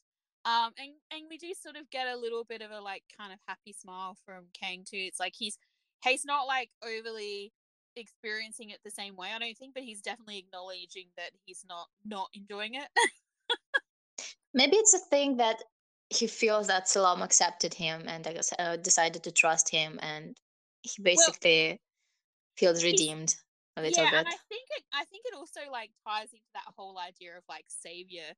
Um, 0.45 0.71
and 0.77 0.91
and 1.12 1.23
we 1.29 1.38
do 1.38 1.53
sort 1.60 1.77
of 1.77 1.89
get 1.89 2.08
a 2.08 2.17
little 2.17 2.43
bit 2.43 2.62
of 2.62 2.71
a 2.71 2.82
like 2.82 3.03
kind 3.17 3.32
of 3.32 3.39
happy 3.47 3.73
smile 3.73 4.17
from 4.25 4.45
Kang 4.60 4.84
too. 4.84 4.97
It's 4.99 5.19
like 5.19 5.34
he's 5.38 5.58
he's 6.03 6.25
not 6.25 6.47
like 6.47 6.69
overly 6.84 7.53
experiencing 7.95 8.71
it 8.71 8.79
the 8.84 8.91
same 8.91 9.15
way, 9.15 9.29
I 9.34 9.39
don't 9.39 9.58
think, 9.58 9.73
but 9.73 9.84
he's 9.84 10.01
definitely 10.01 10.39
acknowledging 10.39 11.08
that 11.17 11.32
he's 11.45 11.63
not 11.67 11.88
not 12.06 12.29
enjoying 12.34 12.75
it. 12.75 12.88
Maybe 14.53 14.77
it's 14.77 14.93
a 14.93 14.99
thing 14.99 15.38
that 15.38 15.58
he 16.13 16.28
feels 16.28 16.67
that 16.67 16.88
Salam 16.88 17.21
accepted 17.21 17.73
him 17.73 18.04
and 18.08 18.28
uh, 18.60 18.78
decided 18.78 19.23
to 19.23 19.32
trust 19.32 19.69
him, 19.69 19.99
and 20.02 20.36
he 20.82 21.02
basically 21.02 21.69
well, 21.69 21.78
feels 22.58 22.84
redeemed 22.84 23.36
a 23.78 23.82
little 23.82 24.04
yeah, 24.04 24.12
bit. 24.12 24.19
and 24.19 24.28
I 24.28 24.38
think 24.49 24.67
it, 24.78 24.84
I 24.93 25.06
think 25.06 25.23
it 25.26 25.36
also 25.36 25.62
like 25.71 25.91
ties 26.08 26.30
into 26.32 26.45
that 26.54 26.73
whole 26.78 26.97
idea 26.97 27.38
of 27.38 27.43
like 27.49 27.65
savior, 27.67 28.34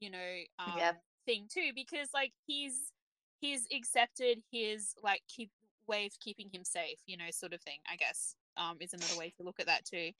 you 0.00 0.10
know, 0.10 0.34
um, 0.58 0.74
yeah. 0.76 0.92
thing 1.26 1.46
too, 1.52 1.70
because 1.74 2.08
like 2.14 2.32
he's 2.46 2.92
he's 3.40 3.66
accepted 3.74 4.38
his 4.50 4.94
like 5.02 5.22
keep 5.28 5.50
way 5.86 6.06
of 6.06 6.18
keeping 6.20 6.48
him 6.52 6.64
safe, 6.64 6.98
you 7.06 7.16
know, 7.16 7.30
sort 7.30 7.52
of 7.52 7.60
thing. 7.62 7.78
I 7.90 7.96
guess 7.96 8.34
um, 8.56 8.76
is 8.80 8.92
another 8.92 9.18
way 9.18 9.32
to 9.36 9.42
look 9.42 9.60
at 9.60 9.66
that 9.66 9.84
too. 9.84 10.10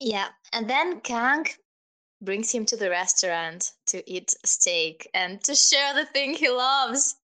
Yeah, 0.00 0.28
and 0.52 0.68
then 0.68 1.00
Kang 1.00 1.44
brings 2.20 2.50
him 2.50 2.64
to 2.66 2.76
the 2.76 2.90
restaurant 2.90 3.72
to 3.86 4.08
eat 4.10 4.34
steak 4.44 5.08
and 5.14 5.42
to 5.44 5.54
share 5.54 5.94
the 5.94 6.06
thing 6.06 6.34
he 6.34 6.48
loves. 6.48 7.16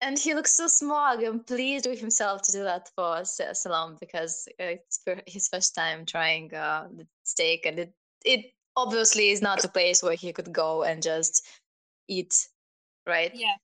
And 0.00 0.18
he 0.18 0.34
looks 0.34 0.54
so 0.54 0.66
smug 0.66 1.22
and 1.22 1.46
pleased 1.46 1.86
with 1.86 1.98
himself 1.98 2.42
to 2.42 2.52
do 2.52 2.62
that 2.64 2.90
for 2.94 3.24
Salam 3.24 3.96
because 4.00 4.46
it's 4.58 5.00
his 5.26 5.48
first 5.48 5.74
time 5.74 6.04
trying 6.04 6.52
uh, 6.52 6.88
the 6.94 7.06
steak, 7.22 7.64
and 7.64 7.78
it 7.78 7.92
it 8.24 8.52
obviously 8.76 9.30
is 9.30 9.40
not 9.40 9.64
a 9.64 9.68
place 9.68 10.02
where 10.02 10.14
he 10.14 10.32
could 10.32 10.52
go 10.52 10.82
and 10.82 11.02
just 11.02 11.46
eat, 12.08 12.48
right? 13.06 13.30
Yeah. 13.34 13.54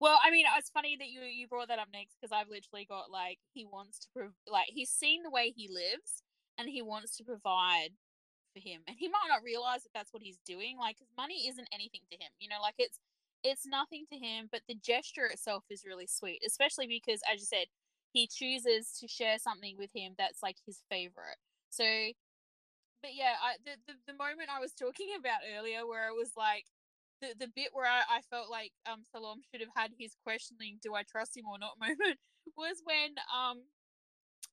Well, 0.00 0.18
I 0.24 0.30
mean, 0.30 0.46
it's 0.56 0.70
funny 0.70 0.96
that 0.96 1.08
you 1.08 1.20
you 1.22 1.48
brought 1.48 1.68
that 1.68 1.78
up 1.78 1.88
next 1.92 2.16
because 2.18 2.32
I've 2.32 2.48
literally 2.48 2.86
got 2.88 3.10
like 3.10 3.38
he 3.52 3.66
wants 3.66 3.98
to 4.00 4.06
prov- 4.14 4.32
like 4.50 4.68
he's 4.68 4.90
seen 4.90 5.22
the 5.22 5.30
way 5.30 5.52
he 5.54 5.68
lives 5.68 6.22
and 6.56 6.68
he 6.68 6.82
wants 6.82 7.16
to 7.18 7.24
provide 7.24 7.90
for 8.52 8.60
him, 8.60 8.82
and 8.86 8.96
he 8.98 9.08
might 9.08 9.28
not 9.28 9.42
realize 9.44 9.82
that 9.82 9.94
that's 9.94 10.12
what 10.12 10.22
he's 10.22 10.38
doing. 10.46 10.76
Like, 10.78 10.96
because 10.96 11.12
money 11.16 11.48
isn't 11.48 11.68
anything 11.72 12.02
to 12.10 12.16
him, 12.16 12.30
you 12.38 12.48
know, 12.48 12.60
like 12.62 12.76
it's 12.78 12.98
it's 13.44 13.66
nothing 13.66 14.04
to 14.12 14.18
him, 14.18 14.48
but 14.50 14.62
the 14.68 14.74
gesture 14.74 15.26
itself 15.26 15.64
is 15.70 15.84
really 15.86 16.06
sweet, 16.06 16.42
especially 16.46 16.86
because, 16.88 17.20
as 17.32 17.40
you 17.40 17.46
said, 17.46 17.66
he 18.12 18.26
chooses 18.26 18.96
to 19.00 19.06
share 19.06 19.38
something 19.38 19.76
with 19.78 19.90
him 19.94 20.14
that's 20.18 20.42
like 20.42 20.56
his 20.66 20.82
favorite. 20.90 21.38
So, 21.70 21.84
but 23.02 23.14
yeah, 23.14 23.34
I 23.42 23.56
the 23.64 23.76
the, 23.86 24.12
the 24.12 24.18
moment 24.18 24.50
I 24.54 24.60
was 24.60 24.72
talking 24.72 25.08
about 25.18 25.40
earlier, 25.56 25.86
where 25.86 26.08
it 26.08 26.16
was 26.16 26.32
like 26.36 26.64
the 27.20 27.34
the 27.38 27.48
bit 27.54 27.70
where 27.72 27.86
I, 27.86 28.18
I 28.18 28.20
felt 28.30 28.50
like 28.50 28.72
um 28.90 29.02
Salam 29.12 29.40
should 29.50 29.60
have 29.60 29.74
had 29.76 29.90
his 29.98 30.14
questioning 30.24 30.78
do 30.82 30.94
I 30.94 31.02
trust 31.02 31.36
him 31.36 31.44
or 31.50 31.58
not 31.58 31.78
moment 31.80 32.18
was 32.56 32.82
when 32.84 33.14
um 33.34 33.62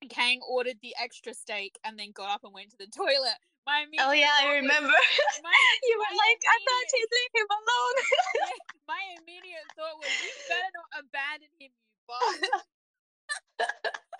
Kang 0.09 0.39
ordered 0.47 0.77
the 0.81 0.95
extra 1.01 1.33
steak 1.33 1.77
and 1.83 1.97
then 1.97 2.11
got 2.11 2.29
up 2.29 2.41
and 2.43 2.53
went 2.53 2.71
to 2.71 2.77
the 2.77 2.87
toilet. 2.95 3.39
My 3.65 3.81
oh 3.97 4.13
yeah, 4.13 4.29
I 4.45 4.61
remember. 4.61 4.93
My, 5.41 5.57
you 5.89 5.95
were 5.97 6.13
like, 6.13 6.39
I 6.45 6.57
thought 6.61 6.87
he'd 6.93 7.11
leave 7.17 7.33
him 7.33 7.49
alone. 7.49 7.97
yeah, 7.97 8.61
my 8.93 9.01
immediate 9.17 9.65
thought 9.73 9.97
was, 9.97 10.13
you 10.21 10.29
better 10.45 10.69
not 10.77 10.89
abandon 11.01 11.49
him, 11.57 11.73
you 11.73 11.89
bastard. 12.05 12.61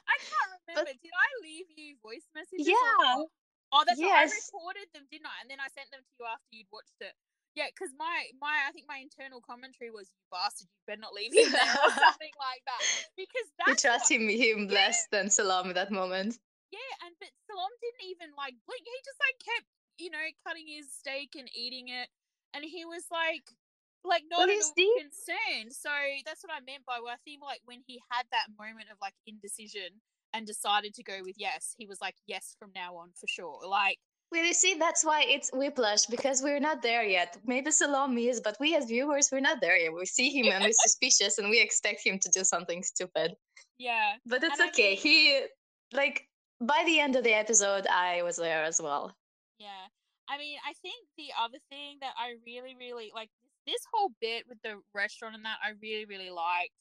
I 0.10 0.18
can't 0.18 0.50
remember. 0.66 0.90
But, 0.90 0.98
Did 0.98 1.14
I 1.14 1.30
leave 1.46 1.70
you 1.78 1.94
voice 2.02 2.26
messages? 2.34 2.66
Yeah. 2.66 3.22
Oh, 3.70 3.86
that's 3.86 4.02
yes. 4.02 4.34
I 4.34 4.50
recorded 4.50 4.90
them, 4.98 5.06
didn't 5.14 5.30
I? 5.30 5.46
And 5.46 5.48
then 5.50 5.62
I 5.62 5.70
sent 5.78 5.94
them 5.94 6.02
to 6.02 6.12
you 6.18 6.26
after 6.26 6.50
you'd 6.50 6.72
watched 6.74 6.98
it. 7.06 7.14
Yeah, 7.54 7.70
because 7.70 7.94
my 8.02 8.26
my 8.42 8.66
I 8.68 8.74
think 8.74 8.90
my 8.90 8.98
internal 8.98 9.40
commentary 9.40 9.94
was 9.94 10.10
you 10.10 10.20
bastard, 10.28 10.68
you 10.74 10.82
better 10.90 11.06
not 11.06 11.14
leave 11.14 11.32
him 11.32 11.54
there 11.54 11.78
or 11.86 11.94
something 11.94 12.36
like 12.36 12.62
that. 12.66 12.82
Because 13.16 13.48
that's 13.62 13.70
you 13.70 13.90
trust 13.90 14.12
him 14.12 14.28
him 14.28 14.68
yeah. 14.68 14.76
less 14.76 15.08
than 15.14 15.30
Salam 15.30 15.70
at 15.70 15.76
that 15.76 15.92
moment. 15.92 16.36
Yeah, 16.72 16.92
and 17.06 17.14
but 17.20 17.32
Salam 17.46 17.72
didn't 17.82 18.06
even 18.10 18.30
like 18.38 18.56
blink. 18.66 18.84
He 18.86 19.00
just 19.06 19.22
like 19.22 19.38
kept 19.42 19.68
you 19.98 20.10
know 20.10 20.26
cutting 20.46 20.68
his 20.68 20.92
steak 20.92 21.38
and 21.38 21.50
eating 21.54 21.90
it, 21.90 22.10
and 22.54 22.66
he 22.66 22.86
was 22.86 23.06
like 23.12 23.46
like 24.06 24.24
not 24.30 24.50
at 24.50 24.56
all 24.56 25.02
concerned. 25.02 25.74
So 25.74 25.94
that's 26.26 26.44
what 26.46 26.54
I 26.54 26.62
meant 26.66 26.86
by 26.86 27.02
well, 27.02 27.14
I 27.14 27.22
think 27.26 27.42
like 27.42 27.62
when 27.66 27.82
he 27.86 28.02
had 28.12 28.26
that 28.32 28.54
moment 28.58 28.90
of 28.92 28.98
like 29.02 29.18
indecision 29.26 30.02
and 30.34 30.46
decided 30.46 30.94
to 30.96 31.04
go 31.04 31.22
with 31.24 31.36
yes, 31.38 31.76
he 31.78 31.86
was 31.86 32.02
like 32.02 32.16
yes 32.28 32.56
from 32.60 32.72
now 32.76 32.96
on 32.98 33.10
for 33.18 33.28
sure. 33.28 33.62
Like 33.66 33.98
well, 34.32 34.44
you 34.44 34.54
see, 34.54 34.76
that's 34.76 35.06
why 35.06 35.24
it's 35.28 35.50
whiplash 35.54 36.08
because 36.08 36.42
we're 36.42 36.60
not 36.60 36.82
there 36.82 37.04
yet. 37.04 37.38
Maybe 37.46 37.72
Salam 37.72 38.18
is, 38.18 38.42
but 38.42 38.58
we 38.60 38.76
as 38.76 38.86
viewers, 38.86 39.30
we're 39.32 39.40
not 39.40 39.62
there 39.62 39.78
yet. 39.78 39.94
We 39.94 40.06
see 40.06 40.30
him 40.30 40.52
and 40.52 40.64
we're 40.64 40.72
suspicious 40.74 41.38
and 41.38 41.50
we 41.50 41.62
expect 41.62 42.06
him 42.06 42.20
to 42.20 42.30
do 42.30 42.44
something 42.44 42.84
stupid. 42.84 43.36
Yeah. 43.78 44.14
But 44.26 44.44
it's 44.44 44.60
and 44.60 44.70
okay. 44.70 44.88
I 44.88 44.90
mean, 44.90 44.98
he, 44.98 45.42
like, 45.94 46.28
by 46.62 46.84
the 46.86 47.00
end 47.00 47.16
of 47.16 47.24
the 47.24 47.34
episode, 47.34 47.88
I 47.88 48.24
was 48.24 48.38
there 48.38 48.64
as 48.64 48.82
well. 48.82 49.16
Yeah. 49.60 49.88
I 50.28 50.38
mean, 50.38 50.58
I 50.68 50.74
think 50.82 51.08
the 51.18 51.30
other 51.40 51.60
thing 51.70 51.98
that 52.02 52.14
I 52.18 52.36
really, 52.46 52.76
really 52.80 53.12
like 53.14 53.30
this 53.68 53.82
whole 53.94 54.12
bit 54.22 54.46
with 54.48 54.58
the 54.64 54.82
restaurant 54.94 55.36
and 55.36 55.46
that 55.46 55.58
I 55.64 55.74
really, 55.82 56.06
really 56.06 56.30
liked. 56.30 56.74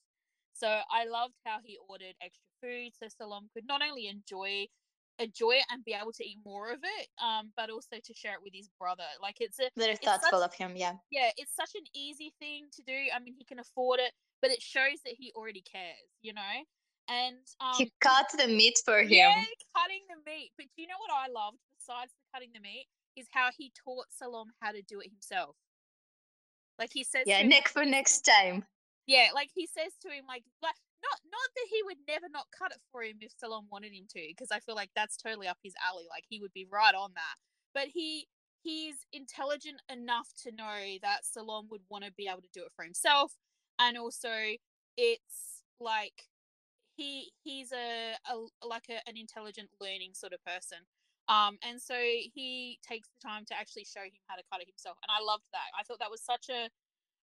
So 0.55 0.69
I 0.69 1.05
loved 1.05 1.35
how 1.45 1.59
he 1.63 1.79
ordered 1.89 2.15
extra 2.23 2.45
food 2.63 2.93
so 2.99 3.09
Salam 3.09 3.49
could 3.53 3.67
not 3.67 3.83
only 3.83 4.09
enjoy 4.09 4.67
enjoy 5.21 5.53
it 5.53 5.65
and 5.71 5.85
be 5.85 5.95
able 5.95 6.13
to 6.13 6.25
eat 6.25 6.39
more 6.45 6.73
of 6.73 6.81
it 6.83 7.09
um 7.23 7.53
but 7.57 7.71
also 7.71 7.97
to 8.03 8.13
share 8.13 8.33
it 8.33 8.43
with 8.43 8.53
his 8.53 8.69
brother 8.81 9.05
like 9.23 9.37
it's 9.39 9.61
a 9.61 9.71
very 9.77 9.95
thoughtful 9.95 10.41
such, 10.41 10.51
of 10.51 10.55
him 10.55 10.73
yeah 10.75 10.95
yeah 11.13 11.31
it's 11.37 11.55
such 11.55 11.71
an 11.77 11.85
easy 11.95 12.35
thing 12.41 12.65
to 12.73 12.83
do 12.83 12.93
i 13.15 13.21
mean 13.21 13.33
he 13.39 13.45
can 13.45 13.61
afford 13.61 14.01
it 14.01 14.11
but 14.43 14.51
it 14.51 14.61
shows 14.61 14.99
that 15.05 15.15
he 15.17 15.33
already 15.37 15.63
cares 15.63 16.11
you 16.23 16.33
know 16.33 16.43
and 17.09 17.37
um 17.61 17.75
he 17.77 17.93
cut 18.01 18.27
the 18.39 18.49
meat 18.49 18.81
for 18.85 19.01
him. 19.01 19.11
yeah 19.11 19.45
cutting 19.77 20.03
the 20.09 20.31
meat. 20.31 20.53
But 20.57 20.67
do 20.77 20.83
you 20.83 20.89
know 20.89 20.99
what 20.99 21.13
i 21.13 21.31
loved 21.31 21.59
besides 21.79 22.13
the 22.13 22.25
cutting 22.33 22.51
the 22.55 22.61
meat 22.61 22.87
is 23.17 23.27
how 23.31 23.51
he 23.57 23.73
taught 23.85 24.07
Salom 24.11 24.47
how 24.61 24.73
to 24.73 24.83
do 24.83 25.01
it 25.01 25.11
himself. 25.11 25.57
Like 26.79 26.91
he 26.93 27.05
says 27.05 27.25
yeah 27.27 27.43
nick 27.43 27.69
for 27.69 27.85
next 27.85 28.23
time. 28.23 28.65
Yeah 29.07 29.29
like 29.35 29.51
he 29.55 29.67
says 29.67 29.93
to 30.03 30.09
him 30.09 30.25
like 30.27 30.43
like 30.63 30.75
not 31.05 31.21
not 31.29 31.49
that 31.55 31.69
he 31.71 31.83
would 31.85 32.01
never 32.09 32.29
not 32.33 32.47
cut 32.57 32.73
it 32.73 32.81
for 32.91 33.03
him 33.03 33.17
if 33.21 33.33
Salom 33.37 33.69
wanted 33.71 33.93
him 33.93 34.07
to, 34.11 34.21
because 34.29 34.51
I 34.51 34.61
feel 34.61 34.75
like 34.75 34.91
that's 34.97 35.17
totally 35.17 35.47
up 35.47 35.59
his 35.63 35.75
alley. 35.85 36.05
Like 36.09 36.25
he 36.29 36.41
would 36.41 36.53
be 36.53 36.67
right 36.71 36.95
on 36.95 37.11
that. 37.15 37.37
But 37.75 37.89
he 37.93 38.27
he's 38.63 39.05
intelligent 39.13 39.83
enough 39.93 40.29
to 40.45 40.53
know 40.53 40.97
that 41.03 41.21
Salom 41.25 41.69
would 41.71 41.83
want 41.91 42.05
to 42.05 42.13
be 42.17 42.27
able 42.27 42.41
to 42.41 42.55
do 42.55 42.63
it 42.63 42.73
for 42.75 42.85
himself, 42.85 43.33
and 43.79 43.99
also 43.99 44.33
it's 44.97 45.63
like 45.81 46.25
he 46.97 47.33
he's 47.43 47.73
a, 47.73 48.15
a 48.31 48.67
like 48.67 48.87
a, 48.91 49.07
an 49.09 49.17
intelligent 49.17 49.71
learning 49.81 50.13
sort 50.15 50.33
of 50.33 50.45
person. 50.45 50.79
Um, 51.27 51.57
and 51.67 51.81
so 51.81 51.95
he 51.97 52.79
takes 52.87 53.09
the 53.09 53.27
time 53.27 53.45
to 53.47 53.55
actually 53.59 53.87
show 53.87 54.03
him 54.03 54.21
how 54.29 54.37
to 54.37 54.43
cut 54.53 54.61
it 54.61 54.69
himself, 54.69 54.99
and 55.03 55.11
I 55.11 55.25
loved 55.25 55.49
that. 55.53 55.73
I 55.79 55.83
thought 55.83 55.99
that 56.01 56.11
was 56.11 56.23
such 56.23 56.49
a 56.51 56.69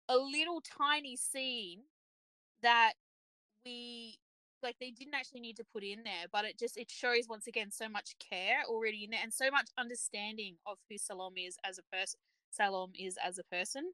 a 0.10 0.18
little 0.18 0.62
tiny 0.62 1.16
scene 1.16 1.82
that 2.64 2.94
we 3.66 4.18
like 4.64 4.76
they 4.80 4.92
didn't 4.92 5.16
actually 5.16 5.40
need 5.40 5.58
to 5.58 5.64
put 5.74 5.84
in 5.84 6.04
there 6.04 6.28
but 6.32 6.46
it 6.46 6.58
just 6.58 6.78
it 6.78 6.90
shows 6.90 7.28
once 7.30 7.48
again 7.48 7.72
so 7.72 7.90
much 7.90 8.16
care 8.20 8.62
already 8.68 9.04
in 9.04 9.10
there 9.12 9.20
and 9.24 9.34
so 9.34 9.50
much 9.50 9.70
understanding 9.78 10.56
of 10.66 10.78
who 10.90 10.96
Salom 10.98 11.34
is 11.38 11.58
as 11.64 11.80
a 11.80 11.96
person 11.96 12.20
Salom 12.58 12.90
is 12.98 13.18
as 13.24 13.40
a 13.40 13.44
person 13.46 13.92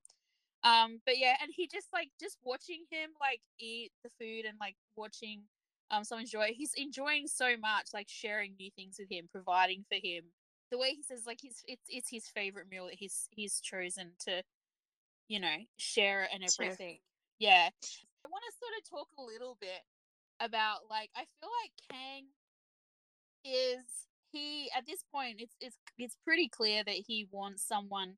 um 0.63 0.99
but 1.05 1.17
yeah 1.17 1.35
and 1.41 1.51
he 1.55 1.67
just 1.67 1.87
like 1.93 2.09
just 2.19 2.37
watching 2.43 2.83
him 2.89 3.11
like 3.21 3.41
eat 3.59 3.91
the 4.03 4.09
food 4.19 4.45
and 4.45 4.57
like 4.59 4.75
watching 4.95 5.43
um 5.91 6.03
someone 6.03 6.23
enjoy 6.23 6.47
he's 6.55 6.73
enjoying 6.75 7.27
so 7.27 7.55
much 7.59 7.87
like 7.93 8.07
sharing 8.09 8.53
new 8.59 8.69
things 8.75 8.97
with 8.99 9.11
him 9.11 9.27
providing 9.31 9.83
for 9.89 9.95
him 9.95 10.23
the 10.71 10.77
way 10.77 10.89
he 10.89 11.03
says 11.03 11.23
like 11.25 11.39
he's 11.41 11.63
it's 11.67 11.85
it's 11.87 12.09
his 12.09 12.27
favorite 12.27 12.67
meal 12.69 12.85
that 12.85 12.95
he's 12.95 13.27
he's 13.31 13.59
chosen 13.61 14.11
to 14.19 14.41
you 15.27 15.39
know 15.39 15.55
share 15.77 16.23
it 16.23 16.29
and 16.33 16.43
everything 16.43 16.95
sure. 16.95 17.51
yeah 17.51 17.69
I 18.25 18.29
want 18.29 18.43
to 18.49 18.57
sort 18.57 18.73
of 18.77 18.89
talk 18.89 19.07
a 19.17 19.23
little 19.23 19.57
bit 19.61 19.81
about 20.39 20.81
like 20.89 21.09
I 21.15 21.21
feel 21.39 21.49
like 21.63 21.71
Kang 21.89 22.25
is 23.45 23.85
he 24.31 24.69
at 24.77 24.85
this 24.85 25.03
point 25.13 25.37
it's 25.39 25.55
it's 25.61 25.77
it's 25.97 26.17
pretty 26.23 26.49
clear 26.49 26.83
that 26.83 26.95
he 27.07 27.27
wants 27.31 27.65
someone 27.65 28.17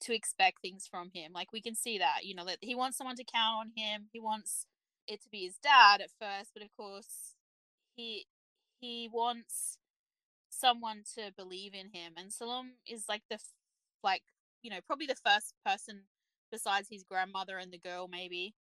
to 0.00 0.14
expect 0.14 0.60
things 0.60 0.86
from 0.90 1.10
him. 1.14 1.32
Like 1.32 1.52
we 1.52 1.60
can 1.60 1.74
see 1.74 1.98
that, 1.98 2.24
you 2.24 2.34
know, 2.34 2.44
that 2.44 2.58
he 2.60 2.74
wants 2.74 2.98
someone 2.98 3.16
to 3.16 3.24
count 3.24 3.66
on 3.66 3.72
him. 3.76 4.08
He 4.12 4.20
wants 4.20 4.66
it 5.08 5.22
to 5.22 5.28
be 5.30 5.44
his 5.44 5.58
dad 5.58 6.00
at 6.00 6.10
first, 6.20 6.50
but 6.54 6.62
of 6.62 6.70
course 6.76 7.36
he 7.96 8.26
he 8.80 9.08
wants 9.12 9.78
someone 10.50 11.02
to 11.16 11.32
believe 11.36 11.74
in 11.74 11.90
him. 11.90 12.14
And 12.16 12.30
Salom 12.30 12.70
is 12.86 13.04
like 13.08 13.22
the 13.30 13.38
like, 14.02 14.22
you 14.62 14.70
know, 14.70 14.80
probably 14.86 15.06
the 15.06 15.16
first 15.16 15.54
person 15.64 16.02
besides 16.52 16.88
his 16.90 17.04
grandmother 17.04 17.58
and 17.58 17.72
the 17.72 17.78
girl 17.78 18.08
maybe 18.08 18.54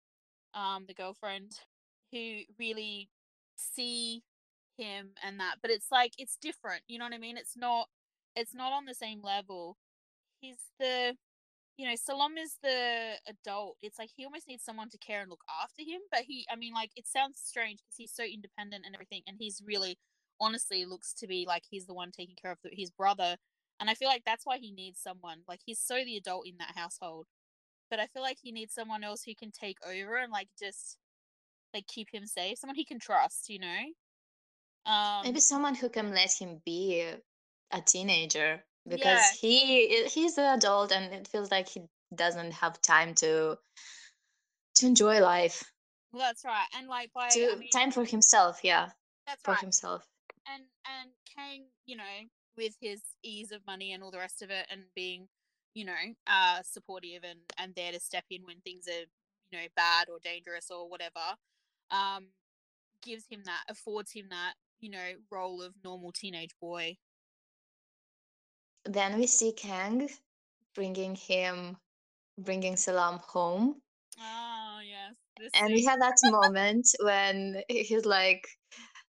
um, 0.53 0.85
the 0.87 0.93
girlfriend, 0.93 1.59
who 2.11 2.41
really 2.59 3.09
see 3.55 4.23
him 4.77 5.11
and 5.23 5.39
that. 5.39 5.55
But 5.61 5.71
it's 5.71 5.91
like 5.91 6.13
it's 6.17 6.37
different. 6.41 6.83
You 6.87 6.99
know 6.99 7.05
what 7.05 7.13
I 7.13 7.17
mean? 7.19 7.37
It's 7.37 7.57
not. 7.57 7.89
It's 8.35 8.53
not 8.55 8.73
on 8.73 8.85
the 8.85 8.95
same 8.95 9.21
level. 9.21 9.77
He's 10.41 10.57
the 10.79 11.17
you 11.77 11.87
know, 11.87 11.95
Salom 11.95 12.37
is 12.37 12.57
the 12.61 13.13
adult. 13.27 13.77
It's 13.81 13.97
like 13.97 14.09
he 14.15 14.25
almost 14.25 14.47
needs 14.47 14.63
someone 14.63 14.89
to 14.89 14.97
care 14.97 15.21
and 15.21 15.29
look 15.29 15.43
after 15.61 15.81
him. 15.81 16.01
But 16.11 16.21
he, 16.21 16.45
I 16.51 16.55
mean, 16.55 16.73
like, 16.73 16.91
it 16.95 17.07
sounds 17.07 17.39
strange 17.43 17.79
because 17.79 17.97
he's 17.97 18.13
so 18.13 18.23
independent 18.23 18.85
and 18.85 18.95
everything. 18.95 19.21
And 19.27 19.37
he's 19.39 19.61
really, 19.65 19.97
honestly, 20.39 20.85
looks 20.85 21.13
to 21.15 21.27
be 21.27 21.45
like 21.47 21.63
he's 21.69 21.87
the 21.87 21.93
one 21.93 22.11
taking 22.11 22.35
care 22.39 22.51
of 22.51 22.59
the, 22.63 22.69
his 22.71 22.91
brother. 22.91 23.37
And 23.79 23.89
I 23.89 23.95
feel 23.95 24.07
like 24.07 24.23
that's 24.25 24.45
why 24.45 24.59
he 24.59 24.71
needs 24.71 24.99
someone. 25.01 25.39
Like, 25.47 25.61
he's 25.65 25.79
so 25.79 25.95
the 25.95 26.17
adult 26.17 26.47
in 26.47 26.57
that 26.59 26.77
household. 26.77 27.25
But 27.89 27.99
I 27.99 28.07
feel 28.07 28.21
like 28.21 28.37
he 28.41 28.51
needs 28.51 28.73
someone 28.73 29.03
else 29.03 29.23
who 29.23 29.33
can 29.35 29.51
take 29.51 29.77
over 29.85 30.17
and, 30.17 30.31
like, 30.31 30.49
just, 30.59 30.97
like, 31.73 31.87
keep 31.87 32.07
him 32.11 32.27
safe. 32.27 32.59
Someone 32.59 32.75
he 32.75 32.85
can 32.85 32.99
trust, 32.99 33.49
you 33.49 33.59
know? 33.59 34.91
Um, 34.91 35.23
Maybe 35.23 35.39
someone 35.39 35.75
who 35.75 35.89
can 35.89 36.13
let 36.13 36.31
him 36.39 36.61
be 36.65 37.03
a 37.71 37.81
teenager 37.81 38.63
because 38.87 39.03
yeah. 39.03 39.31
he 39.39 40.05
he's 40.07 40.37
an 40.37 40.57
adult 40.57 40.91
and 40.91 41.13
it 41.13 41.27
feels 41.27 41.51
like 41.51 41.69
he 41.69 41.81
doesn't 42.15 42.51
have 42.51 42.81
time 42.81 43.13
to 43.15 43.57
to 44.75 44.85
enjoy 44.85 45.19
life 45.19 45.63
well 46.11 46.23
that's 46.27 46.43
right 46.45 46.67
and 46.77 46.87
like 46.87 47.11
by 47.13 47.29
to, 47.29 47.51
I 47.51 47.55
mean, 47.55 47.69
time 47.69 47.91
for 47.91 48.03
himself 48.03 48.59
yeah 48.63 48.89
that's 49.25 49.41
for 49.43 49.51
right. 49.51 49.61
himself 49.61 50.05
and 50.51 50.63
and 50.85 51.11
kang 51.35 51.65
you 51.85 51.95
know 51.95 52.03
with 52.57 52.75
his 52.81 53.01
ease 53.23 53.51
of 53.51 53.61
money 53.65 53.93
and 53.93 54.03
all 54.03 54.11
the 54.11 54.17
rest 54.17 54.41
of 54.41 54.49
it 54.49 54.67
and 54.69 54.81
being 54.95 55.27
you 55.73 55.85
know 55.85 55.93
uh 56.27 56.59
supportive 56.63 57.23
and 57.23 57.39
and 57.57 57.73
there 57.75 57.91
to 57.91 57.99
step 57.99 58.25
in 58.29 58.41
when 58.45 58.59
things 58.61 58.87
are 58.87 59.05
you 59.51 59.59
know 59.59 59.65
bad 59.75 60.07
or 60.09 60.17
dangerous 60.23 60.69
or 60.69 60.89
whatever 60.89 61.35
um 61.91 62.27
gives 63.01 63.25
him 63.29 63.41
that 63.45 63.63
affords 63.69 64.11
him 64.11 64.27
that 64.29 64.53
you 64.81 64.89
know 64.89 65.13
role 65.31 65.61
of 65.61 65.73
normal 65.83 66.11
teenage 66.11 66.55
boy 66.61 66.95
then 68.85 69.17
we 69.17 69.27
see 69.27 69.51
Kang 69.53 70.09
bringing 70.75 71.15
him, 71.15 71.77
bringing 72.37 72.75
Salam 72.75 73.19
home. 73.19 73.81
Oh, 74.19 74.79
yes. 74.83 75.15
This 75.39 75.51
and 75.59 75.73
we 75.73 75.83
had 75.83 76.01
that 76.01 76.17
moment 76.25 76.87
when 77.01 77.61
he's 77.69 78.05
like, 78.05 78.47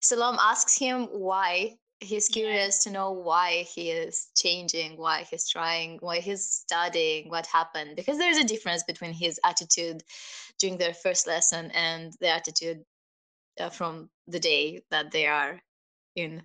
Salam 0.01 0.39
asks 0.41 0.77
him 0.77 1.05
why. 1.07 1.77
He's 2.03 2.29
curious 2.29 2.83
yeah. 2.87 2.91
to 2.91 2.95
know 2.95 3.13
why 3.13 3.67
he 3.75 3.91
is 3.91 4.29
changing, 4.35 4.97
why 4.97 5.27
he's 5.31 5.47
trying, 5.47 5.99
why 6.01 6.21
he's 6.21 6.47
studying, 6.47 7.29
what 7.29 7.47
happened. 7.47 7.95
Because 7.95 8.17
there's 8.17 8.39
a 8.39 8.45
difference 8.45 8.83
between 8.85 9.13
his 9.13 9.39
attitude 9.45 10.03
during 10.59 10.79
their 10.79 10.95
first 10.95 11.27
lesson 11.27 11.71
and 11.73 12.15
the 12.21 12.29
attitude 12.29 12.83
uh, 13.61 13.69
from 13.69 14.09
the 14.29 14.41
day 14.41 14.83
that 14.91 15.11
they 15.11 15.27
are 15.27 15.61
in. 16.17 16.43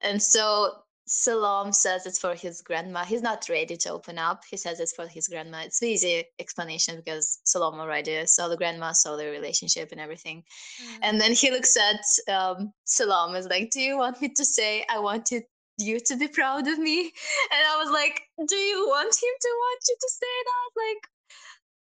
And 0.00 0.22
so 0.22 0.74
Salam 1.08 1.72
says 1.72 2.04
it's 2.04 2.18
for 2.18 2.34
his 2.34 2.60
grandma. 2.60 3.04
He's 3.04 3.22
not 3.22 3.48
ready 3.48 3.76
to 3.78 3.90
open 3.90 4.18
up. 4.18 4.44
He 4.48 4.56
says 4.58 4.78
it's 4.78 4.92
for 4.92 5.06
his 5.06 5.26
grandma. 5.26 5.62
It's 5.62 5.82
easy 5.82 6.24
explanation 6.38 6.96
because 6.96 7.40
Salam 7.44 7.80
already 7.80 8.26
saw 8.26 8.48
the 8.48 8.56
grandma, 8.56 8.92
saw 8.92 9.16
the 9.16 9.26
relationship 9.26 9.90
and 9.90 10.00
everything. 10.00 10.44
Mm. 10.82 10.98
And 11.02 11.20
then 11.20 11.32
he 11.32 11.50
looks 11.50 11.76
at 11.76 12.04
um, 12.32 12.72
Salam 12.84 13.34
is 13.36 13.46
like, 13.46 13.70
"Do 13.70 13.80
you 13.80 13.96
want 13.96 14.20
me 14.20 14.28
to 14.28 14.44
say 14.44 14.84
I 14.88 14.98
wanted 14.98 15.44
you 15.78 15.98
to 16.00 16.16
be 16.16 16.28
proud 16.28 16.68
of 16.68 16.78
me?" 16.78 17.00
And 17.00 17.62
I 17.72 17.82
was 17.82 17.90
like, 17.90 18.20
"Do 18.46 18.56
you 18.56 18.86
want 18.88 19.14
him 19.14 19.34
to 19.40 19.48
want 19.48 19.80
you 19.88 19.96
to 19.98 20.10
say 20.10 20.36
that?" 20.44 20.70
Like, 20.76 21.08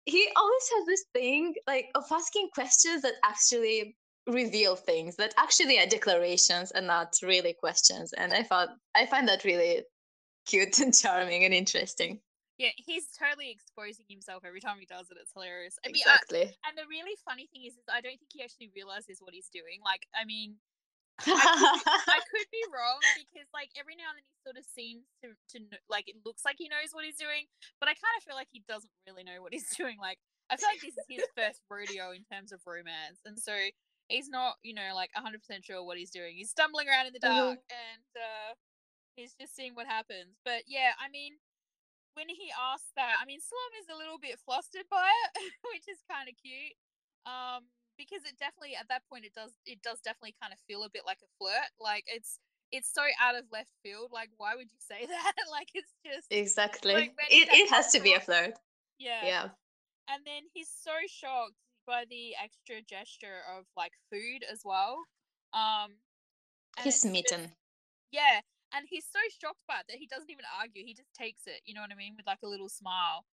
he 0.06 0.30
always 0.36 0.70
has 0.76 0.86
this 0.86 1.06
thing 1.14 1.56
like 1.68 1.88
of 1.96 2.06
asking 2.12 2.50
questions 2.54 3.02
that 3.02 3.16
actually 3.26 3.98
reveal 4.28 4.76
things 4.76 5.16
that 5.16 5.34
actually 5.38 5.80
are 5.80 5.88
declarations 5.88 6.72
and 6.72 6.88
not 6.88 7.16
really 7.24 7.54
questions. 7.54 8.14
And 8.14 8.34
i 8.34 8.44
thought 8.44 8.70
i 8.96 9.06
find 9.06 9.28
that 9.28 9.44
really 9.44 9.84
cute 10.46 10.80
and 10.80 10.94
charming 10.94 11.44
and 11.46 11.54
interesting. 11.54 12.20
Yeah 12.58 12.76
he's 12.76 13.08
totally 13.18 13.52
exposing 13.52 14.06
himself 14.10 14.44
every 14.46 14.62
time 14.62 14.78
he 14.80 14.86
does 14.86 15.10
it. 15.12 15.18
It's 15.22 15.32
hilarious. 15.34 15.78
I 15.86 15.90
mean, 15.90 16.02
exactly. 16.04 16.52
I, 16.52 16.70
and 16.70 16.78
the 16.78 16.88
really 16.90 17.16
funny 17.24 17.48
thing 17.54 17.64
is, 17.66 17.74
is 17.74 17.88
i 17.90 18.02
don't 18.02 18.18
think 18.20 18.32
he 18.34 18.44
actually 18.44 18.72
realizes 18.76 19.20
what 19.22 19.34
he's 19.34 19.50
doing. 19.50 19.80
Like 19.84 20.06
i 20.16 20.26
mean 20.26 20.56
I 21.26 21.34
could, 21.34 22.14
I 22.14 22.22
could, 22.30 22.50
be 22.54 22.62
wrong 22.70 23.02
because 23.18 23.50
like 23.50 23.74
every 23.74 23.98
now 23.98 24.14
and 24.14 24.22
then 24.22 24.28
he 24.30 24.38
sort 24.46 24.58
of 24.62 24.66
seems 24.70 25.02
to, 25.26 25.34
to 25.58 25.66
like 25.90 26.06
it 26.06 26.22
looks 26.22 26.46
like 26.46 26.62
he 26.62 26.70
knows 26.70 26.94
what 26.94 27.10
he's 27.10 27.18
doing 27.18 27.50
but 27.82 27.90
i 27.90 27.98
kind 27.98 28.14
of 28.14 28.22
feel 28.22 28.38
like 28.38 28.54
he 28.54 28.62
doesn't 28.70 28.94
really 29.10 29.26
know 29.26 29.42
what 29.42 29.50
he's 29.50 29.66
doing. 29.82 29.98
Like 29.98 30.22
i 30.52 30.62
feel 30.62 30.70
like 30.70 30.86
this 30.86 30.94
is 30.94 31.10
his 31.10 31.26
first 31.38 31.66
rodeo 31.74 32.14
in 32.14 32.22
terms 32.30 32.54
of 32.54 32.62
romance. 32.70 33.18
And 33.26 33.34
so 33.34 33.58
he's 34.08 34.30
not, 34.30 34.56
you 34.64 34.74
know, 34.74 34.96
like 34.96 35.12
100% 35.16 35.40
sure 35.64 35.84
what 35.84 35.98
he's 35.98 36.12
doing. 36.12 36.36
He's 36.36 36.50
stumbling 36.50 36.88
around 36.88 37.08
in 37.08 37.14
the 37.14 37.20
mm-hmm. 37.20 37.56
dark 37.56 37.60
mm-hmm. 37.60 37.84
and 37.92 38.12
uh, 38.16 38.52
he's 39.16 39.36
just 39.40 39.56
seeing 39.56 39.76
what 39.76 39.88
happens. 39.88 40.40
But 40.44 40.68
yeah, 40.68 40.96
I 41.00 41.10
mean, 41.10 41.40
when 42.16 42.30
he 42.30 42.50
asks 42.50 42.90
that, 42.96 43.22
I 43.22 43.26
mean, 43.26 43.40
Salam 43.40 43.74
is 43.78 43.90
a 43.92 43.98
little 44.00 44.18
bit 44.18 44.40
flustered 44.42 44.90
by 44.90 45.06
it, 45.06 45.54
which 45.74 45.86
is 45.86 46.02
kind 46.10 46.28
of 46.28 46.36
cute. 46.40 46.76
Um, 47.28 47.68
because 47.98 48.24
it 48.24 48.38
definitely 48.38 48.78
at 48.78 48.88
that 48.94 49.02
point 49.10 49.26
it 49.26 49.34
does 49.34 49.58
it 49.66 49.82
does 49.82 50.00
definitely 50.00 50.38
kind 50.40 50.54
of 50.54 50.60
feel 50.70 50.86
a 50.86 50.90
bit 50.90 51.02
like 51.06 51.18
a 51.26 51.30
flirt. 51.38 51.74
Like 51.82 52.06
it's 52.08 52.40
it's 52.72 52.88
so 52.94 53.02
out 53.20 53.36
of 53.36 53.46
left 53.52 53.74
field. 53.84 54.14
Like 54.14 54.30
why 54.38 54.56
would 54.56 54.70
you 54.72 54.80
say 54.80 55.06
that? 55.12 55.34
like 55.52 55.70
it's 55.74 55.92
just 56.06 56.30
exactly. 56.32 56.94
Like, 56.94 57.16
it 57.30 57.50
it 57.52 57.70
has 57.70 57.92
to 57.92 58.00
be 58.00 58.14
a 58.14 58.22
flirt. 58.22 58.54
Yeah. 58.98 59.26
Yeah. 59.26 59.46
And 60.08 60.24
then 60.24 60.48
he's 60.54 60.72
so 60.72 60.94
shocked 61.10 61.60
by 61.88 62.04
the 62.10 62.36
extra 62.36 62.84
gesture 62.84 63.42
of 63.58 63.66
like 63.76 63.94
food 64.12 64.44
as 64.52 64.62
well. 64.64 65.00
Um, 65.54 65.98
he's 66.84 67.02
smitten. 67.02 67.56
yeah, 68.12 68.42
and 68.76 68.86
he's 68.90 69.08
so 69.08 69.20
shocked 69.40 69.64
by 69.68 69.80
it 69.80 69.88
that 69.88 69.98
he 69.98 70.06
doesn't 70.06 70.30
even 70.30 70.46
argue. 70.60 70.84
He 70.86 70.94
just 70.94 71.14
takes 71.16 71.48
it. 71.48 71.64
You 71.66 71.74
know 71.74 71.82
what 71.82 71.92
I 71.92 71.96
mean? 71.96 72.14
With 72.18 72.28
like 72.28 72.44
a 72.44 72.52
little 72.52 72.70
smile. 72.70 73.24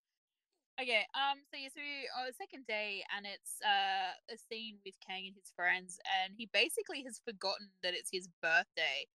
Okay, 0.81 1.07
um, 1.15 1.39
so 1.51 1.59
yeah, 1.59 1.69
so 1.71 1.83
on 2.19 2.27
the 2.27 2.35
second 2.35 2.67
day, 2.67 3.05
and 3.15 3.27
it's 3.27 3.63
uh 3.63 4.15
a 4.27 4.37
scene 4.39 4.79
with 4.85 4.95
Kang 4.99 5.27
and 5.27 5.37
his 5.37 5.53
friends, 5.55 5.99
and 6.23 6.35
he 6.37 6.49
basically 6.53 7.03
has 7.05 7.21
forgotten 7.23 7.71
that 7.83 7.95
it's 7.95 8.11
his 8.11 8.27
birthday, 8.43 9.07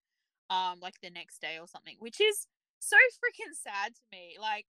um, 0.49 0.79
like 0.79 0.95
the 1.03 1.09
next 1.09 1.41
day 1.41 1.59
or 1.59 1.67
something, 1.67 1.95
which 1.99 2.21
is 2.21 2.47
so 2.79 2.95
freaking 3.19 3.51
sad 3.51 3.91
to 3.95 4.01
me. 4.11 4.37
Like, 4.39 4.67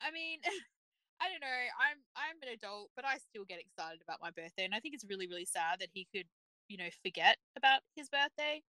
I 0.00 0.12
mean, 0.12 0.38
I 1.20 1.30
don't 1.30 1.40
know. 1.40 1.60
I'm 1.78 1.98
I'm 2.16 2.38
an 2.42 2.54
adult, 2.54 2.90
but 2.96 3.04
I 3.04 3.18
still 3.18 3.44
get 3.44 3.60
excited 3.60 4.00
about 4.02 4.20
my 4.20 4.30
birthday, 4.30 4.64
and 4.64 4.74
I 4.74 4.80
think 4.80 4.94
it's 4.94 5.06
really 5.08 5.26
really 5.26 5.46
sad 5.46 5.80
that 5.80 5.90
he 5.92 6.06
could, 6.14 6.26
you 6.68 6.76
know, 6.76 6.90
forget 7.02 7.36
about 7.56 7.80
his 7.96 8.08
birthday. 8.08 8.62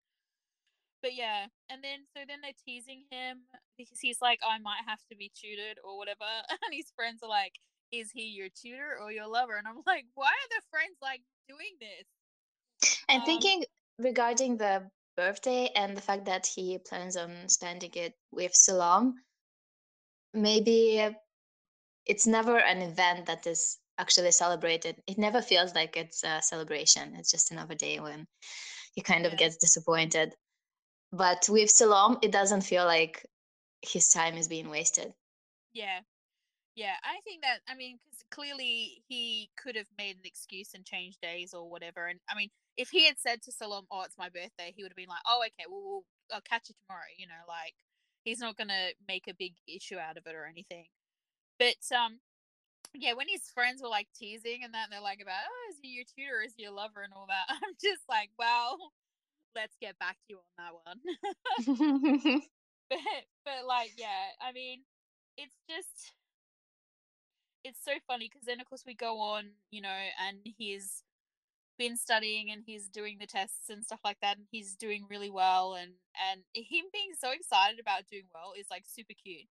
But 1.03 1.15
yeah, 1.15 1.47
and 1.71 1.83
then 1.83 2.07
so 2.15 2.23
then 2.27 2.39
they're 2.43 2.63
teasing 2.65 3.05
him 3.11 3.43
because 3.77 3.99
he's 3.99 4.23
like, 4.23 4.39
I 4.47 4.59
might 4.59 4.87
have 4.87 5.01
to 5.11 5.17
be 5.17 5.33
tutored 5.35 5.79
or 5.83 5.99
whatever, 5.99 6.27
and 6.51 6.73
his 6.73 6.93
friends 6.95 7.23
are 7.23 7.29
like, 7.29 7.59
Is 7.91 8.11
he 8.13 8.31
your 8.31 8.49
tutor 8.55 8.99
or 9.01 9.11
your 9.11 9.27
lover? 9.27 9.57
And 9.57 9.67
I'm 9.67 9.83
like, 9.87 10.07
Why 10.15 10.31
are 10.31 10.51
the 10.51 10.63
friends 10.71 10.97
like 11.03 11.23
doing 11.49 11.75
this? 11.81 12.07
And 13.09 13.21
um, 13.21 13.27
thinking 13.27 13.65
regarding 13.99 14.57
the 14.57 14.91
birthday 15.17 15.71
and 15.77 15.97
the 15.97 16.01
fact 16.01 16.25
that 16.27 16.47
he 16.47 16.79
plans 16.79 17.17
on 17.17 17.49
spending 17.49 17.91
it 17.95 18.15
with 18.31 18.55
Salam, 18.55 19.15
maybe 20.33 21.15
it's 22.07 22.27
never 22.27 22.59
an 22.59 22.83
event 22.83 23.27
that 23.27 23.47
is 23.47 23.79
actually 23.99 24.33
celebrated. 24.33 24.97
It 25.07 25.19
never 25.19 25.43
feels 25.43 25.75
like 25.75 25.97
it's 25.97 26.25
a 26.25 26.41
celebration. 26.43 27.15
It's 27.17 27.31
just 27.31 27.53
another 27.53 27.75
day 27.75 28.01
when 28.01 28.27
he 28.95 29.03
kind 29.03 29.27
of 29.27 29.37
gets 29.37 29.57
disappointed. 29.57 30.35
But 31.13 31.47
with 31.49 31.71
Salom, 31.71 32.19
it 32.23 32.33
doesn't 32.33 32.63
feel 32.63 32.85
like 32.85 33.27
his 33.83 34.09
time 34.09 34.37
is 34.37 34.49
being 34.49 34.71
wasted. 34.71 35.13
Yeah. 35.73 36.01
Yeah, 36.75 36.95
I 37.05 37.21
think 37.25 37.43
that, 37.43 37.59
I 37.69 37.75
mean, 37.75 37.99
because 38.03 38.25
clearly 38.31 39.03
he 39.07 39.51
could 39.63 39.77
have 39.77 39.89
made 39.99 40.17
an 40.17 40.23
excuse 40.25 40.73
and 40.75 40.87
changed 40.87 41.21
days 41.21 41.53
or 41.53 41.69
whatever. 41.69 42.07
And 42.07 42.19
I 42.31 42.35
mean, 42.35 42.49
if 42.79 42.89
he 42.89 43.07
had 43.07 43.19
said 43.19 43.43
to 43.43 43.51
Salom, 43.51 43.83
oh, 43.91 44.03
it's 44.05 44.17
my 44.17 44.31
birthday, 44.31 44.73
he 44.75 44.83
would 44.83 44.91
have 44.91 44.97
been 44.97 45.09
like, 45.09 45.21
oh, 45.27 45.43
okay, 45.45 45.67
well, 45.71 45.83
we'll 45.85 46.05
I'll 46.33 46.41
catch 46.41 46.71
you 46.71 46.75
tomorrow. 46.87 47.13
You 47.19 47.27
know, 47.27 47.45
like 47.47 47.75
he's 48.25 48.39
not 48.39 48.57
going 48.57 48.69
to 48.69 48.95
make 49.07 49.29
a 49.29 49.35
big 49.35 49.53
issue 49.69 49.99
out 49.99 50.17
of 50.17 50.27
it 50.27 50.35
or 50.35 50.47
anything. 50.47 50.87
But 51.59 51.81
um, 51.95 52.19
yeah, 52.95 53.15
when 53.15 53.29
his 53.29 53.43
friends 53.55 53.83
were 53.83 53.89
like 53.89 54.09
teasing 54.19 54.61
and 54.65 54.75
that, 54.75 54.85
and 54.85 54.93
they're 54.93 55.01
like 55.01 55.21
about, 55.23 55.47
oh, 55.47 55.71
is 55.71 55.79
he 55.83 55.89
your 55.89 56.05
tutor, 56.05 56.43
is 56.45 56.55
he 56.57 56.65
your 56.65 56.73
lover, 56.73 57.03
and 57.03 57.13
all 57.15 57.27
that. 57.29 57.47
I'm 57.51 57.75
just 57.83 58.03
like, 58.09 58.31
well, 58.39 58.93
let's 59.55 59.77
get 59.81 59.99
back 59.99 60.17
to 60.27 60.35
you 60.35 60.39
on 60.39 60.53
that 60.59 60.75
one. 60.75 62.43
but 62.91 62.99
but 63.45 63.67
like, 63.67 63.93
yeah, 63.97 64.37
I 64.41 64.53
mean, 64.53 64.81
it's 65.37 65.57
just 65.69 66.13
it's 67.65 67.83
so 67.85 67.93
funny 68.07 68.29
because 68.31 68.47
then 68.47 68.61
of 68.61 68.67
course 68.67 68.85
we 68.87 68.95
go 68.95 69.19
on, 69.21 69.51
you 69.71 69.81
know, 69.81 69.97
and 70.27 70.39
he's 70.45 71.03
been 71.79 71.97
studying 71.97 72.51
and 72.51 72.63
he's 72.67 72.89
doing 72.89 73.17
the 73.19 73.27
tests 73.27 73.71
and 73.71 73.85
stuff 73.85 74.01
like 74.05 74.19
that 74.21 74.37
and 74.37 74.47
he's 74.51 74.77
doing 74.77 75.05
really 75.11 75.31
well 75.31 75.75
and 75.75 75.93
and 76.31 76.43
him 76.55 76.85
being 76.93 77.11
so 77.19 77.31
excited 77.33 77.81
about 77.81 78.07
doing 78.11 78.25
well 78.35 78.53
is 78.59 78.67
like 78.71 78.85
super 78.87 79.15
cute 79.25 79.49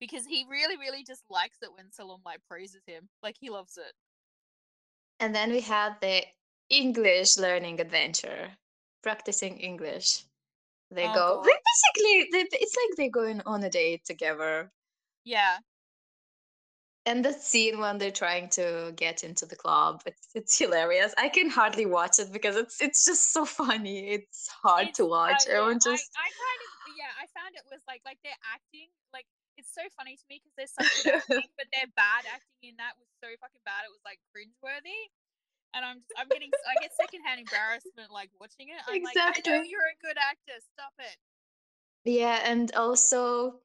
because 0.00 0.26
he 0.26 0.44
really, 0.50 0.76
really 0.76 1.04
just 1.04 1.24
likes 1.30 1.58
it 1.62 1.70
when 1.76 1.90
Salam 1.90 2.20
like 2.24 2.40
praises 2.48 2.82
him. 2.86 3.08
Like 3.22 3.36
he 3.40 3.50
loves 3.50 3.76
it. 3.76 3.92
And 5.20 5.34
then 5.34 5.50
we 5.50 5.60
had 5.60 5.96
the 6.00 6.22
English 6.68 7.38
learning 7.38 7.80
adventure, 7.80 8.50
practicing 9.02 9.58
English. 9.58 10.24
They 10.90 11.06
Oh, 11.08 11.14
go 11.14 11.42
basically. 11.42 12.28
They, 12.32 12.46
it's 12.52 12.76
like 12.76 12.96
they're 12.96 13.10
going 13.10 13.40
on 13.46 13.64
a 13.64 13.70
date 13.70 14.04
together. 14.04 14.70
Yeah. 15.24 15.58
And 17.06 17.24
the 17.24 17.32
scene 17.32 17.78
when 17.78 17.98
they're 17.98 18.10
trying 18.10 18.48
to 18.50 18.92
get 18.96 19.22
into 19.22 19.46
the 19.46 19.54
club, 19.56 20.02
it's 20.06 20.28
it's 20.34 20.58
hilarious. 20.58 21.14
I 21.16 21.28
can 21.28 21.48
hardly 21.50 21.86
watch 21.86 22.18
it 22.18 22.32
because 22.32 22.56
it's 22.56 22.80
it's 22.82 23.04
just 23.04 23.32
so 23.32 23.44
funny. 23.44 24.10
It's 24.10 24.48
hard 24.48 24.88
It's, 24.88 24.98
to 24.98 25.06
watch. 25.06 25.44
yeah, 25.46 25.54
Everyone 25.54 25.76
I, 25.76 25.90
just 25.90 26.10
I 26.18 26.26
kind 26.26 26.60
of 26.66 26.70
yeah, 26.98 27.12
I 27.22 27.26
found 27.38 27.54
it 27.54 27.62
was 27.70 27.80
like 27.86 28.02
like 28.04 28.18
they're 28.24 28.42
acting 28.52 28.88
like 29.12 29.26
it's 29.56 29.72
so 29.72 29.82
funny 29.96 30.16
to 30.16 30.24
me 30.28 30.40
because 30.40 30.54
they're 30.56 30.72
such 30.76 31.04
good 31.04 31.14
acting, 31.20 31.50
but 31.58 31.66
their 31.72 31.88
bad 31.96 32.24
acting 32.28 32.70
in 32.72 32.76
that 32.78 32.94
was 33.00 33.08
so 33.22 33.28
fucking 33.40 33.64
bad. 33.64 33.84
It 33.88 33.92
was 33.92 34.04
like 34.04 34.20
cringeworthy, 34.32 35.08
and 35.74 35.84
I'm 35.84 36.00
just, 36.00 36.12
I'm 36.16 36.28
getting 36.28 36.50
I 36.68 36.74
get 36.80 36.92
secondhand 36.94 37.40
embarrassment 37.40 38.12
like 38.12 38.30
watching 38.40 38.68
it. 38.70 38.80
I'm 38.88 39.02
like, 39.02 39.16
I 39.16 39.24
know 39.24 39.32
Exactly. 39.36 39.68
you're 39.70 39.88
a 39.88 39.98
good 40.04 40.16
actor. 40.20 40.56
Stop 40.76 40.94
it. 41.00 41.16
yeah, 42.04 42.40
and 42.44 42.72
also 42.74 43.60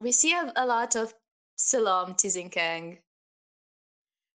we 0.00 0.12
see 0.12 0.32
a, 0.34 0.52
a 0.56 0.66
lot 0.66 0.96
of 0.96 1.14
Salam 1.56 2.14
teasing 2.14 2.50
Kang. 2.50 2.98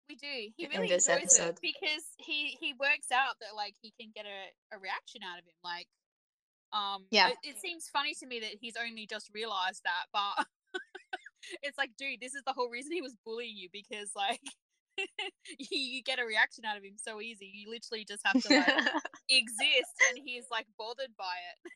We 0.09 0.16
do. 0.16 0.26
He 0.57 0.64
In 0.64 0.70
really 0.70 0.88
this 0.88 1.09
enjoys 1.09 1.38
episode. 1.38 1.48
it 1.57 1.61
because 1.62 2.05
he 2.18 2.57
he 2.61 2.74
works 2.78 3.09
out 3.12 3.36
that 3.40 3.55
like 3.57 3.74
he 3.80 3.92
can 3.98 4.11
get 4.14 4.26
a, 4.26 4.76
a 4.76 4.78
reaction 4.78 5.22
out 5.24 5.38
of 5.38 5.44
him. 5.44 5.55
Like, 5.64 5.86
um, 6.72 7.07
Yeah. 7.11 7.28
It, 7.28 7.38
it 7.44 7.57
seems 7.61 7.88
funny 7.88 8.14
to 8.20 8.26
me 8.26 8.40
that 8.40 8.57
he's 8.61 8.76
only 8.76 9.07
just 9.07 9.30
realized 9.32 9.82
that, 9.84 10.07
but 10.12 10.46
it's 11.62 11.78
like, 11.78 11.90
dude, 11.99 12.20
this 12.20 12.34
is 12.34 12.43
the 12.47 12.53
whole 12.53 12.70
reason 12.70 12.93
he 12.93 13.03
was 13.03 13.16
bullying 13.24 13.57
you 13.57 13.68
because 13.72 14.11
like 14.14 14.40
you, 14.99 15.78
you 15.78 16.03
get 16.03 16.18
a 16.18 16.26
reaction 16.26 16.64
out 16.64 16.76
of 16.76 16.84
him 16.84 16.97
so 16.97 17.20
easy. 17.20 17.51
You 17.53 17.70
literally 17.70 18.05
just 18.05 18.22
have 18.24 18.40
to 18.43 18.55
like 18.55 18.66
exist, 19.28 19.95
and 20.09 20.18
he's 20.24 20.47
like 20.51 20.66
bothered 20.78 21.16
by 21.18 21.34
it. 21.64 21.72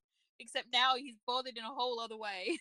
Except 0.40 0.66
now 0.72 0.94
he's 0.96 1.16
bothered 1.26 1.56
in 1.56 1.64
a 1.64 1.74
whole 1.74 2.00
other 2.00 2.16
way. 2.16 2.58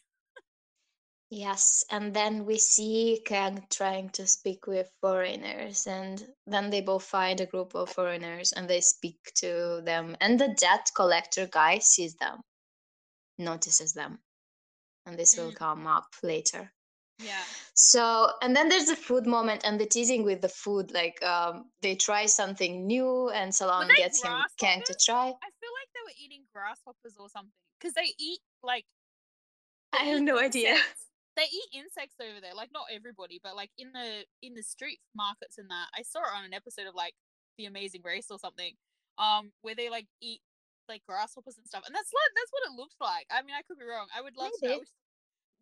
Yes, 1.31 1.83
and 1.91 2.13
then 2.13 2.45
we 2.45 2.59
see 2.59 3.21
Kang 3.25 3.65
trying 3.71 4.09
to 4.11 4.27
speak 4.27 4.67
with 4.67 4.91
foreigners, 5.01 5.87
and 5.87 6.23
then 6.45 6.69
they 6.69 6.81
both 6.81 7.03
find 7.03 7.41
a 7.41 7.47
group 7.47 7.73
of 7.73 7.89
foreigners 7.89 8.53
and 8.53 8.69
they 8.69 8.79
speak 8.79 9.17
to 9.37 9.81
them. 9.83 10.15
And 10.21 10.39
the 10.39 10.55
debt 10.59 10.91
collector 10.95 11.47
guy 11.47 11.79
sees 11.79 12.15
them, 12.15 12.41
notices 13.39 13.93
them, 13.93 14.19
and 15.05 15.17
this 15.17 15.37
will 15.37 15.51
Mm. 15.51 15.55
come 15.55 15.87
up 15.87 16.07
later. 16.23 16.71
Yeah. 17.19 17.43
So, 17.73 18.31
and 18.41 18.55
then 18.55 18.67
there's 18.67 18.87
the 18.87 18.95
food 18.95 19.25
moment 19.25 19.61
and 19.63 19.79
the 19.79 19.85
teasing 19.85 20.23
with 20.23 20.41
the 20.41 20.49
food. 20.49 20.91
Like, 20.91 21.21
um, 21.23 21.71
they 21.81 21.95
try 21.95 22.25
something 22.25 22.85
new, 22.85 23.29
and 23.29 23.55
Salam 23.55 23.87
gets 23.95 24.21
him 24.21 24.33
Kang 24.57 24.81
to 24.85 24.93
try. 25.05 25.27
I 25.27 25.49
feel 25.61 25.73
like 25.79 25.89
they 25.93 26.03
were 26.03 26.17
eating 26.19 26.43
grasshoppers 26.53 27.15
or 27.17 27.29
something 27.29 27.53
because 27.79 27.93
they 27.93 28.13
eat 28.19 28.39
like 28.63 28.85
I 29.93 30.03
have 30.03 30.21
no 30.21 30.37
idea. 30.39 30.77
They 31.37 31.43
eat 31.43 31.69
insects 31.73 32.15
over 32.21 32.39
there. 32.41 32.53
Like 32.55 32.69
not 32.73 32.85
everybody, 32.91 33.39
but 33.43 33.55
like 33.55 33.71
in 33.77 33.91
the 33.93 34.25
in 34.41 34.53
the 34.53 34.63
street 34.63 34.99
markets 35.15 35.57
and 35.57 35.69
that. 35.69 35.87
I 35.93 36.01
saw 36.01 36.19
it 36.19 36.31
on 36.35 36.45
an 36.45 36.53
episode 36.53 36.87
of 36.87 36.95
like 36.95 37.13
The 37.57 37.65
Amazing 37.65 38.01
Race 38.03 38.27
or 38.29 38.39
something. 38.39 38.73
Um, 39.17 39.51
where 39.61 39.75
they 39.75 39.89
like 39.89 40.07
eat 40.21 40.41
like 40.89 41.01
grasshoppers 41.07 41.57
and 41.57 41.65
stuff, 41.67 41.83
and 41.85 41.93
that's 41.95 42.11
that's 42.11 42.51
what 42.51 42.63
it 42.69 42.73
looks 42.77 42.95
like. 43.01 43.25
I 43.31 43.41
mean, 43.41 43.55
I 43.57 43.61
could 43.63 43.77
be 43.79 43.85
wrong. 43.85 44.07
I 44.15 44.21
would 44.21 44.35
love 44.37 44.51
to 44.63 44.67
know 44.67 44.79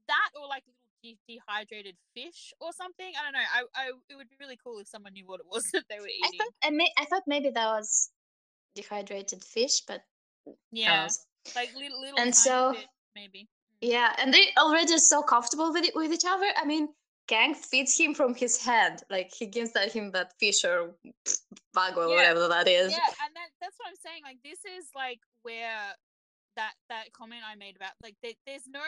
that 0.07 0.29
or 0.39 0.47
like 0.47 0.63
little 0.67 0.83
de- 1.03 1.19
dehydrated 1.27 1.95
fish 2.13 2.53
or 2.59 2.71
something. 2.73 3.11
I 3.19 3.23
don't 3.23 3.33
know. 3.33 3.39
I, 3.39 3.59
I 3.75 3.91
it 4.09 4.15
would 4.15 4.29
be 4.29 4.35
really 4.39 4.57
cool 4.63 4.79
if 4.79 4.87
someone 4.87 5.13
knew 5.13 5.25
what 5.25 5.39
it 5.39 5.45
was 5.49 5.63
that 5.73 5.83
they 5.89 5.99
were 5.99 6.07
I 6.07 6.27
eating. 6.27 6.39
thought 6.39 6.53
I, 6.63 6.69
may, 6.71 6.89
I 6.97 7.05
thought 7.05 7.23
maybe 7.27 7.49
that 7.49 7.65
was 7.67 8.09
dehydrated 8.75 9.43
fish, 9.43 9.81
but 9.87 10.01
yeah, 10.71 11.03
knows? 11.03 11.25
like 11.55 11.73
little 11.75 11.99
little 12.01 12.19
And 12.19 12.35
so- 12.35 12.73
fish, 12.73 12.85
maybe. 13.15 13.39
Mm. 13.39 13.47
Yeah, 13.81 14.15
and 14.17 14.33
they 14.33 14.47
already 14.57 14.97
so 14.97 15.21
comfortable 15.21 15.73
with 15.73 15.83
it, 15.83 15.93
with 15.93 16.13
each 16.13 16.23
other. 16.25 16.45
I 16.55 16.63
mean, 16.63 16.87
Kang 17.27 17.53
feeds 17.53 17.97
him 17.97 18.13
from 18.13 18.33
his 18.33 18.57
hand, 18.63 19.03
like 19.09 19.29
he 19.33 19.45
gives 19.45 19.73
that 19.73 19.91
him 19.91 20.11
that 20.11 20.31
fish 20.39 20.63
or 20.63 20.95
bug 21.73 21.97
or 21.97 22.07
Yeah, 22.07 22.15
whatever 22.15 22.47
that 22.47 22.67
is. 22.69 22.91
yeah 22.91 22.97
and 23.25 23.35
that's 23.63 23.79
what 23.79 23.87
i'm 23.87 23.95
saying 24.03 24.19
like 24.27 24.43
this 24.43 24.59
is 24.67 24.91
like 24.91 25.23
where 25.47 25.95
that 26.59 26.75
that 26.91 27.15
comment 27.15 27.41
i 27.47 27.55
made 27.55 27.75
about 27.79 27.95
like 28.03 28.15
they, 28.21 28.35
there's 28.45 28.67
no 28.67 28.83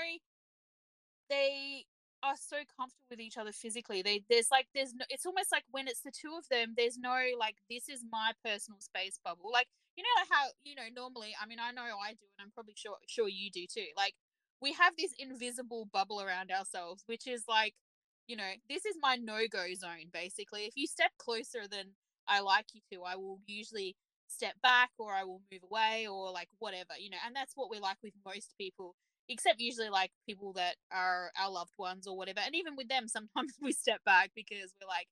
they 1.30 1.86
are 2.24 2.36
so 2.38 2.58
comfortable 2.78 3.10
with 3.10 3.20
each 3.20 3.38
other 3.38 3.52
physically. 3.52 4.02
They 4.02 4.24
there's 4.30 4.50
like 4.52 4.68
there's 4.74 4.94
no 4.94 5.06
it's 5.10 5.26
almost 5.26 5.52
like 5.52 5.64
when 5.72 5.88
it's 5.88 6.02
the 6.02 6.12
two 6.12 6.34
of 6.38 6.48
them 6.50 6.74
there's 6.76 6.98
no 6.98 7.16
like 7.40 7.56
this 7.70 7.90
is 7.90 8.04
my 8.12 8.32
personal 8.44 8.80
space 8.80 9.20
bubble. 9.24 9.50
Like 9.52 9.68
you 9.96 10.04
know 10.04 10.26
how 10.32 10.48
you 10.64 10.76
know 10.76 10.90
normally 10.94 11.34
i 11.42 11.46
mean 11.48 11.60
i 11.60 11.72
know 11.72 11.84
i 12.04 12.12
do 12.12 12.26
and 12.38 12.44
i'm 12.44 12.52
probably 12.52 12.74
sure 12.76 12.98
sure 13.08 13.30
you 13.30 13.52
do 13.52 13.66
too. 13.72 13.88
Like 13.96 14.14
we 14.62 14.74
have 14.74 14.94
this 14.98 15.12
invisible 15.20 15.88
bubble 15.94 16.22
around 16.22 16.52
ourselves 16.52 17.04
which 17.06 17.28
is 17.28 17.44
like 17.48 17.74
you 18.28 18.36
know 18.36 18.52
this 18.70 18.86
is 18.86 18.96
my 19.02 19.16
no-go 19.16 19.66
zone 19.76 20.10
basically. 20.12 20.66
If 20.66 20.74
you 20.76 20.88
step 20.88 21.12
closer 21.20 21.68
than 21.70 21.94
i 22.28 22.40
like 22.40 22.66
you 22.74 22.82
to 22.92 23.04
i 23.04 23.16
will 23.16 23.40
usually 23.46 23.96
step 24.28 24.56
back 24.62 24.92
or 24.98 25.14
I 25.14 25.24
will 25.24 25.42
move 25.52 25.62
away 25.64 26.08
or 26.08 26.32
like 26.32 26.50
whatever, 26.60 26.94
you 27.00 27.10
know, 27.10 27.18
and 27.26 27.36
that's 27.36 27.54
what 27.56 27.70
we're 27.70 27.82
like 27.82 27.98
with 28.04 28.14
most 28.26 28.54
people, 28.58 28.96
except 29.30 29.60
usually 29.60 29.90
like 29.90 30.12
people 30.28 30.54
that 30.54 30.76
are 30.92 31.32
our 31.40 31.52
loved 31.52 31.74
ones 31.78 32.08
or 32.08 32.18
whatever. 32.18 32.40
And 32.46 32.56
even 32.56 32.76
with 32.76 32.90
them, 32.90 33.08
sometimes 33.08 33.54
we 33.62 33.72
step 33.74 34.02
back 34.06 34.32
because 34.36 34.74
we're 34.82 34.88
like, 34.88 35.08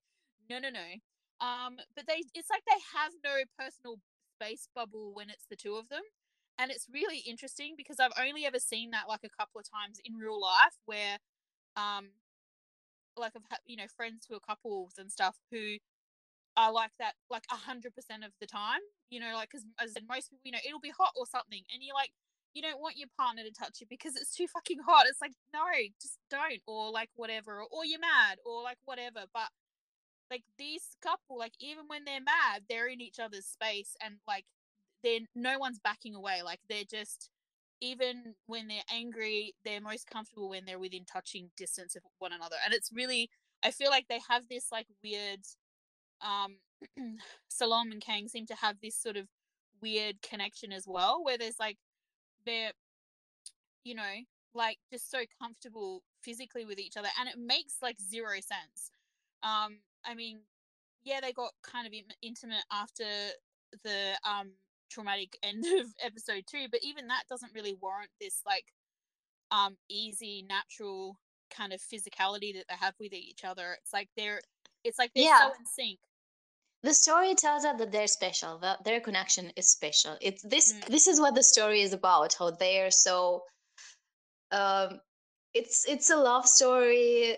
no, 0.49 0.59
no, 0.59 0.70
no. 0.70 1.45
Um, 1.45 1.78
but 1.95 2.05
they, 2.07 2.24
it's 2.34 2.49
like 2.49 2.64
they 2.66 2.80
have 2.95 3.11
no 3.24 3.43
personal 3.59 3.97
space 4.36 4.68
bubble 4.76 5.14
when 5.14 5.30
it's 5.30 5.45
the 5.49 5.55
two 5.55 5.76
of 5.76 5.89
them. 5.89 6.03
And 6.59 6.70
it's 6.72 6.88
really 6.93 7.20
interesting 7.20 7.74
because 7.76 7.99
I've 7.99 8.14
only 8.20 8.45
ever 8.45 8.59
seen 8.59 8.91
that 8.91 9.09
like 9.09 9.24
a 9.24 9.30
couple 9.38 9.59
of 9.59 9.66
times 9.70 9.99
in 10.05 10.16
real 10.16 10.39
life 10.39 10.78
where, 10.86 11.18
um, 11.78 12.09
like 13.16 13.34
I've 13.36 13.43
had, 13.49 13.59
you 13.66 13.78
know, 13.78 13.88
friends 13.95 14.26
who 14.28 14.36
are 14.36 14.39
couples 14.39 14.93
and 14.97 15.11
stuff 15.11 15.36
who 15.51 15.78
are 16.58 16.72
like 16.72 16.91
that 16.99 17.14
like 17.30 17.45
a 17.51 17.56
hundred 17.56 17.95
percent 17.95 18.24
of 18.24 18.32
the 18.39 18.47
time. 18.47 18.82
You 19.10 19.20
know, 19.20 19.34
like 19.36 19.49
because 19.49 19.66
as 19.82 19.95
most 20.08 20.30
people, 20.30 20.41
you 20.43 20.51
know, 20.51 20.60
it'll 20.66 20.80
be 20.80 20.93
hot 20.97 21.14
or 21.16 21.26
something, 21.26 21.62
and 21.74 21.82
you're 21.82 21.95
like, 21.95 22.12
you 22.54 22.62
don't 22.62 22.80
want 22.82 22.97
your 22.97 23.10
partner 23.18 23.43
to 23.43 23.51
touch 23.51 23.82
you 23.82 23.88
because 23.89 24.16
it's 24.16 24.36
too 24.36 24.47
fucking 24.47 24.80
hot. 24.86 25.06
It's 25.08 25.22
like 25.22 25.34
no, 25.54 25.62
just 26.01 26.20
don't, 26.30 26.62
or 26.68 26.91
like 26.91 27.10
whatever, 27.16 27.62
or, 27.62 27.68
or 27.72 27.86
you're 27.86 27.99
mad, 27.99 28.38
or 28.45 28.64
like 28.64 28.78
whatever. 28.86 29.26
But 29.34 29.49
like 30.32 30.43
these 30.58 30.95
couple, 31.01 31.38
like 31.38 31.54
even 31.60 31.86
when 31.88 32.06
they're 32.06 32.22
mad, 32.22 32.64
they're 32.70 32.88
in 32.88 33.01
each 33.01 33.20
other's 33.20 33.45
space, 33.45 33.95
and 34.04 34.16
like 34.28 34.45
they're 35.04 35.22
no 35.36 35.60
one's 35.60 35.80
backing 35.80 36.16
away. 36.16 36.41
Like 36.43 36.60
they're 36.70 36.84
just 36.89 37.30
even 37.82 38.36
when 38.47 38.68
they're 38.68 38.88
angry, 38.93 39.54
they're 39.66 39.82
most 39.82 40.10
comfortable 40.10 40.49
when 40.49 40.66
they're 40.66 40.80
within 40.80 41.06
touching 41.06 41.49
distance 41.58 41.95
of 41.95 42.04
one 42.20 42.34
another, 42.34 42.58
and 42.66 42.74
it's 42.74 42.91
really. 42.93 43.30
I 43.66 43.72
feel 43.72 43.89
like 43.89 44.08
they 44.10 44.20
have 44.30 44.49
this 44.49 44.68
like 44.74 44.88
weird 45.01 45.39
um 46.24 46.57
Salom 47.49 47.91
and 47.91 48.01
Kang 48.01 48.28
seem 48.28 48.45
to 48.47 48.55
have 48.55 48.76
this 48.82 48.95
sort 48.95 49.17
of 49.17 49.28
weird 49.82 50.21
connection 50.21 50.71
as 50.71 50.86
well 50.88 51.24
where 51.24 51.38
there's 51.38 51.59
like 51.59 51.78
they're 52.45 52.71
you 53.84 53.95
know 53.95 54.13
like 54.53 54.78
just 54.91 55.09
so 55.09 55.19
comfortable 55.41 56.03
physically 56.21 56.65
with 56.65 56.80
each 56.80 56.95
other 56.97 57.09
and 57.19 57.28
it 57.28 57.38
makes 57.38 57.76
like 57.82 57.97
zero 57.99 58.34
sense. 58.36 58.91
Um 59.43 59.80
i 60.05 60.13
mean 60.13 60.39
yeah 61.03 61.19
they 61.21 61.32
got 61.34 61.51
kind 61.63 61.88
of 61.88 61.93
intimate 62.21 62.63
after 62.71 63.03
the 63.84 64.13
um 64.30 64.51
traumatic 64.89 65.38
end 65.43 65.65
of 65.80 65.88
episode 66.03 66.43
2 66.49 66.67
but 66.71 66.80
even 66.84 67.07
that 67.07 67.24
doesn't 67.30 67.53
really 67.53 67.74
warrant 67.82 68.11
this 68.21 68.41
like 68.45 68.65
um 69.51 69.76
easy 69.89 70.45
natural 70.47 71.17
kind 71.49 71.74
of 71.74 71.82
physicality 71.82 72.53
that 72.53 72.65
they 72.67 72.76
have 72.80 72.95
with 72.99 73.13
each 73.13 73.43
other. 73.43 73.78
It's 73.82 73.93
like 73.93 74.09
they're 74.17 74.41
it's 74.84 74.97
like 74.99 75.11
they're 75.13 75.26
Yeah. 75.26 75.39
so 75.39 75.53
in 75.59 75.65
sync 75.65 75.99
the 76.84 76.94
story 76.94 77.34
tells 77.36 77.66
us 77.66 77.78
that 77.80 77.92
they're 77.92 78.08
special 78.08 78.58
that 78.60 78.84
their 78.84 79.00
connection 79.00 79.52
is 79.56 79.70
special 79.72 80.18
it's 80.22 80.44
this 80.44 80.74
Mm. 80.74 80.88
this 80.88 81.08
is 81.08 81.20
what 81.20 81.36
the 81.36 81.44
story 81.44 81.82
is 81.82 81.94
about 81.94 82.34
how 82.36 82.52
they 82.52 82.82
are 82.82 82.92
so 82.92 83.44
um 84.52 85.00
it's 85.54 85.88
it's 85.88 86.10
a 86.10 86.16
love 86.16 86.48
story 86.48 87.38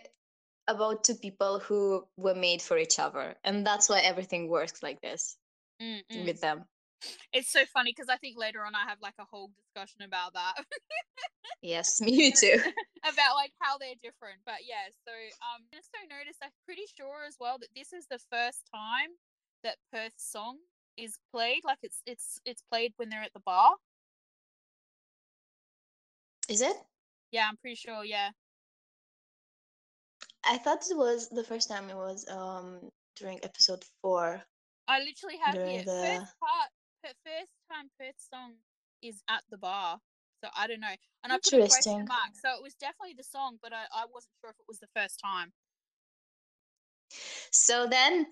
about 0.68 1.04
two 1.04 1.16
people 1.16 1.60
who 1.60 2.04
were 2.18 2.36
made 2.36 2.62
for 2.62 2.78
each 2.78 3.00
other 3.00 3.36
and 3.43 3.66
that's 3.66 3.88
why 3.89 4.00
everything 4.00 4.50
works 4.50 4.82
like 4.84 5.00
this 5.02 5.38
Mm, 5.82 6.02
mm. 6.10 6.26
with 6.26 6.39
them 6.39 6.66
It's 7.34 7.52
so 7.52 7.66
funny 7.66 7.91
because 7.91 8.10
I 8.10 8.18
think 8.18 8.38
later 8.38 8.64
on 8.66 8.76
I 8.76 8.84
have 8.88 9.00
like 9.02 9.16
a 9.20 9.26
whole 9.26 9.52
discussion 9.58 10.04
about 10.04 10.34
that. 10.34 10.56
yes 11.62 12.00
me 12.02 12.32
too 12.32 12.58
about 13.04 13.36
like 13.36 13.52
how 13.62 13.78
they're 13.78 14.00
different. 14.02 14.39
But 14.46 14.66
yeah, 14.68 14.89
so 15.06 15.12
um 15.46 15.62
I 15.74 15.78
also 15.78 16.00
noticed 16.10 16.39
I'm 16.41 16.56
pretty 16.66 16.86
sure 16.98 17.26
as 17.28 17.36
well 17.39 17.58
that 17.60 17.70
this 17.76 17.93
is 17.93 18.08
the 18.10 18.20
first 18.32 18.64
time 18.74 19.12
that 19.66 19.78
Perth 19.91 20.13
song 20.18 20.57
is 20.97 21.18
played. 21.34 21.61
Like 21.66 21.80
it's 21.84 22.01
it's 22.05 22.39
it's 22.45 22.63
played 22.72 22.93
when 22.97 23.09
they're 23.09 23.24
at 23.24 23.34
the 23.34 23.41
bar. 23.41 23.76
is 26.47 26.61
it 26.61 26.76
Yeah, 27.32 27.47
I'm 27.49 27.57
pretty 27.57 27.76
sure, 27.76 28.05
yeah. 28.05 28.30
i 30.45 30.57
thought 30.57 30.86
it 30.89 30.97
was 30.97 31.30
the 31.30 31.43
first 31.43 31.68
time 31.70 31.89
it 31.89 31.95
was 31.95 32.26
um 32.30 32.80
during 33.16 33.39
episode 33.43 33.84
four 34.01 34.41
I 34.88 34.99
literally 34.99 35.38
have 35.43 35.55
During 35.55 35.72
here 35.72 35.84
the- 35.84 36.03
first 36.20 36.36
part, 36.39 36.70
first 37.26 37.51
time 37.72 37.89
Perth's 37.99 38.28
song 38.30 38.53
is 39.01 39.24
at 39.28 39.41
the 39.49 39.57
bar. 39.57 39.99
So 40.43 40.49
I 40.55 40.68
don't 40.68 40.80
know, 40.80 40.95
and 41.24 41.34
I 41.34 41.38
put 41.38 41.53
a 41.53 41.57
question 41.57 41.66
Interesting. 41.66 42.05
mark. 42.05 42.32
So 42.36 42.49
it 42.55 42.61
was 42.61 42.76
definitely 42.76 43.16
the 43.18 43.24
song, 43.24 43.57
but 43.63 43.74
I, 43.74 43.86
I 43.91 44.05
wasn't 44.13 44.34
sure 44.41 44.51
if 44.51 44.59
it 44.59 44.68
was 44.68 44.80
the 44.80 44.91
first 44.95 45.20
time. 45.20 45.53
So 47.51 47.88
then 47.88 48.28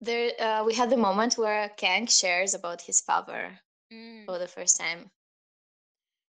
there 0.00 0.30
uh, 0.40 0.64
we 0.64 0.74
had 0.74 0.90
the 0.90 0.96
moment 0.96 1.34
where 1.38 1.68
Kang 1.70 2.06
shares 2.06 2.54
about 2.54 2.80
his 2.82 3.00
father 3.00 3.58
Mm, 3.92 4.26
for 4.26 4.38
the 4.38 4.46
first 4.48 4.76
time. 4.78 5.10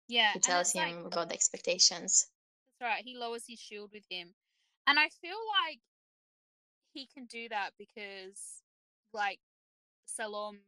yeah, 0.08 0.32
He 0.34 0.40
tells 0.40 0.70
it's 0.70 0.76
like- 0.76 0.88
him 0.94 1.06
about 1.06 1.28
the 1.30 1.36
expectations. 1.36 2.28
That's 2.80 2.90
right. 2.90 3.04
He 3.04 3.18
lowers 3.18 3.44
his 3.48 3.60
shield 3.60 3.92
with 3.94 4.06
him. 4.10 4.34
And 4.88 4.98
I 4.98 5.10
feel 5.22 5.38
like 5.66 5.80
he 6.94 7.06
can 7.14 7.26
do 7.26 7.50
that 7.50 7.72
because, 7.78 8.64
like, 9.14 9.40
Salom 10.08 10.60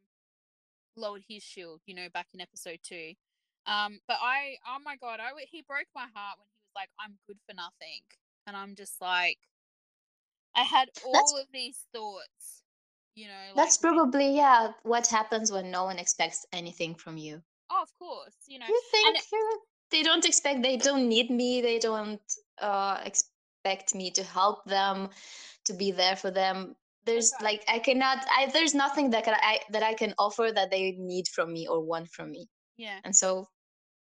lowered 0.98 1.24
his 1.28 1.44
shield, 1.44 1.82
you 1.86 1.96
know, 1.96 2.10
back 2.14 2.28
in 2.34 2.42
episode 2.42 2.80
two. 2.84 3.14
Um, 3.66 4.00
but 4.08 4.18
I, 4.22 4.58
oh 4.68 4.78
my 4.84 4.98
god, 4.98 5.20
I 5.22 5.32
he 5.50 5.62
broke 5.62 5.88
my 5.96 6.08
heart 6.14 6.38
when 6.40 6.48
he 6.52 6.60
was 6.60 6.76
like, 6.76 6.90
"I'm 7.00 7.18
good 7.28 7.40
for 7.48 7.54
nothing," 7.56 8.02
and 8.46 8.58
I'm 8.58 8.76
just 8.76 9.00
like, 9.00 9.38
I 10.56 10.64
had 10.64 10.90
all 11.06 11.38
of 11.40 11.48
these 11.54 11.86
thoughts, 11.94 12.64
you 13.16 13.28
know. 13.28 13.34
Like, 13.48 13.56
That's 13.56 13.78
probably 13.78 14.36
yeah 14.36 14.72
what 14.84 15.08
happens 15.08 15.52
when 15.52 15.72
no 15.72 15.86
one 15.86 16.00
expects 16.00 16.46
anything 16.52 16.96
from 16.96 17.18
you. 17.18 17.42
oh, 17.70 17.82
of 17.82 17.90
course, 17.98 18.36
you 18.48 18.60
know. 18.60 18.66
You 18.68 18.82
think 18.92 19.18
uh, 19.18 19.58
they 19.92 20.04
don't 20.04 20.26
expect 20.26 20.64
they 20.64 20.78
don't 20.78 21.08
need 21.08 21.30
me, 21.30 21.62
they 21.62 21.80
don't 21.80 22.22
uh, 22.62 23.02
expect 23.06 23.96
me 23.96 24.12
to 24.12 24.24
help 24.24 24.66
them, 24.66 25.10
to 25.66 25.74
be 25.74 25.92
there 25.92 26.16
for 26.16 26.32
them. 26.32 26.76
There's 27.06 27.32
right. 27.34 27.44
like 27.44 27.64
I 27.68 27.80
cannot 27.80 28.20
I 28.30 28.50
there's 28.54 28.76
nothing 28.76 29.10
that 29.12 29.24
can 29.24 29.34
I 29.34 29.60
that 29.72 29.84
I 29.84 29.94
can 29.96 30.14
offer 30.20 30.52
that 30.54 30.70
they 30.70 30.92
need 30.92 31.28
from 31.28 31.52
me 31.52 31.68
or 31.68 31.82
want 31.82 32.10
from 32.10 32.32
me. 32.32 32.48
Yeah. 32.78 33.00
And 33.04 33.16
so 33.16 33.48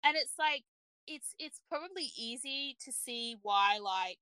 and 0.03 0.16
it's 0.16 0.34
like 0.38 0.64
it's 1.07 1.34
it's 1.38 1.61
probably 1.68 2.11
easy 2.18 2.76
to 2.84 2.92
see 2.92 3.36
why 3.42 3.78
like 3.78 4.18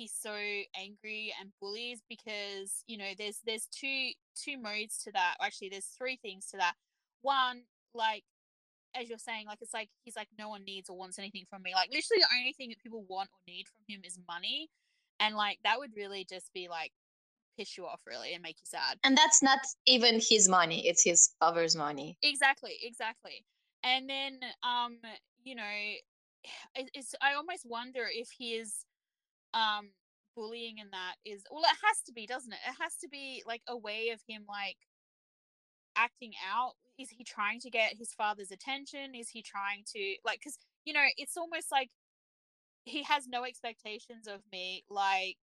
he's 0.00 0.14
so 0.18 0.34
angry 0.80 1.30
and 1.38 1.50
bullies 1.60 2.00
because 2.08 2.84
you 2.86 2.96
know 2.96 3.10
there's 3.18 3.40
there's 3.44 3.66
two 3.66 4.12
two 4.34 4.56
modes 4.56 4.96
to 5.04 5.12
that 5.12 5.34
actually 5.42 5.68
there's 5.68 5.92
three 5.98 6.18
things 6.22 6.46
to 6.46 6.56
that. 6.56 6.72
One 7.20 7.62
like 7.92 8.24
as 8.96 9.10
you're 9.10 9.18
saying 9.18 9.44
like 9.46 9.58
it's 9.60 9.74
like 9.74 9.90
he's 10.02 10.16
like 10.16 10.28
no 10.38 10.48
one 10.48 10.64
needs 10.64 10.88
or 10.88 10.96
wants 10.96 11.18
anything 11.18 11.44
from 11.50 11.60
me. 11.62 11.74
Like 11.74 11.90
literally 11.90 12.22
the 12.22 12.38
only 12.38 12.54
thing 12.54 12.70
that 12.70 12.82
people 12.82 13.04
want 13.10 13.28
or 13.28 13.40
need 13.46 13.66
from 13.68 13.94
him 13.94 14.00
is 14.04 14.18
money 14.26 14.70
and 15.20 15.36
like 15.36 15.58
that 15.64 15.78
would 15.78 15.90
really 15.94 16.26
just 16.28 16.50
be 16.54 16.68
like 16.68 16.92
piss 17.58 17.76
you 17.76 17.84
off 17.84 18.00
really 18.06 18.32
and 18.32 18.42
make 18.42 18.56
you 18.56 18.64
sad. 18.64 18.96
And 19.04 19.14
that's 19.18 19.42
not 19.42 19.60
even 19.86 20.18
his 20.18 20.48
money, 20.48 20.88
it's 20.88 21.04
his 21.04 21.30
father's 21.38 21.76
money. 21.76 22.16
exactly 22.22 22.76
exactly. 22.82 23.44
And 23.84 24.08
then 24.08 24.40
um 24.62 24.96
you 25.44 25.56
know 25.56 25.62
it, 26.74 26.88
it's 26.94 27.14
i 27.20 27.34
almost 27.34 27.66
wonder 27.66 28.06
if 28.10 28.28
his 28.38 28.86
um 29.54 29.90
bullying 30.36 30.76
and 30.80 30.90
that 30.92 31.16
is 31.24 31.42
well 31.50 31.62
it 31.64 31.78
has 31.86 32.02
to 32.06 32.12
be 32.12 32.26
doesn't 32.26 32.52
it? 32.52 32.58
It 32.68 32.76
has 32.80 32.96
to 33.02 33.08
be 33.08 33.42
like 33.46 33.62
a 33.68 33.76
way 33.76 34.10
of 34.10 34.20
him 34.28 34.44
like 34.48 34.76
acting 35.96 36.32
out. 36.52 36.74
Is 36.98 37.08
he 37.10 37.24
trying 37.24 37.60
to 37.60 37.70
get 37.70 37.96
his 37.98 38.12
father's 38.12 38.50
attention? 38.50 39.14
Is 39.14 39.30
he 39.30 39.42
trying 39.42 39.84
to 39.94 40.14
like 40.24 40.40
because 40.40 40.58
you 40.84 40.92
know 40.92 41.04
it's 41.16 41.36
almost 41.36 41.68
like 41.72 41.90
he 42.84 43.02
has 43.04 43.28
no 43.28 43.44
expectations 43.44 44.26
of 44.28 44.40
me 44.52 44.84
like 44.90 45.36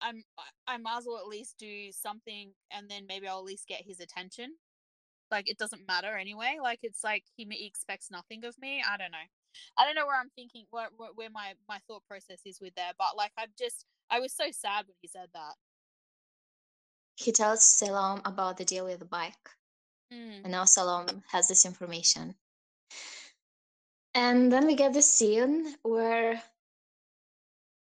i'm 0.00 0.22
I- 0.66 0.76
might 0.78 0.98
as 0.98 1.04
well 1.06 1.18
at 1.18 1.26
least 1.26 1.56
do 1.58 1.90
something 1.92 2.52
and 2.70 2.88
then 2.90 3.06
maybe 3.08 3.26
i'll 3.26 3.38
at 3.38 3.44
least 3.44 3.66
get 3.68 3.82
his 3.86 4.00
attention. 4.00 4.56
Like 5.30 5.50
it 5.50 5.58
doesn't 5.58 5.88
matter 5.88 6.16
anyway. 6.16 6.58
Like 6.62 6.80
it's 6.82 7.04
like 7.04 7.24
he 7.36 7.46
expects 7.66 8.10
nothing 8.10 8.44
of 8.44 8.56
me. 8.60 8.82
I 8.88 8.96
don't 8.98 9.12
know 9.12 9.28
i 9.76 9.84
don't 9.84 9.94
know 9.94 10.06
where 10.06 10.20
i'm 10.20 10.30
thinking 10.34 10.64
where, 10.70 10.88
where, 10.96 11.10
where 11.14 11.30
my 11.30 11.52
my 11.68 11.78
thought 11.86 12.02
process 12.08 12.40
is 12.44 12.58
with 12.60 12.74
there 12.74 12.92
but 12.98 13.16
like 13.16 13.32
i've 13.38 13.54
just 13.58 13.84
i 14.10 14.20
was 14.20 14.32
so 14.32 14.44
sad 14.50 14.86
when 14.86 14.96
he 15.00 15.08
said 15.08 15.28
that 15.34 15.54
He 17.18 17.32
tells 17.32 17.64
Salam 17.64 18.20
about 18.24 18.58
the 18.58 18.64
deal 18.64 18.84
with 18.84 19.00
the 19.00 19.04
bike. 19.04 19.50
mm. 20.12 20.42
And 20.44 20.52
now 20.52 20.64
Salam 20.64 21.24
has 21.32 21.48
this 21.48 21.66
information. 21.66 22.36
And 24.14 24.52
then 24.52 24.66
we 24.66 24.76
get 24.76 24.92
the 24.92 25.02
scene 25.02 25.74
where 25.82 26.40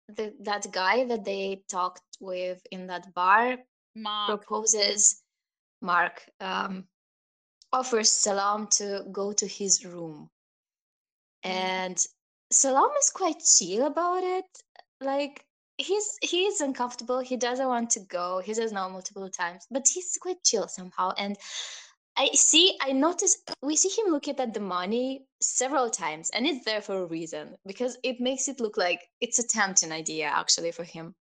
the, 0.09 0.33
that 0.41 0.73
guy 0.73 1.05
that 1.05 1.25
they 1.25 1.63
talked 1.69 2.17
with 2.19 2.67
in 2.71 2.87
that 2.87 3.13
bar 3.15 3.59
mark 3.95 4.47
proposes, 4.47 5.23
Mark, 5.83 6.23
um, 6.41 6.85
offers 7.73 8.11
Salam 8.11 8.69
to 8.79 9.05
go 9.13 9.33
to 9.33 9.47
his 9.47 9.85
room. 9.85 10.31
Mhm. 11.49 11.71
And 11.75 12.07
Salam 12.53 12.91
is 12.99 13.11
quite 13.11 13.41
chill 13.45 13.87
about 13.87 14.23
it. 14.25 14.45
Like, 15.01 15.47
he's 15.79 16.19
he's 16.23 16.61
uncomfortable. 16.61 17.21
He 17.21 17.37
doesn't 17.37 17.67
want 17.69 17.91
to 17.91 18.01
go. 18.01 18.41
He 18.41 18.55
says 18.55 18.73
no 18.73 18.89
multiple 18.91 19.29
times, 19.31 19.67
but 19.71 19.89
he's 19.89 20.17
quite 20.21 20.43
chill 20.45 20.69
somehow. 20.69 21.13
And 21.19 21.37
I 22.17 22.29
see, 22.35 22.77
I 22.83 22.93
notice 22.93 23.37
we 23.63 23.77
see 23.77 23.91
him 24.01 24.13
looking 24.13 24.39
at 24.41 24.55
the 24.55 24.61
money 24.61 25.27
several 25.41 25.91
times, 25.91 26.31
and 26.31 26.47
it's 26.47 26.65
there 26.65 26.83
for 26.83 26.99
a 27.03 27.07
reason 27.07 27.57
because 27.67 27.99
it 28.03 28.21
makes 28.21 28.49
it 28.49 28.61
look 28.61 28.77
like 28.77 29.09
it's 29.21 29.39
a 29.39 29.47
tempting 29.47 29.93
idea 29.93 30.27
actually 30.27 30.73
for 30.73 30.85
him. 30.85 31.15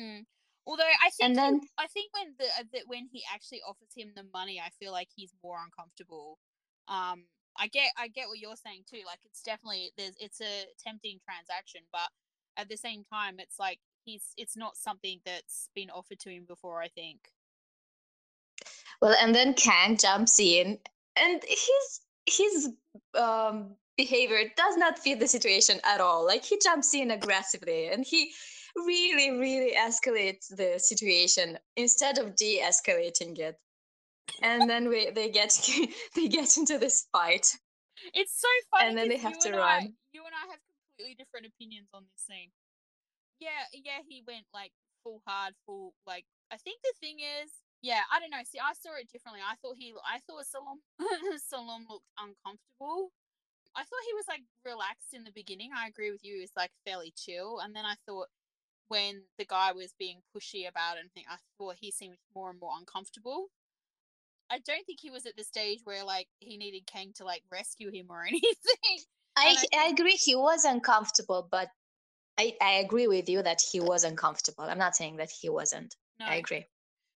Mm. 0.00 0.26
Although 0.66 0.84
I 1.02 1.10
think 1.10 1.30
And 1.30 1.36
he- 1.36 1.56
then 1.56 1.60
I 1.78 1.86
think 1.88 2.12
when 2.12 2.34
the 2.38 2.46
uh, 2.46 2.64
that 2.72 2.86
when 2.86 3.06
he 3.12 3.22
actually 3.32 3.62
offers 3.62 3.92
him 3.96 4.12
the 4.14 4.24
money, 4.24 4.60
I 4.60 4.70
feel 4.70 4.92
like 4.92 5.08
he's 5.14 5.34
more 5.42 5.58
uncomfortable. 5.64 6.38
Um, 6.88 7.28
I 7.58 7.66
get 7.66 7.92
I 7.96 8.08
get 8.08 8.28
what 8.28 8.38
you're 8.38 8.56
saying 8.56 8.84
too. 8.90 9.02
Like 9.06 9.18
it's 9.24 9.42
definitely 9.42 9.92
there's 9.96 10.14
it's 10.18 10.40
a 10.40 10.66
tempting 10.82 11.18
transaction, 11.24 11.82
but 11.92 12.08
at 12.56 12.68
the 12.68 12.76
same 12.76 13.04
time, 13.04 13.36
it's 13.38 13.58
like 13.58 13.78
he's 14.04 14.32
it's 14.36 14.56
not 14.56 14.76
something 14.76 15.20
that's 15.24 15.68
been 15.74 15.90
offered 15.90 16.18
to 16.20 16.30
him 16.30 16.44
before. 16.46 16.82
I 16.82 16.88
think. 16.88 17.20
Well, 19.00 19.14
and 19.20 19.34
then 19.34 19.54
Kang 19.54 19.96
jumps 19.96 20.40
in, 20.40 20.78
and 21.16 21.42
his 21.46 22.00
his 22.26 22.70
um, 23.18 23.76
behavior 23.96 24.42
does 24.56 24.76
not 24.76 24.98
fit 24.98 25.20
the 25.20 25.28
situation 25.28 25.80
at 25.84 26.00
all. 26.00 26.26
Like 26.26 26.44
he 26.44 26.58
jumps 26.62 26.94
in 26.94 27.10
aggressively, 27.10 27.88
and 27.88 28.04
he 28.04 28.32
really, 28.76 29.38
really 29.38 29.74
escalates 29.74 30.54
the 30.54 30.78
situation 30.78 31.58
instead 31.76 32.18
of 32.18 32.36
de-escalating 32.36 33.38
it. 33.38 33.58
And 34.42 34.68
then 34.68 34.88
we 34.88 35.10
they 35.10 35.30
get 35.30 35.50
they 36.14 36.28
get 36.28 36.56
into 36.56 36.78
this 36.78 37.06
fight. 37.12 37.46
It's 38.14 38.40
so 38.40 38.48
funny. 38.70 38.88
And 38.88 38.98
then 38.98 39.08
they 39.08 39.16
have 39.18 39.38
to 39.40 39.48
and 39.48 39.56
I- 39.56 39.58
run. 39.58 39.94
you 40.12 40.22
and 40.24 40.34
I 40.34 40.50
have 40.50 40.60
completely 40.96 41.14
different 41.16 41.46
opinions 41.46 41.88
on 41.92 42.04
this 42.12 42.22
scene. 42.26 42.50
Yeah, 43.40 43.66
yeah, 43.72 44.02
he 44.08 44.22
went 44.26 44.46
like 44.54 44.72
full 45.02 45.22
hard, 45.26 45.54
full 45.66 45.94
like. 46.06 46.24
I 46.50 46.56
think 46.56 46.80
the 46.82 46.94
thing 46.98 47.18
is, 47.20 47.50
yeah, 47.82 48.00
I 48.10 48.18
don't 48.20 48.30
know. 48.30 48.42
See, 48.44 48.58
I 48.58 48.72
saw 48.72 48.96
it 48.98 49.10
differently. 49.12 49.40
I 49.44 49.54
thought 49.60 49.76
he, 49.76 49.92
I 50.02 50.18
thought 50.26 50.42
Salom, 50.48 50.80
Salom 51.52 51.84
looked 51.88 52.08
uncomfortable. 52.18 53.12
I 53.76 53.82
thought 53.84 54.06
he 54.08 54.14
was 54.14 54.24
like 54.26 54.42
relaxed 54.64 55.12
in 55.12 55.22
the 55.24 55.30
beginning. 55.30 55.70
I 55.76 55.86
agree 55.86 56.10
with 56.10 56.24
you. 56.24 56.34
He 56.36 56.40
was 56.40 56.56
like 56.56 56.70
fairly 56.86 57.12
chill, 57.14 57.60
and 57.60 57.76
then 57.76 57.84
I 57.84 57.94
thought 58.06 58.28
when 58.88 59.22
the 59.38 59.44
guy 59.44 59.72
was 59.72 59.92
being 59.98 60.22
pushy 60.34 60.66
about 60.66 60.96
it, 60.96 61.04
and 61.14 61.24
I 61.28 61.36
thought 61.58 61.76
he 61.78 61.90
seemed 61.90 62.16
more 62.34 62.50
and 62.50 62.58
more 62.58 62.72
uncomfortable. 62.78 63.48
I 64.50 64.58
don't 64.60 64.84
think 64.86 65.00
he 65.00 65.10
was 65.10 65.26
at 65.26 65.36
the 65.36 65.44
stage 65.44 65.80
where 65.84 66.04
like 66.04 66.28
he 66.40 66.56
needed 66.56 66.86
Kang 66.86 67.12
to 67.16 67.24
like 67.24 67.42
rescue 67.50 67.90
him 67.90 68.06
or 68.10 68.22
anything. 68.28 68.98
I 69.36 69.56
I 69.74 69.78
I 69.78 69.88
agree 69.88 70.12
he 70.12 70.34
was 70.34 70.64
uncomfortable, 70.64 71.46
but 71.50 71.68
I 72.38 72.54
I 72.60 72.72
agree 72.74 73.06
with 73.08 73.28
you 73.28 73.42
that 73.42 73.60
he 73.60 73.80
was 73.80 74.04
uncomfortable. 74.04 74.64
I'm 74.64 74.78
not 74.78 74.96
saying 74.96 75.16
that 75.16 75.30
he 75.30 75.48
wasn't. 75.48 75.94
No, 76.20 76.26
I 76.26 76.36
agree. 76.36 76.66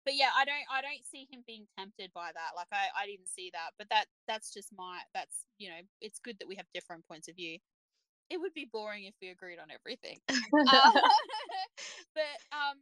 but 0.04 0.14
yeah, 0.14 0.30
I 0.36 0.44
don't 0.44 0.66
I 0.72 0.82
don't 0.82 1.04
see 1.10 1.28
him 1.30 1.42
being 1.46 1.66
tempted 1.78 2.10
by 2.14 2.30
that. 2.34 2.50
Like 2.56 2.68
I 2.72 2.88
I 3.02 3.06
didn't 3.06 3.28
see 3.28 3.50
that, 3.52 3.70
but 3.78 3.88
that 3.90 4.06
that's 4.26 4.52
just 4.52 4.68
my 4.76 5.00
that's 5.14 5.46
you 5.58 5.68
know 5.70 5.80
it's 6.00 6.18
good 6.18 6.36
that 6.40 6.48
we 6.48 6.56
have 6.56 6.66
different 6.74 7.06
points 7.06 7.28
of 7.28 7.36
view. 7.36 7.58
It 8.28 8.40
would 8.40 8.54
be 8.54 8.68
boring 8.72 9.04
if 9.04 9.14
we 9.20 9.28
agreed 9.28 9.58
on 9.58 9.68
everything. 9.70 10.18
Uh, 10.28 10.34
but 12.14 12.36
um, 12.52 12.78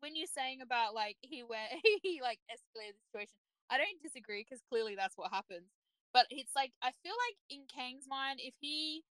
when 0.00 0.14
you're 0.14 0.30
saying 0.30 0.60
about 0.62 0.94
like 0.94 1.16
he 1.22 1.42
went 1.42 1.70
he 2.02 2.20
like 2.22 2.38
escalated 2.50 2.94
the 2.94 3.02
situation, 3.10 3.34
I 3.70 3.78
don't 3.78 4.02
disagree 4.02 4.44
because 4.44 4.62
clearly 4.68 4.94
that's 4.96 5.16
what 5.16 5.32
happens. 5.32 5.70
But 6.12 6.26
it's 6.30 6.52
like 6.56 6.72
I 6.82 6.92
feel 7.02 7.14
like 7.28 7.36
in 7.50 7.66
Kang's 7.68 8.06
mind, 8.08 8.40
if 8.42 8.54
he 8.60 9.02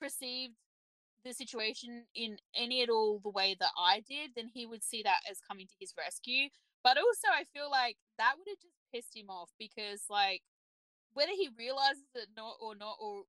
perceived 0.00 0.54
the 1.24 1.32
situation 1.32 2.04
in 2.14 2.36
any 2.56 2.82
at 2.82 2.90
all 2.90 3.20
the 3.22 3.30
way 3.30 3.56
that 3.60 3.70
I 3.78 4.02
did, 4.08 4.32
then 4.36 4.48
he 4.52 4.66
would 4.66 4.82
see 4.84 5.02
that 5.04 5.20
as 5.30 5.40
coming 5.48 5.66
to 5.66 5.74
his 5.80 5.94
rescue. 5.98 6.48
But 6.84 6.98
also, 6.98 7.28
I 7.32 7.44
feel 7.54 7.70
like 7.70 7.96
that 8.18 8.34
would 8.38 8.48
have 8.48 8.58
just 8.60 8.76
pissed 8.92 9.16
him 9.16 9.30
off 9.30 9.50
because, 9.58 10.04
like, 10.10 10.42
whether 11.14 11.32
he 11.32 11.50
realizes 11.58 12.04
it 12.14 12.28
not 12.36 12.56
or 12.60 12.74
not 12.74 12.96
or 13.00 13.24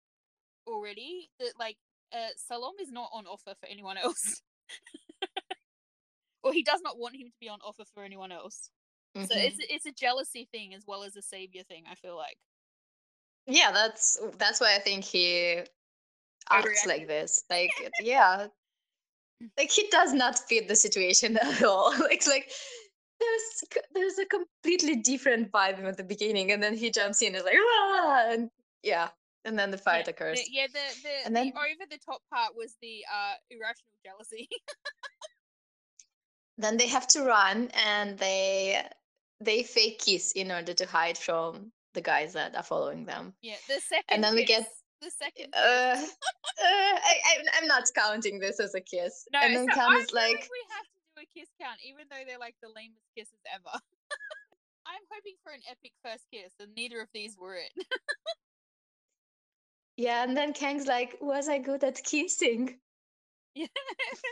already 0.67 1.29
that 1.39 1.53
like 1.59 1.77
uh, 2.13 2.31
Salom 2.37 2.79
is 2.81 2.91
not 2.91 3.09
on 3.13 3.25
offer 3.27 3.53
for 3.59 3.67
anyone 3.69 3.97
else, 4.03 4.41
or 6.43 6.53
he 6.53 6.63
does 6.63 6.81
not 6.83 6.97
want 6.97 7.15
him 7.15 7.27
to 7.27 7.37
be 7.39 7.49
on 7.49 7.59
offer 7.61 7.83
for 7.93 8.03
anyone 8.03 8.31
else. 8.31 8.69
So 9.15 9.35
it's 9.35 9.57
it's 9.59 9.85
a 9.85 9.91
jealousy 9.91 10.47
thing 10.51 10.73
as 10.73 10.85
well 10.87 11.03
as 11.03 11.15
a 11.15 11.21
savior 11.21 11.61
thing. 11.63 11.83
I 11.89 11.95
feel 11.95 12.15
like. 12.15 12.37
Yeah, 13.45 13.71
that's 13.71 14.19
that's 14.37 14.59
why 14.59 14.75
I 14.75 14.79
think 14.79 15.03
he 15.03 15.59
acts 16.49 16.85
like 16.87 17.07
this. 17.07 17.43
Like, 17.49 17.71
yeah, 18.01 18.47
like 19.57 19.69
he 19.69 19.87
does 19.91 20.13
not 20.13 20.39
fit 20.39 20.67
the 20.67 20.75
situation 20.75 21.37
at 21.41 21.63
all. 21.63 21.91
like, 21.99 22.25
like 22.25 22.49
there's 23.19 23.83
there's 23.93 24.17
a 24.17 24.25
completely 24.25 24.95
different 24.95 25.51
vibe 25.51 25.83
at 25.83 25.97
the 25.97 26.03
beginning, 26.03 26.51
and 26.51 26.63
then 26.63 26.75
he 26.75 26.89
jumps 26.89 27.21
in 27.21 27.27
and 27.29 27.37
is 27.37 27.43
like, 27.43 27.55
ah, 27.55 28.25
and 28.31 28.49
yeah, 28.81 29.09
and 29.45 29.59
then 29.59 29.69
the 29.69 29.77
fight 29.77 30.05
yeah, 30.07 30.11
occurs. 30.11 30.39
The, 30.39 30.45
yeah, 30.51 30.67
the 30.67 31.01
the, 31.03 31.25
And 31.25 31.35
the 31.35 31.39
then- 31.41 31.53
over 31.55 31.85
the 31.89 31.99
top 32.03 32.21
part 32.33 32.55
was 32.55 32.75
the 32.81 33.03
uh 33.13 33.33
irrational 33.51 33.97
jealousy. 34.03 34.49
Then 36.59 36.77
they 36.77 36.87
have 36.87 37.07
to 37.09 37.23
run, 37.23 37.69
and 37.73 38.17
they 38.19 38.87
they 39.43 39.63
fake 39.63 39.99
kiss 39.99 40.31
in 40.33 40.51
order 40.51 40.73
to 40.73 40.85
hide 40.85 41.17
from 41.17 41.71
the 41.93 42.01
guys 42.01 42.33
that 42.33 42.55
are 42.55 42.63
following 42.63 43.05
them. 43.05 43.33
yeah, 43.41 43.55
the 43.67 43.79
second. 43.79 44.03
And 44.09 44.23
then 44.23 44.35
we 44.35 44.45
get- 44.45 44.67
the 45.01 45.11
second. 45.11 45.51
kiss. 45.53 45.61
Uh, 45.61 45.97
uh, 45.99 46.05
I, 46.63 47.37
I'm 47.59 47.67
not 47.67 47.83
counting 47.95 48.39
this 48.39 48.59
as 48.59 48.73
a 48.73 48.81
kiss. 48.81 49.25
no, 49.33 49.39
and 49.41 49.55
then 49.55 49.67
so 49.69 49.75
Cam 49.75 49.91
I 49.91 49.95
is 49.97 50.13
like, 50.13 50.47
we 50.49 50.63
have 50.71 50.85
to 50.85 50.99
do 51.15 51.21
a 51.23 51.39
kiss 51.39 51.49
count, 51.61 51.77
even 51.85 52.05
though 52.09 52.23
they're 52.25 52.39
like 52.39 52.55
the 52.61 52.69
lamest 52.69 53.03
kisses 53.17 53.39
ever. 53.53 53.69
I'm 54.85 55.01
hoping 55.13 55.35
for 55.43 55.51
an 55.53 55.61
epic 55.69 55.91
first 56.03 56.25
kiss, 56.33 56.53
and 56.59 56.73
neither 56.75 56.99
of 57.01 57.07
these 57.13 57.37
were 57.39 57.55
it. 57.55 57.71
yeah, 59.97 60.23
and 60.23 60.35
then 60.35 60.53
Kang's 60.53 60.87
like, 60.87 61.17
was 61.21 61.47
I 61.49 61.59
good 61.59 61.83
at 61.83 62.03
kissing? 62.03 62.77
Yeah. 63.55 63.67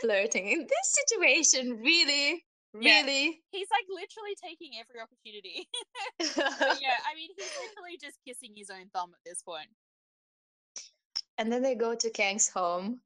Flirting 0.00 0.48
in 0.48 0.58
this 0.62 0.96
situation, 1.06 1.78
really, 1.80 2.44
Yeah. 2.78 3.02
really. 3.02 3.42
He's 3.50 3.68
like 3.70 3.84
literally 3.88 4.36
taking 4.42 4.72
every 4.80 5.00
opportunity. 5.00 5.68
Yeah, 6.80 6.98
I 7.04 7.14
mean, 7.14 7.30
he's 7.36 7.52
literally 7.60 7.98
just 8.00 8.18
kissing 8.26 8.52
his 8.56 8.70
own 8.70 8.88
thumb 8.94 9.12
at 9.14 9.20
this 9.24 9.42
point. 9.42 9.68
and 11.38 11.52
then 11.52 11.62
they 11.62 11.74
go 11.74 11.94
to 11.94 12.10
Kang's 12.10 12.48
home. 12.48 13.00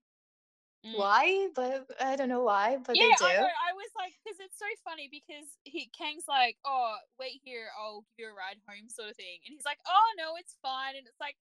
Mm. 0.86 0.98
Why? 0.98 1.48
But 1.54 1.86
I 2.00 2.16
don't 2.16 2.28
know 2.28 2.44
why, 2.44 2.78
but 2.78 2.94
yeah, 2.96 3.10
they 3.10 3.14
do. 3.18 3.24
I 3.26 3.34
know. 3.34 3.48
I 3.48 3.72
was 3.74 3.90
like, 3.96 4.12
because 4.22 4.38
it's 4.38 4.58
so 4.58 4.66
funny 4.84 5.08
because 5.10 5.48
he 5.64 5.90
Kang's 5.96 6.28
like, 6.28 6.56
oh, 6.64 6.96
wait 7.18 7.40
here, 7.42 7.68
I'll 7.74 8.04
give 8.16 8.26
you 8.26 8.30
a 8.30 8.36
ride 8.36 8.60
home, 8.68 8.88
sort 8.88 9.10
of 9.10 9.16
thing, 9.16 9.42
and 9.46 9.52
he's 9.52 9.64
like, 9.66 9.78
oh 9.86 10.08
no, 10.16 10.36
it's 10.38 10.56
fine, 10.62 10.94
and 10.96 11.06
it's 11.06 11.18
like, 11.18 11.34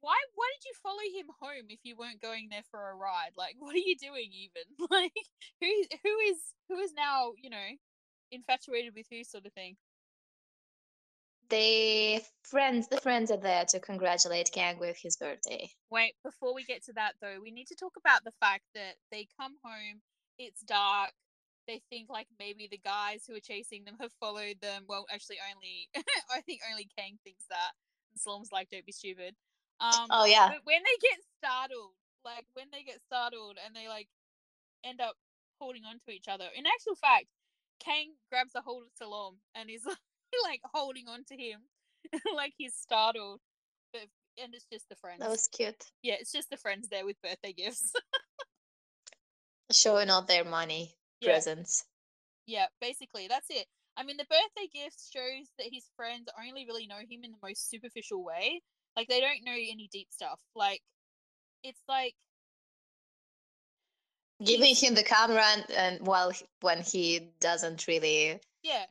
why? 0.00 0.16
Why 0.34 0.48
did 0.54 0.68
you 0.68 0.74
follow 0.82 1.06
him 1.14 1.26
home 1.40 1.66
if 1.68 1.80
you 1.82 1.96
weren't 1.96 2.22
going 2.22 2.48
there 2.50 2.66
for 2.70 2.90
a 2.90 2.94
ride? 2.94 3.32
Like, 3.36 3.56
what 3.58 3.74
are 3.74 3.78
you 3.84 3.96
doing 3.96 4.30
even? 4.32 4.66
Like, 4.90 5.12
who 5.60 5.68
who 6.02 6.18
is 6.30 6.38
who 6.68 6.78
is 6.78 6.92
now 6.94 7.32
you 7.40 7.50
know 7.50 7.68
infatuated 8.30 8.94
with 8.94 9.06
who, 9.10 9.24
sort 9.24 9.46
of 9.46 9.52
thing. 9.52 9.76
The 11.50 12.20
friends, 12.42 12.88
the 12.88 13.00
friends 13.00 13.30
are 13.30 13.38
there 13.38 13.64
to 13.70 13.80
congratulate 13.80 14.50
Kang 14.52 14.78
with 14.78 14.98
his 15.02 15.16
birthday. 15.16 15.70
Wait, 15.90 16.12
before 16.22 16.54
we 16.54 16.62
get 16.64 16.84
to 16.84 16.92
that 16.94 17.14
though, 17.22 17.38
we 17.42 17.50
need 17.50 17.68
to 17.68 17.74
talk 17.74 17.94
about 17.96 18.22
the 18.24 18.36
fact 18.38 18.64
that 18.74 18.96
they 19.10 19.26
come 19.40 19.54
home, 19.64 20.02
it's 20.38 20.60
dark. 20.60 21.12
They 21.66 21.80
think 21.90 22.08
like 22.10 22.26
maybe 22.38 22.68
the 22.70 22.78
guys 22.78 23.24
who 23.26 23.34
are 23.34 23.40
chasing 23.40 23.84
them 23.84 23.96
have 24.00 24.12
followed 24.20 24.56
them. 24.60 24.84
Well, 24.88 25.06
actually, 25.12 25.36
only 25.54 25.88
I 26.30 26.40
think 26.42 26.60
only 26.70 26.88
Kang 26.98 27.18
thinks 27.24 27.44
that. 27.48 27.72
And 28.12 28.20
Salam's 28.20 28.52
like, 28.52 28.70
"Don't 28.70 28.86
be 28.86 28.92
stupid." 28.92 29.34
Um, 29.80 30.08
Oh 30.10 30.24
yeah, 30.24 30.48
but 30.48 30.64
when 30.64 30.82
they 30.82 30.98
get 31.00 31.18
startled, 31.38 31.94
like 32.24 32.46
when 32.54 32.66
they 32.72 32.82
get 32.82 33.00
startled 33.06 33.58
and 33.64 33.74
they 33.74 33.88
like 33.88 34.08
end 34.84 35.00
up 35.00 35.14
holding 35.60 35.84
on 35.84 35.98
to 36.06 36.12
each 36.14 36.28
other. 36.28 36.46
In 36.54 36.64
actual 36.66 36.94
fact, 36.94 37.26
Kang 37.80 38.14
grabs 38.30 38.54
a 38.54 38.60
hold 38.60 38.84
of 38.84 38.90
Salom 38.94 39.36
and 39.54 39.70
is 39.70 39.84
like 40.44 40.60
holding 40.72 41.08
on 41.08 41.24
to 41.24 41.36
him, 41.36 41.60
like 42.34 42.54
he's 42.56 42.74
startled. 42.74 43.40
But 43.92 44.02
and 44.42 44.54
it's 44.54 44.66
just 44.72 44.88
the 44.88 44.96
friends. 44.96 45.20
that 45.20 45.30
was 45.30 45.48
cute. 45.48 45.84
Yeah, 46.02 46.14
it's 46.20 46.32
just 46.32 46.50
the 46.50 46.56
friends 46.56 46.88
there 46.88 47.04
with 47.04 47.20
birthday 47.22 47.52
gifts. 47.52 47.92
Showing 49.72 50.10
off 50.10 50.26
their 50.26 50.44
money 50.44 50.94
Yeah. 51.20 51.32
presents. 51.32 51.84
yeah, 52.46 52.66
basically 52.80 53.28
that's 53.28 53.50
it. 53.50 53.66
I 53.96 54.04
mean, 54.04 54.16
the 54.16 54.24
birthday 54.30 54.68
gifts 54.72 55.10
shows 55.12 55.48
that 55.58 55.66
his 55.70 55.84
friends 55.96 56.28
only 56.38 56.64
really 56.66 56.86
know 56.86 56.98
him 56.98 57.24
in 57.24 57.32
the 57.32 57.38
most 57.42 57.68
superficial 57.68 58.24
way. 58.24 58.62
Like 58.96 59.08
they 59.08 59.20
don't 59.20 59.44
know 59.44 59.52
any 59.52 59.88
deep 59.92 60.08
stuff. 60.10 60.38
Like 60.54 60.82
it's 61.62 61.82
like 61.88 62.14
Giving 64.44 64.74
him 64.76 64.94
the 64.94 65.02
camera 65.02 65.42
and, 65.44 65.70
and 65.72 66.06
while 66.06 66.30
he- 66.30 66.46
when 66.60 66.80
he 66.80 67.32
doesn't 67.40 67.88
really 67.88 68.40
yeah, 68.62 68.84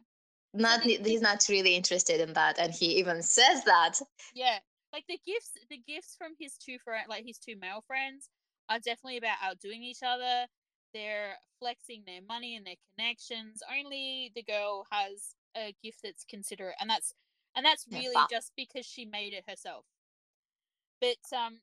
not 0.54 0.82
he's 0.84 1.22
not 1.22 1.46
really 1.50 1.76
interested 1.76 2.20
in 2.20 2.34
that 2.34 2.60
and 2.60 2.74
he 2.74 2.98
even 3.00 3.22
says 3.22 3.64
that 3.64 4.00
yeah. 4.36 4.60
Like 4.94 5.06
the 5.08 5.20
gifts, 5.26 5.52
the 5.70 5.82
gifts 5.86 6.16
from 6.18 6.32
his 6.40 6.58
two 6.58 6.78
friend, 6.80 7.06
like 7.10 7.26
his 7.26 7.38
two 7.38 7.56
male 7.60 7.84
friends, 7.88 8.30
are 8.70 8.80
definitely 8.80 9.18
about 9.18 9.38
outdoing 9.44 9.84
each 9.84 10.00
other. 10.06 10.48
They're 10.94 11.36
flexing 11.60 12.04
their 12.06 12.22
money 12.28 12.56
and 12.56 12.66
their 12.66 12.76
connections. 12.98 13.62
Only 13.70 14.32
the 14.36 14.44
girl 14.44 14.86
has 14.92 15.36
a 15.56 15.74
gift 15.84 16.00
that's 16.04 16.24
considerate, 16.24 16.76
and 16.80 16.90
that's 16.90 17.14
and 17.58 17.66
that's 17.66 17.86
really 17.92 18.14
fun. 18.14 18.28
just 18.32 18.54
because 18.56 18.86
she 18.86 19.06
made 19.06 19.34
it 19.34 19.44
herself. 19.50 19.84
But 21.02 21.18
um, 21.36 21.60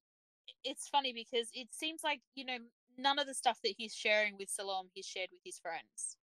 it's 0.62 0.88
funny 0.88 1.12
because 1.14 1.48
it 1.54 1.68
seems 1.72 2.02
like 2.04 2.20
you 2.34 2.44
know 2.44 2.58
none 2.98 3.18
of 3.18 3.26
the 3.26 3.34
stuff 3.34 3.60
that 3.64 3.74
he's 3.78 3.94
sharing 3.94 4.36
with 4.36 4.48
Salom 4.48 4.84
he's 4.92 5.06
shared 5.06 5.30
with 5.32 5.40
his 5.44 5.58
friends. 5.58 6.16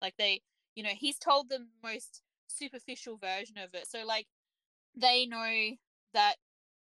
Like 0.00 0.14
they, 0.18 0.40
you 0.74 0.82
know, 0.82 0.90
he's 0.96 1.18
told 1.18 1.50
the 1.50 1.66
most 1.82 2.22
superficial 2.46 3.18
version 3.18 3.58
of 3.58 3.74
it. 3.74 3.86
So 3.86 4.04
like 4.06 4.26
they 4.96 5.26
know 5.26 5.76
that 6.14 6.36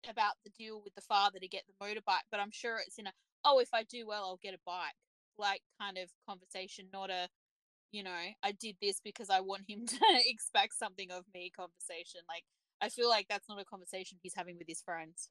about 0.10 0.34
the 0.44 0.52
deal 0.52 0.82
with 0.84 0.96
the 0.96 1.02
father 1.02 1.40
to 1.40 1.48
get 1.48 1.64
the 1.68 1.86
motorbike, 1.86 2.26
but 2.32 2.40
I'm 2.40 2.52
sure 2.52 2.80
it's 2.86 2.98
in 2.98 3.08
a 3.08 3.14
oh 3.44 3.60
if 3.60 3.70
I 3.74 3.84
do 3.84 4.08
well 4.08 4.24
I'll 4.24 4.40
get 4.42 4.54
a 4.56 4.60
bike 4.66 4.96
like 5.38 5.62
kind 5.80 5.98
of 5.98 6.10
conversation, 6.28 6.88
not 6.94 7.10
a 7.10 7.28
you 7.96 8.04
know 8.04 8.12
I 8.44 8.52
did 8.52 8.76
this 8.82 9.00
because 9.04 9.30
I 9.30 9.40
want 9.42 9.64
him 9.68 9.86
to 9.96 9.98
expect 10.28 10.74
something 10.76 11.12
of 11.12 11.24
me 11.34 11.52
conversation. 11.56 12.22
Like 12.28 12.44
I 12.82 12.90
feel 12.90 13.10
like 13.10 13.28
that's 13.30 13.50
not 13.50 13.62
a 13.62 13.66
conversation 13.66 14.18
he's 14.22 14.36
having 14.36 14.58
with 14.58 14.68
his 14.68 14.82
friends. 14.82 15.30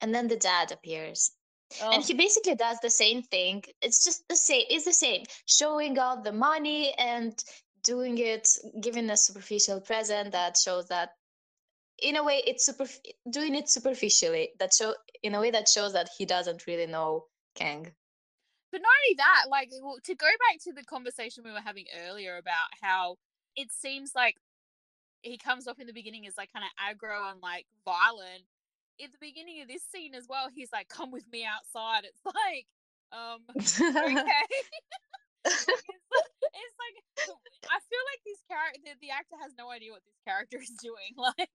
and 0.00 0.14
then 0.14 0.28
the 0.28 0.36
dad 0.36 0.72
appears 0.72 1.32
Oh, 1.82 1.90
and 1.92 2.02
he 2.02 2.14
oh. 2.14 2.16
basically 2.16 2.54
does 2.54 2.78
the 2.80 2.90
same 2.90 3.22
thing 3.22 3.62
it's 3.82 4.02
just 4.04 4.26
the 4.28 4.36
same 4.36 4.64
it's 4.70 4.86
the 4.86 4.92
same 4.92 5.24
showing 5.46 5.98
off 5.98 6.24
the 6.24 6.32
money 6.32 6.94
and 6.98 7.44
doing 7.82 8.16
it 8.18 8.48
giving 8.80 9.10
a 9.10 9.16
superficial 9.16 9.80
present 9.80 10.32
that 10.32 10.56
shows 10.56 10.88
that 10.88 11.10
in 11.98 12.16
a 12.16 12.24
way 12.24 12.42
it's 12.46 12.64
super 12.66 12.86
doing 13.30 13.54
it 13.54 13.68
superficially 13.68 14.50
that 14.58 14.72
show 14.72 14.94
in 15.22 15.34
a 15.34 15.40
way 15.40 15.50
that 15.50 15.68
shows 15.68 15.92
that 15.92 16.08
he 16.16 16.24
doesn't 16.24 16.66
really 16.66 16.86
know 16.86 17.26
kang 17.54 17.92
but 18.72 18.80
not 18.80 18.92
only 19.04 19.16
that, 19.16 19.44
like 19.50 19.70
to 20.04 20.14
go 20.14 20.26
back 20.26 20.60
to 20.64 20.72
the 20.72 20.84
conversation 20.84 21.44
we 21.44 21.52
were 21.52 21.60
having 21.64 21.86
earlier 22.06 22.36
about 22.36 22.68
how 22.82 23.16
it 23.56 23.68
seems 23.72 24.12
like 24.14 24.36
he 25.22 25.36
comes 25.36 25.66
off 25.66 25.78
in 25.80 25.86
the 25.86 25.92
beginning 25.92 26.26
as 26.26 26.36
like 26.36 26.52
kind 26.52 26.64
of 26.64 26.70
aggro 26.78 27.30
and 27.30 27.40
like 27.42 27.66
violent. 27.84 28.44
At 29.02 29.12
the 29.12 29.18
beginning 29.20 29.62
of 29.62 29.68
this 29.68 29.82
scene 29.82 30.14
as 30.14 30.26
well, 30.28 30.48
he's 30.52 30.70
like, 30.72 30.88
"Come 30.88 31.12
with 31.12 31.24
me 31.30 31.44
outside." 31.44 32.04
It's 32.04 32.24
like, 32.24 32.66
um, 33.12 33.40
okay. 33.56 34.32
It's, 35.44 35.64
it's 36.62 36.76
like 36.82 36.96
I 37.70 37.78
feel 37.84 38.04
like 38.10 38.22
this 38.24 38.40
character, 38.48 38.80
the, 38.84 38.92
the 39.00 39.10
actor 39.10 39.36
has 39.42 39.52
no 39.58 39.70
idea 39.70 39.92
what 39.92 40.02
this 40.04 40.18
character 40.26 40.58
is 40.60 40.72
doing. 40.82 41.14
Like, 41.18 41.50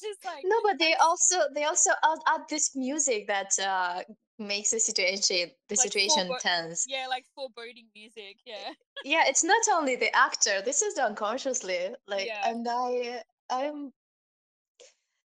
just 0.00 0.24
like, 0.24 0.42
no 0.44 0.56
but 0.64 0.78
they 0.80 0.94
also 0.94 1.36
they 1.54 1.62
also 1.62 1.90
add, 2.02 2.18
add 2.26 2.40
this 2.50 2.74
music 2.74 3.28
that 3.28 3.52
uh 3.62 4.02
makes 4.38 4.70
the 4.72 4.80
situation 4.80 5.48
the 5.68 5.76
Like 5.76 5.78
situation 5.92 6.26
forebo- 6.28 6.40
tense 6.40 6.86
yeah, 6.88 7.06
like 7.08 7.24
foreboding 7.36 7.86
music. 7.94 8.38
Yeah, 8.44 8.72
yeah 9.04 9.22
it's 9.26 9.44
not 9.44 9.62
only 9.72 9.94
the 9.94 10.14
actor 10.16 10.60
this 10.64 10.82
is 10.82 10.94
done 10.94 11.14
consciously 11.14 11.94
like 12.08 12.26
Yeah. 12.26 12.50
and 12.50 12.66
i 12.68 13.22
i'm 13.48 13.92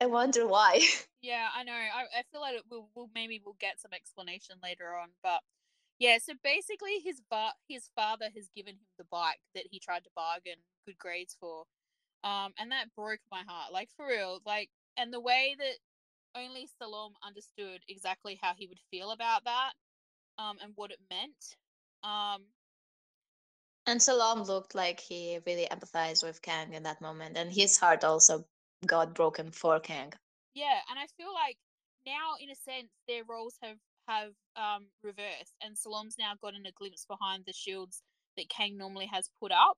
i 0.02 0.06
wonder 0.06 0.48
why 0.48 0.80
yeah, 1.22 1.48
I 1.56 1.64
know. 1.64 1.74
I, 1.74 2.20
I 2.20 2.24
feel 2.32 2.40
like 2.42 2.56
it 2.56 2.64
will, 2.70 2.88
we'll 2.96 3.10
maybe 3.16 3.42
we'll 3.44 3.58
get 3.60 3.80
some 3.82 3.92
explanation 3.94 4.56
later 4.62 4.96
on, 4.96 5.10
but 5.24 5.42
yeah. 6.00 6.18
So 6.22 6.34
basically, 6.44 7.00
his 7.04 7.22
fa- 7.30 7.54
his 7.68 7.90
father 7.96 8.28
has 8.36 8.50
given 8.56 8.74
him 8.76 8.88
the 8.98 9.06
bike 9.12 9.40
that 9.54 9.66
he 9.72 9.80
tried 9.80 10.04
to 10.04 10.10
bargain 10.16 10.58
good 10.86 10.98
grades 10.98 11.36
for, 11.40 11.66
um, 12.24 12.54
and 12.60 12.72
that 12.72 12.94
broke 12.96 13.22
my 13.32 13.44
heart. 13.48 13.72
Like 13.72 13.90
for 13.96 14.08
real, 14.08 14.40
like 14.46 14.70
and 14.98 15.14
the 15.14 15.22
way 15.22 15.56
that 15.58 15.78
only 16.42 16.68
Salom 16.82 17.12
understood 17.26 17.82
exactly 17.88 18.40
how 18.42 18.54
he 18.58 18.68
would 18.68 18.80
feel 18.92 19.12
about 19.12 19.44
that, 19.46 19.72
um, 20.38 20.58
and 20.62 20.74
what 20.76 20.92
it 20.92 21.00
meant. 21.10 21.56
Um, 22.04 22.44
and 23.88 24.02
salam 24.02 24.44
looked 24.44 24.76
like 24.76 25.00
he 25.00 25.40
really 25.46 25.68
empathized 25.72 26.24
with 26.24 26.42
kang 26.42 26.74
in 26.74 26.84
that 26.84 27.02
moment 27.02 27.38
and 27.38 27.52
his 27.52 27.78
heart 27.78 28.04
also 28.04 28.46
got 28.86 29.14
broken 29.16 29.52
for 29.52 29.80
kang 29.80 30.12
Yeah, 30.54 30.80
and 30.90 31.00
I 31.00 31.08
feel 31.18 31.34
like 31.34 31.58
now, 32.06 32.36
in 32.40 32.50
a 32.50 32.56
sense, 32.56 32.92
their 33.08 33.24
roles 33.24 33.58
have 33.64 33.78
have 34.08 34.34
um 34.56 34.88
reversed, 35.04 35.56
and 35.62 35.78
Salom's 35.78 36.16
now 36.20 36.34
gotten 36.42 36.66
a 36.66 36.72
glimpse 36.72 37.06
behind 37.06 37.44
the 37.46 37.54
shields 37.54 38.04
that 38.38 38.50
Kang 38.50 38.78
normally 38.78 39.08
has 39.12 39.30
put 39.42 39.52
up. 39.52 39.78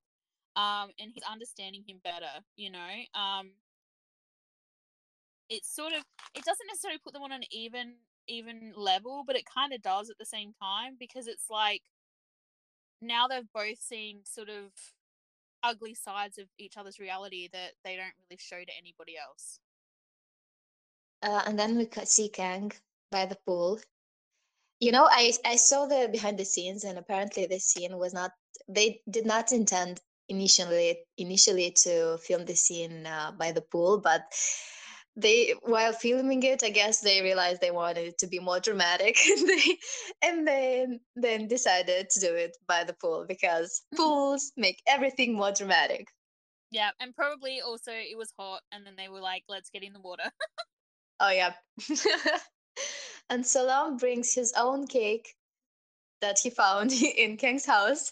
um, 0.57 0.89
and 0.99 1.11
he's 1.13 1.23
understanding 1.31 1.83
him 1.87 1.99
better. 2.03 2.41
You 2.55 2.71
know, 2.71 2.93
um, 3.13 3.51
it's 5.49 5.73
sort 5.73 5.93
of 5.93 6.03
it 6.35 6.43
doesn't 6.43 6.67
necessarily 6.67 6.99
put 7.03 7.13
them 7.13 7.21
on 7.23 7.31
an 7.31 7.43
even 7.51 7.95
even 8.27 8.73
level, 8.75 9.23
but 9.25 9.35
it 9.37 9.43
kind 9.53 9.73
of 9.73 9.81
does 9.81 10.09
at 10.09 10.17
the 10.19 10.25
same 10.25 10.53
time 10.61 10.97
because 10.99 11.27
it's 11.27 11.45
like 11.49 11.83
now 13.01 13.27
they've 13.27 13.51
both 13.53 13.79
seen 13.79 14.21
sort 14.25 14.49
of 14.49 14.71
ugly 15.63 15.93
sides 15.95 16.37
of 16.37 16.45
each 16.57 16.77
other's 16.77 16.99
reality 16.99 17.49
that 17.53 17.73
they 17.85 17.95
don't 17.95 18.13
really 18.29 18.37
show 18.39 18.57
to 18.57 18.71
anybody 18.79 19.15
else. 19.17 19.59
Uh, 21.21 21.43
and 21.45 21.57
then 21.59 21.77
we 21.77 21.87
see 22.05 22.29
Kang 22.29 22.71
by 23.11 23.25
the 23.25 23.37
pool. 23.45 23.79
You 24.79 24.91
know, 24.91 25.07
I 25.09 25.33
I 25.45 25.55
saw 25.55 25.85
the 25.85 26.09
behind 26.11 26.37
the 26.37 26.45
scenes, 26.45 26.83
and 26.83 26.97
apparently 26.97 27.45
this 27.47 27.65
scene 27.65 27.97
was 27.97 28.13
not. 28.13 28.31
They 28.67 29.01
did 29.09 29.25
not 29.25 29.51
intend 29.51 30.01
initially 30.29 30.99
initially 31.17 31.71
to 31.83 32.17
film 32.19 32.45
the 32.45 32.55
scene 32.55 33.05
uh, 33.05 33.31
by 33.37 33.51
the 33.51 33.61
pool, 33.61 33.99
but 33.99 34.23
they 35.17 35.55
while 35.63 35.91
filming 35.91 36.43
it 36.43 36.63
i 36.63 36.69
guess 36.69 37.01
they 37.01 37.21
realized 37.21 37.59
they 37.59 37.71
wanted 37.71 38.07
it 38.07 38.17
to 38.19 38.27
be 38.27 38.39
more 38.39 38.59
dramatic 38.59 39.17
and 39.27 39.49
they 39.49 39.77
and 40.21 40.47
then 40.47 40.99
then 41.15 41.47
decided 41.47 42.07
to 42.09 42.19
do 42.19 42.33
it 42.33 42.55
by 42.67 42.83
the 42.83 42.93
pool 43.01 43.25
because 43.27 43.81
mm-hmm. 43.93 44.03
pools 44.03 44.51
make 44.55 44.81
everything 44.87 45.35
more 45.35 45.51
dramatic 45.51 46.07
yeah 46.69 46.91
and 46.99 47.15
probably 47.15 47.61
also 47.61 47.91
it 47.91 48.17
was 48.17 48.31
hot 48.37 48.61
and 48.71 48.85
then 48.85 48.93
they 48.95 49.09
were 49.09 49.19
like 49.19 49.43
let's 49.49 49.71
get 49.71 49.83
in 49.83 49.91
the 49.91 49.99
water 49.99 50.29
oh 51.19 51.31
yeah 51.31 51.53
and 53.29 53.45
salam 53.45 53.97
brings 53.97 54.33
his 54.33 54.53
own 54.57 54.87
cake 54.87 55.35
that 56.21 56.39
he 56.39 56.49
found 56.49 56.91
in 57.17 57.37
kang's 57.37 57.65
house 57.65 58.11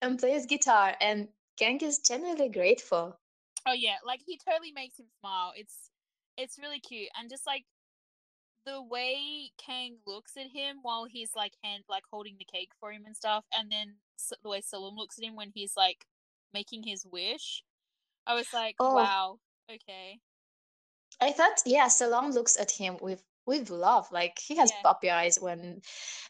and 0.00 0.18
plays 0.18 0.46
guitar 0.46 0.94
and 1.00 1.28
kang 1.58 1.80
is 1.80 1.98
genuinely 1.98 2.48
grateful 2.48 3.16
oh 3.66 3.72
yeah 3.72 3.96
like 4.06 4.20
he 4.26 4.38
totally 4.38 4.72
makes 4.72 4.98
him 4.98 5.06
smile 5.20 5.52
it's 5.56 5.90
it's 6.36 6.58
really 6.58 6.80
cute 6.80 7.08
and 7.18 7.28
just 7.28 7.46
like 7.46 7.64
the 8.64 8.82
way 8.82 9.50
Kang 9.58 9.96
looks 10.06 10.36
at 10.36 10.46
him 10.46 10.78
while 10.82 11.04
he's 11.04 11.30
like 11.34 11.52
hand 11.62 11.84
like 11.88 12.04
holding 12.10 12.36
the 12.38 12.44
cake 12.44 12.70
for 12.78 12.92
him 12.92 13.02
and 13.06 13.16
stuff, 13.16 13.44
and 13.56 13.70
then 13.70 13.94
the 14.42 14.48
way 14.48 14.60
Salam 14.60 14.94
looks 14.96 15.18
at 15.18 15.24
him 15.24 15.36
when 15.36 15.50
he's 15.54 15.74
like 15.76 16.06
making 16.54 16.82
his 16.84 17.04
wish, 17.10 17.64
I 18.26 18.34
was 18.34 18.52
like, 18.52 18.76
oh. 18.78 18.94
wow, 18.94 19.38
okay. 19.70 20.18
I 21.20 21.32
thought, 21.32 21.62
yeah, 21.66 21.88
Salam 21.88 22.30
looks 22.30 22.58
at 22.58 22.70
him 22.70 22.96
with 23.00 23.22
with 23.46 23.70
love, 23.70 24.08
like 24.12 24.38
he 24.38 24.56
has 24.56 24.70
yeah. 24.70 24.82
puppy 24.82 25.10
eyes 25.10 25.38
when, 25.40 25.80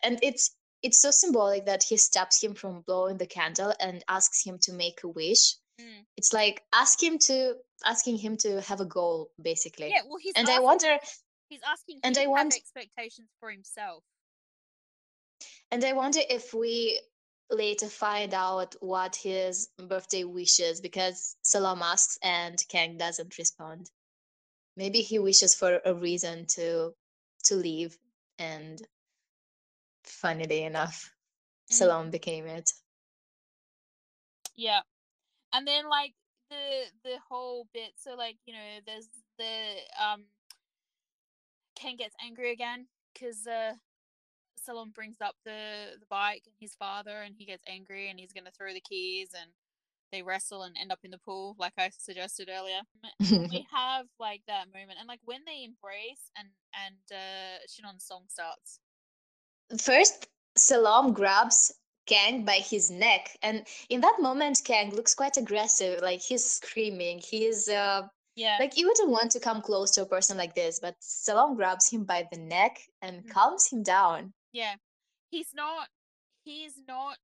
and 0.02 0.18
it's 0.22 0.54
it's 0.82 1.00
so 1.00 1.10
symbolic 1.10 1.66
that 1.66 1.82
he 1.82 1.96
stops 1.96 2.42
him 2.42 2.54
from 2.54 2.82
blowing 2.86 3.16
the 3.16 3.26
candle 3.26 3.72
and 3.80 4.04
asks 4.08 4.44
him 4.44 4.58
to 4.62 4.72
make 4.72 5.00
a 5.04 5.08
wish. 5.08 5.54
Mm. 5.80 6.04
It's 6.16 6.32
like 6.32 6.62
ask 6.74 7.02
him 7.02 7.18
to 7.26 7.54
asking 7.84 8.18
him 8.18 8.36
to 8.38 8.60
have 8.62 8.80
a 8.80 8.84
goal, 8.84 9.30
basically. 9.40 9.90
Yeah, 9.90 10.02
well, 10.08 10.18
he's 10.20 10.34
and 10.36 10.48
asking, 10.48 10.58
I 10.58 10.64
wonder. 10.64 10.98
He's 11.48 11.60
asking 11.68 12.00
and 12.02 12.16
I 12.18 12.26
want 12.26 12.54
expectations 12.56 13.28
for 13.38 13.50
himself. 13.50 14.02
And 15.70 15.84
I 15.84 15.92
wonder 15.92 16.20
if 16.28 16.54
we 16.54 17.00
later 17.50 17.88
find 17.88 18.32
out 18.34 18.74
what 18.80 19.16
his 19.16 19.68
birthday 19.76 20.24
wishes 20.24 20.80
because 20.80 21.36
Salam 21.42 21.82
asks 21.82 22.18
and 22.22 22.56
Kang 22.68 22.96
doesn't 22.96 23.38
respond. 23.38 23.90
Maybe 24.76 25.02
he 25.02 25.18
wishes 25.18 25.54
for 25.54 25.80
a 25.84 25.94
reason 25.94 26.46
to 26.54 26.94
to 27.44 27.54
leave 27.54 27.98
and 28.38 28.82
funnily 30.04 30.64
enough, 30.64 31.12
mm. 31.70 31.74
Salam 31.74 32.10
became 32.10 32.46
it. 32.46 32.72
Yeah 34.56 34.80
and 35.52 35.66
then 35.66 35.88
like 35.88 36.14
the 36.50 36.84
the 37.04 37.16
whole 37.28 37.66
bit 37.72 37.92
so 37.96 38.14
like 38.14 38.36
you 38.46 38.52
know 38.52 38.80
there's 38.86 39.08
the 39.38 39.76
um 40.02 40.24
Ken 41.76 41.96
gets 41.96 42.14
angry 42.24 42.52
again 42.52 42.86
because 43.12 43.46
uh 43.46 43.72
Salam 44.56 44.90
brings 44.90 45.20
up 45.20 45.34
the 45.44 45.96
the 45.98 46.06
bike 46.08 46.42
and 46.46 46.54
his 46.58 46.74
father 46.74 47.22
and 47.22 47.34
he 47.36 47.44
gets 47.44 47.64
angry 47.66 48.10
and 48.10 48.18
he's 48.18 48.32
gonna 48.32 48.50
throw 48.56 48.72
the 48.72 48.80
keys 48.80 49.30
and 49.38 49.50
they 50.12 50.22
wrestle 50.22 50.62
and 50.62 50.76
end 50.80 50.92
up 50.92 51.00
in 51.02 51.10
the 51.10 51.18
pool 51.18 51.56
like 51.58 51.72
I 51.78 51.90
suggested 51.96 52.48
earlier. 52.50 52.80
we 53.20 53.66
have 53.72 54.06
like 54.20 54.42
that 54.46 54.66
moment 54.72 54.98
and 54.98 55.08
like 55.08 55.20
when 55.24 55.40
they 55.46 55.64
embrace 55.64 56.30
and 56.36 56.48
and 56.86 56.96
uh 57.10 57.58
Chimon's 57.68 58.04
song 58.04 58.24
starts. 58.28 58.78
First 59.80 60.28
Salam 60.56 61.12
grabs 61.12 61.72
Kang 62.06 62.44
by 62.44 62.56
his 62.56 62.90
neck. 62.90 63.36
And 63.42 63.66
in 63.88 64.00
that 64.00 64.16
moment, 64.20 64.60
Kang 64.64 64.94
looks 64.94 65.14
quite 65.14 65.36
aggressive. 65.36 66.00
Like 66.02 66.20
he's 66.20 66.44
screaming. 66.44 67.20
He's 67.24 67.68
uh 67.68 68.02
yeah. 68.34 68.56
Like 68.58 68.76
you 68.76 68.88
wouldn't 68.88 69.10
want 69.10 69.30
to 69.32 69.40
come 69.40 69.60
close 69.60 69.90
to 69.92 70.02
a 70.02 70.06
person 70.06 70.36
like 70.38 70.54
this, 70.54 70.80
but 70.80 70.94
Salam 71.00 71.54
grabs 71.54 71.90
him 71.90 72.04
by 72.04 72.26
the 72.32 72.38
neck 72.38 72.78
and 73.02 73.18
mm-hmm. 73.18 73.28
calms 73.28 73.68
him 73.68 73.82
down. 73.82 74.32
Yeah. 74.52 74.74
He's 75.30 75.50
not 75.54 75.88
he's 76.44 76.74
not 76.88 77.18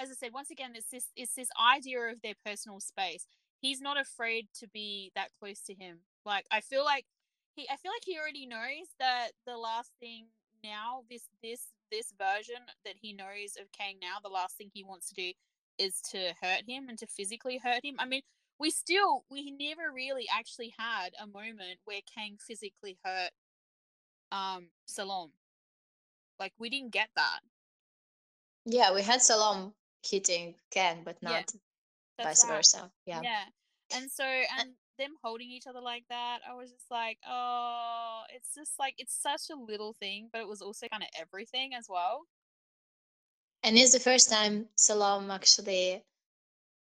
as 0.00 0.10
I 0.10 0.14
said, 0.14 0.32
once 0.32 0.50
again, 0.50 0.72
it's 0.74 0.88
this 0.90 1.06
it's 1.16 1.34
this 1.34 1.48
idea 1.60 2.00
of 2.00 2.22
their 2.22 2.34
personal 2.44 2.80
space. 2.80 3.26
He's 3.60 3.80
not 3.80 4.00
afraid 4.00 4.48
to 4.60 4.68
be 4.68 5.12
that 5.14 5.28
close 5.38 5.60
to 5.66 5.74
him. 5.74 5.98
Like 6.24 6.46
I 6.50 6.60
feel 6.60 6.84
like 6.84 7.04
he 7.54 7.68
I 7.70 7.76
feel 7.76 7.92
like 7.92 8.04
he 8.04 8.18
already 8.18 8.46
knows 8.46 8.88
that 8.98 9.30
the 9.46 9.56
last 9.56 9.92
thing 10.00 10.26
now, 10.64 11.02
this 11.10 11.24
this 11.42 11.68
this 11.90 12.12
version 12.18 12.62
that 12.84 12.94
he 13.00 13.12
knows 13.12 13.56
of 13.60 13.70
Kang 13.72 13.96
now, 14.00 14.16
the 14.22 14.30
last 14.30 14.56
thing 14.56 14.70
he 14.72 14.84
wants 14.84 15.08
to 15.10 15.14
do 15.14 15.32
is 15.78 16.00
to 16.12 16.32
hurt 16.40 16.62
him 16.66 16.88
and 16.88 16.98
to 16.98 17.06
physically 17.06 17.58
hurt 17.58 17.84
him. 17.84 17.96
I 17.98 18.06
mean, 18.06 18.22
we 18.58 18.70
still 18.70 19.24
we 19.30 19.50
never 19.50 19.92
really 19.92 20.26
actually 20.32 20.72
had 20.78 21.10
a 21.22 21.26
moment 21.26 21.80
where 21.84 22.00
Kang 22.14 22.36
physically 22.40 22.98
hurt 23.04 23.30
um 24.32 24.68
Salom. 24.88 25.30
Like 26.38 26.52
we 26.58 26.70
didn't 26.70 26.92
get 26.92 27.10
that. 27.16 27.40
Yeah, 28.64 28.94
we 28.94 29.02
had 29.02 29.22
Salam 29.22 29.74
hitting 30.04 30.54
Kang, 30.70 31.02
but 31.04 31.22
not 31.22 31.52
yeah, 32.18 32.24
vice 32.24 32.44
right. 32.44 32.56
versa. 32.56 32.90
Yeah. 33.06 33.20
Yeah. 33.22 33.44
And 33.94 34.10
so 34.10 34.24
and 34.24 34.70
them 34.98 35.14
holding 35.22 35.50
each 35.50 35.66
other 35.66 35.80
like 35.80 36.04
that, 36.10 36.40
I 36.48 36.54
was 36.54 36.70
just 36.70 36.90
like, 36.90 37.18
oh, 37.28 38.22
it's 38.34 38.54
just 38.54 38.78
like 38.78 38.94
it's 38.98 39.20
such 39.20 39.50
a 39.50 39.58
little 39.58 39.94
thing, 39.98 40.28
but 40.32 40.40
it 40.40 40.48
was 40.48 40.62
also 40.62 40.86
kind 40.88 41.02
of 41.02 41.08
everything 41.20 41.74
as 41.74 41.86
well. 41.88 42.26
And 43.62 43.76
it's 43.76 43.92
the 43.92 44.00
first 44.00 44.30
time 44.30 44.66
Salam 44.76 45.30
actually 45.30 46.02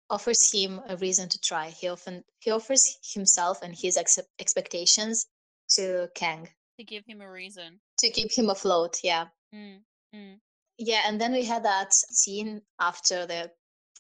offers 0.10 0.52
him 0.52 0.82
a 0.88 0.98
reason 0.98 1.30
to 1.30 1.40
try. 1.40 1.70
He 1.70 1.88
often 1.88 2.24
he 2.40 2.52
offers 2.52 2.98
himself 3.14 3.62
and 3.62 3.76
his 3.76 3.98
ex- 3.98 4.20
expectations 4.40 5.28
to 5.70 6.10
Kang 6.16 6.48
to 6.78 6.84
give 6.84 7.04
him 7.06 7.22
a 7.22 7.30
reason 7.30 7.80
to 8.00 8.10
keep 8.10 8.32
him 8.32 8.50
afloat. 8.50 9.00
Yeah. 9.04 9.26
Mm, 9.54 9.80
mm. 10.16 10.40
Yeah, 10.78 11.02
and 11.06 11.20
then 11.20 11.34
we 11.34 11.46
had 11.46 11.64
that 11.64 11.94
scene 11.94 12.62
after 12.80 13.26
the 13.26 13.52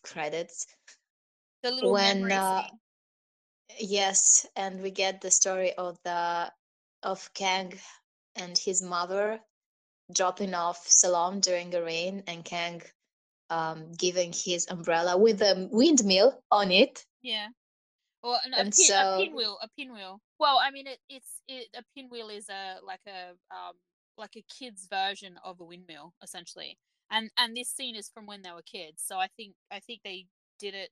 credits. 0.03 0.65
The 1.61 1.71
little 1.71 1.91
when 1.91 2.31
uh, 2.31 2.63
Yes, 3.79 4.45
and 4.55 4.81
we 4.81 4.91
get 4.91 5.21
the 5.21 5.31
story 5.31 5.73
of 5.73 5.97
the 6.03 6.51
of 7.01 7.33
Kang 7.33 7.73
and 8.35 8.57
his 8.57 8.81
mother 8.81 9.39
dropping 10.13 10.53
off 10.53 10.87
Salam 10.87 11.39
during 11.39 11.73
a 11.75 11.81
rain, 11.81 12.23
and 12.27 12.45
Kang 12.45 12.81
um, 13.49 13.91
giving 13.93 14.33
his 14.33 14.67
umbrella 14.69 15.17
with 15.17 15.41
a 15.41 15.67
windmill 15.71 16.41
on 16.51 16.71
it. 16.71 17.05
Yeah. 17.21 17.47
Or 18.21 18.37
an, 18.45 18.53
a, 18.53 18.63
pin, 18.63 18.71
so, 18.71 18.95
a 18.95 19.17
pinwheel, 19.17 19.57
a 19.61 19.67
pinwheel. 19.77 20.21
Well, 20.39 20.59
I 20.61 20.71
mean, 20.71 20.87
it, 20.87 20.99
it's 21.09 21.41
it, 21.47 21.67
a 21.75 21.83
pinwheel 21.95 22.29
is 22.29 22.47
a 22.49 22.77
like 22.85 23.01
a 23.07 23.31
um 23.53 23.73
like 24.17 24.35
a 24.37 24.43
kid's 24.43 24.87
version 24.87 25.37
of 25.43 25.59
a 25.59 25.65
windmill, 25.65 26.13
essentially. 26.23 26.77
And 27.11 27.29
and 27.37 27.55
this 27.55 27.69
scene 27.69 27.95
is 27.95 28.09
from 28.09 28.25
when 28.25 28.41
they 28.41 28.51
were 28.51 28.63
kids, 28.63 29.03
so 29.05 29.17
I 29.17 29.27
think 29.37 29.55
I 29.71 29.79
think 29.79 30.01
they 30.03 30.27
did 30.59 30.73
it 30.75 30.89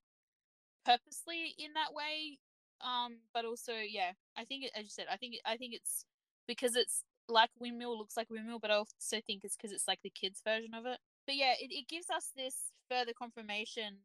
purposely 0.86 1.56
in 1.58 1.74
that 1.74 1.94
way 1.94 2.38
um, 2.82 3.18
but 3.34 3.46
also, 3.46 3.74
yeah, 3.74 4.12
I 4.36 4.44
think 4.46 4.66
it, 4.66 4.72
as 4.76 4.84
you 4.86 4.90
said, 4.90 5.06
I 5.12 5.16
think 5.16 5.36
I 5.46 5.56
think 5.56 5.76
it's 5.76 6.04
because 6.48 6.76
it's 6.76 7.04
like 7.30 7.52
windmill 7.60 7.96
looks 7.96 8.18
like 8.18 8.28
windmill, 8.32 8.58
but 8.60 8.72
I 8.72 8.76
also 8.76 9.22
think 9.28 9.44
it's 9.44 9.56
because 9.56 9.72
it's 9.72 9.88
like 9.88 10.00
the 10.04 10.10
kids' 10.10 10.42
version 10.44 10.74
of 10.74 10.88
it. 10.88 10.98
But 11.28 11.36
yeah, 11.36 11.54
it, 11.60 11.70
it 11.72 11.88
gives 11.88 12.10
us 12.10 12.32
this 12.36 12.56
further 12.90 13.12
confirmation 13.16 13.98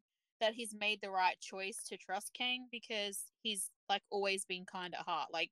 that 0.43 0.53
he's 0.53 0.75
made 0.79 1.01
the 1.01 1.11
right 1.11 1.41
choice 1.41 1.79
to 1.89 1.97
trust 1.97 2.33
Kang 2.35 2.67
because 2.71 3.25
he's 3.43 3.71
like 3.89 4.03
always 4.11 4.45
been 4.45 4.67
kind 4.71 4.95
at 4.95 5.07
heart. 5.07 5.29
Like 5.33 5.51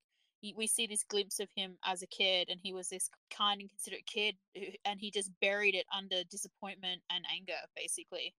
we 0.57 0.67
see 0.67 0.87
this 0.87 1.05
glimpse 1.05 1.41
of 1.41 1.49
him 1.57 1.79
as 1.85 2.03
a 2.03 2.07
kid, 2.07 2.49
and 2.51 2.61
he 2.63 2.73
was 2.73 2.89
this 2.89 3.09
kind 3.35 3.61
and 3.61 3.71
considerate 3.71 4.07
kid, 4.07 4.37
and 4.85 5.01
he 5.01 5.11
just 5.11 5.31
buried 5.41 5.75
it 5.75 5.87
under 5.97 6.25
disappointment 6.31 7.01
and 7.11 7.25
anger, 7.33 7.59
basically. 7.75 8.35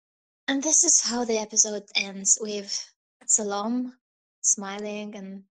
And 0.47 0.61
this 0.61 0.83
is 0.83 1.01
how 1.01 1.25
the 1.25 1.39
episode 1.39 1.83
ends 1.95 2.37
with 2.39 2.93
Salom 3.25 3.93
smiling 4.41 5.15
and 5.15 5.43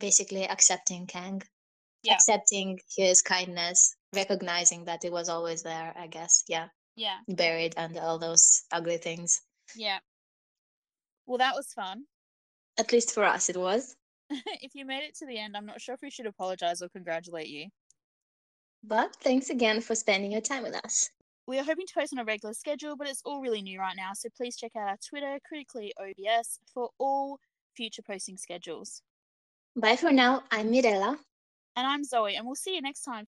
basically 0.00 0.48
accepting 0.48 1.06
Kang, 1.06 1.42
yeah. 2.02 2.14
accepting 2.14 2.80
his 2.96 3.22
kindness, 3.22 3.94
recognizing 4.12 4.86
that 4.86 5.04
it 5.04 5.12
was 5.12 5.28
always 5.28 5.62
there, 5.62 5.94
I 5.96 6.08
guess. 6.08 6.42
Yeah. 6.48 6.68
Yeah. 6.96 7.18
Buried 7.28 7.74
under 7.76 8.00
all 8.00 8.18
those 8.18 8.64
ugly 8.72 8.96
things. 8.96 9.40
Yeah. 9.76 10.00
Well, 11.26 11.38
that 11.38 11.54
was 11.54 11.72
fun. 11.72 12.04
At 12.78 12.92
least 12.92 13.14
for 13.14 13.24
us, 13.24 13.48
it 13.48 13.56
was. 13.56 13.94
if 14.62 14.74
you 14.74 14.84
made 14.84 15.04
it 15.04 15.16
to 15.16 15.26
the 15.26 15.38
end, 15.38 15.56
I'm 15.56 15.66
not 15.66 15.80
sure 15.80 15.94
if 15.94 16.02
we 16.02 16.10
should 16.10 16.26
apologize 16.26 16.82
or 16.82 16.88
congratulate 16.88 17.48
you. 17.48 17.66
But 18.82 19.16
thanks 19.22 19.50
again 19.50 19.80
for 19.80 19.94
spending 19.94 20.32
your 20.32 20.40
time 20.40 20.62
with 20.62 20.74
us. 20.84 21.10
We 21.46 21.58
are 21.58 21.64
hoping 21.64 21.86
to 21.86 21.94
post 21.94 22.12
on 22.12 22.20
a 22.20 22.24
regular 22.24 22.54
schedule, 22.54 22.96
but 22.96 23.08
it's 23.08 23.22
all 23.24 23.40
really 23.40 23.60
new 23.60 23.80
right 23.80 23.96
now, 23.96 24.12
so 24.14 24.28
please 24.36 24.56
check 24.56 24.72
out 24.76 24.88
our 24.88 24.96
Twitter, 25.06 25.38
Critically 25.46 25.92
OBS, 26.00 26.60
for 26.72 26.90
all 26.98 27.38
future 27.76 28.02
posting 28.02 28.36
schedules. 28.36 29.02
Bye 29.76 29.96
for 29.96 30.12
now. 30.12 30.44
I'm 30.50 30.70
Mirella. 30.70 31.18
And 31.76 31.86
I'm 31.86 32.04
Zoe, 32.04 32.36
and 32.36 32.46
we'll 32.46 32.54
see 32.54 32.74
you 32.74 32.80
next 32.80 33.02
time. 33.02 33.26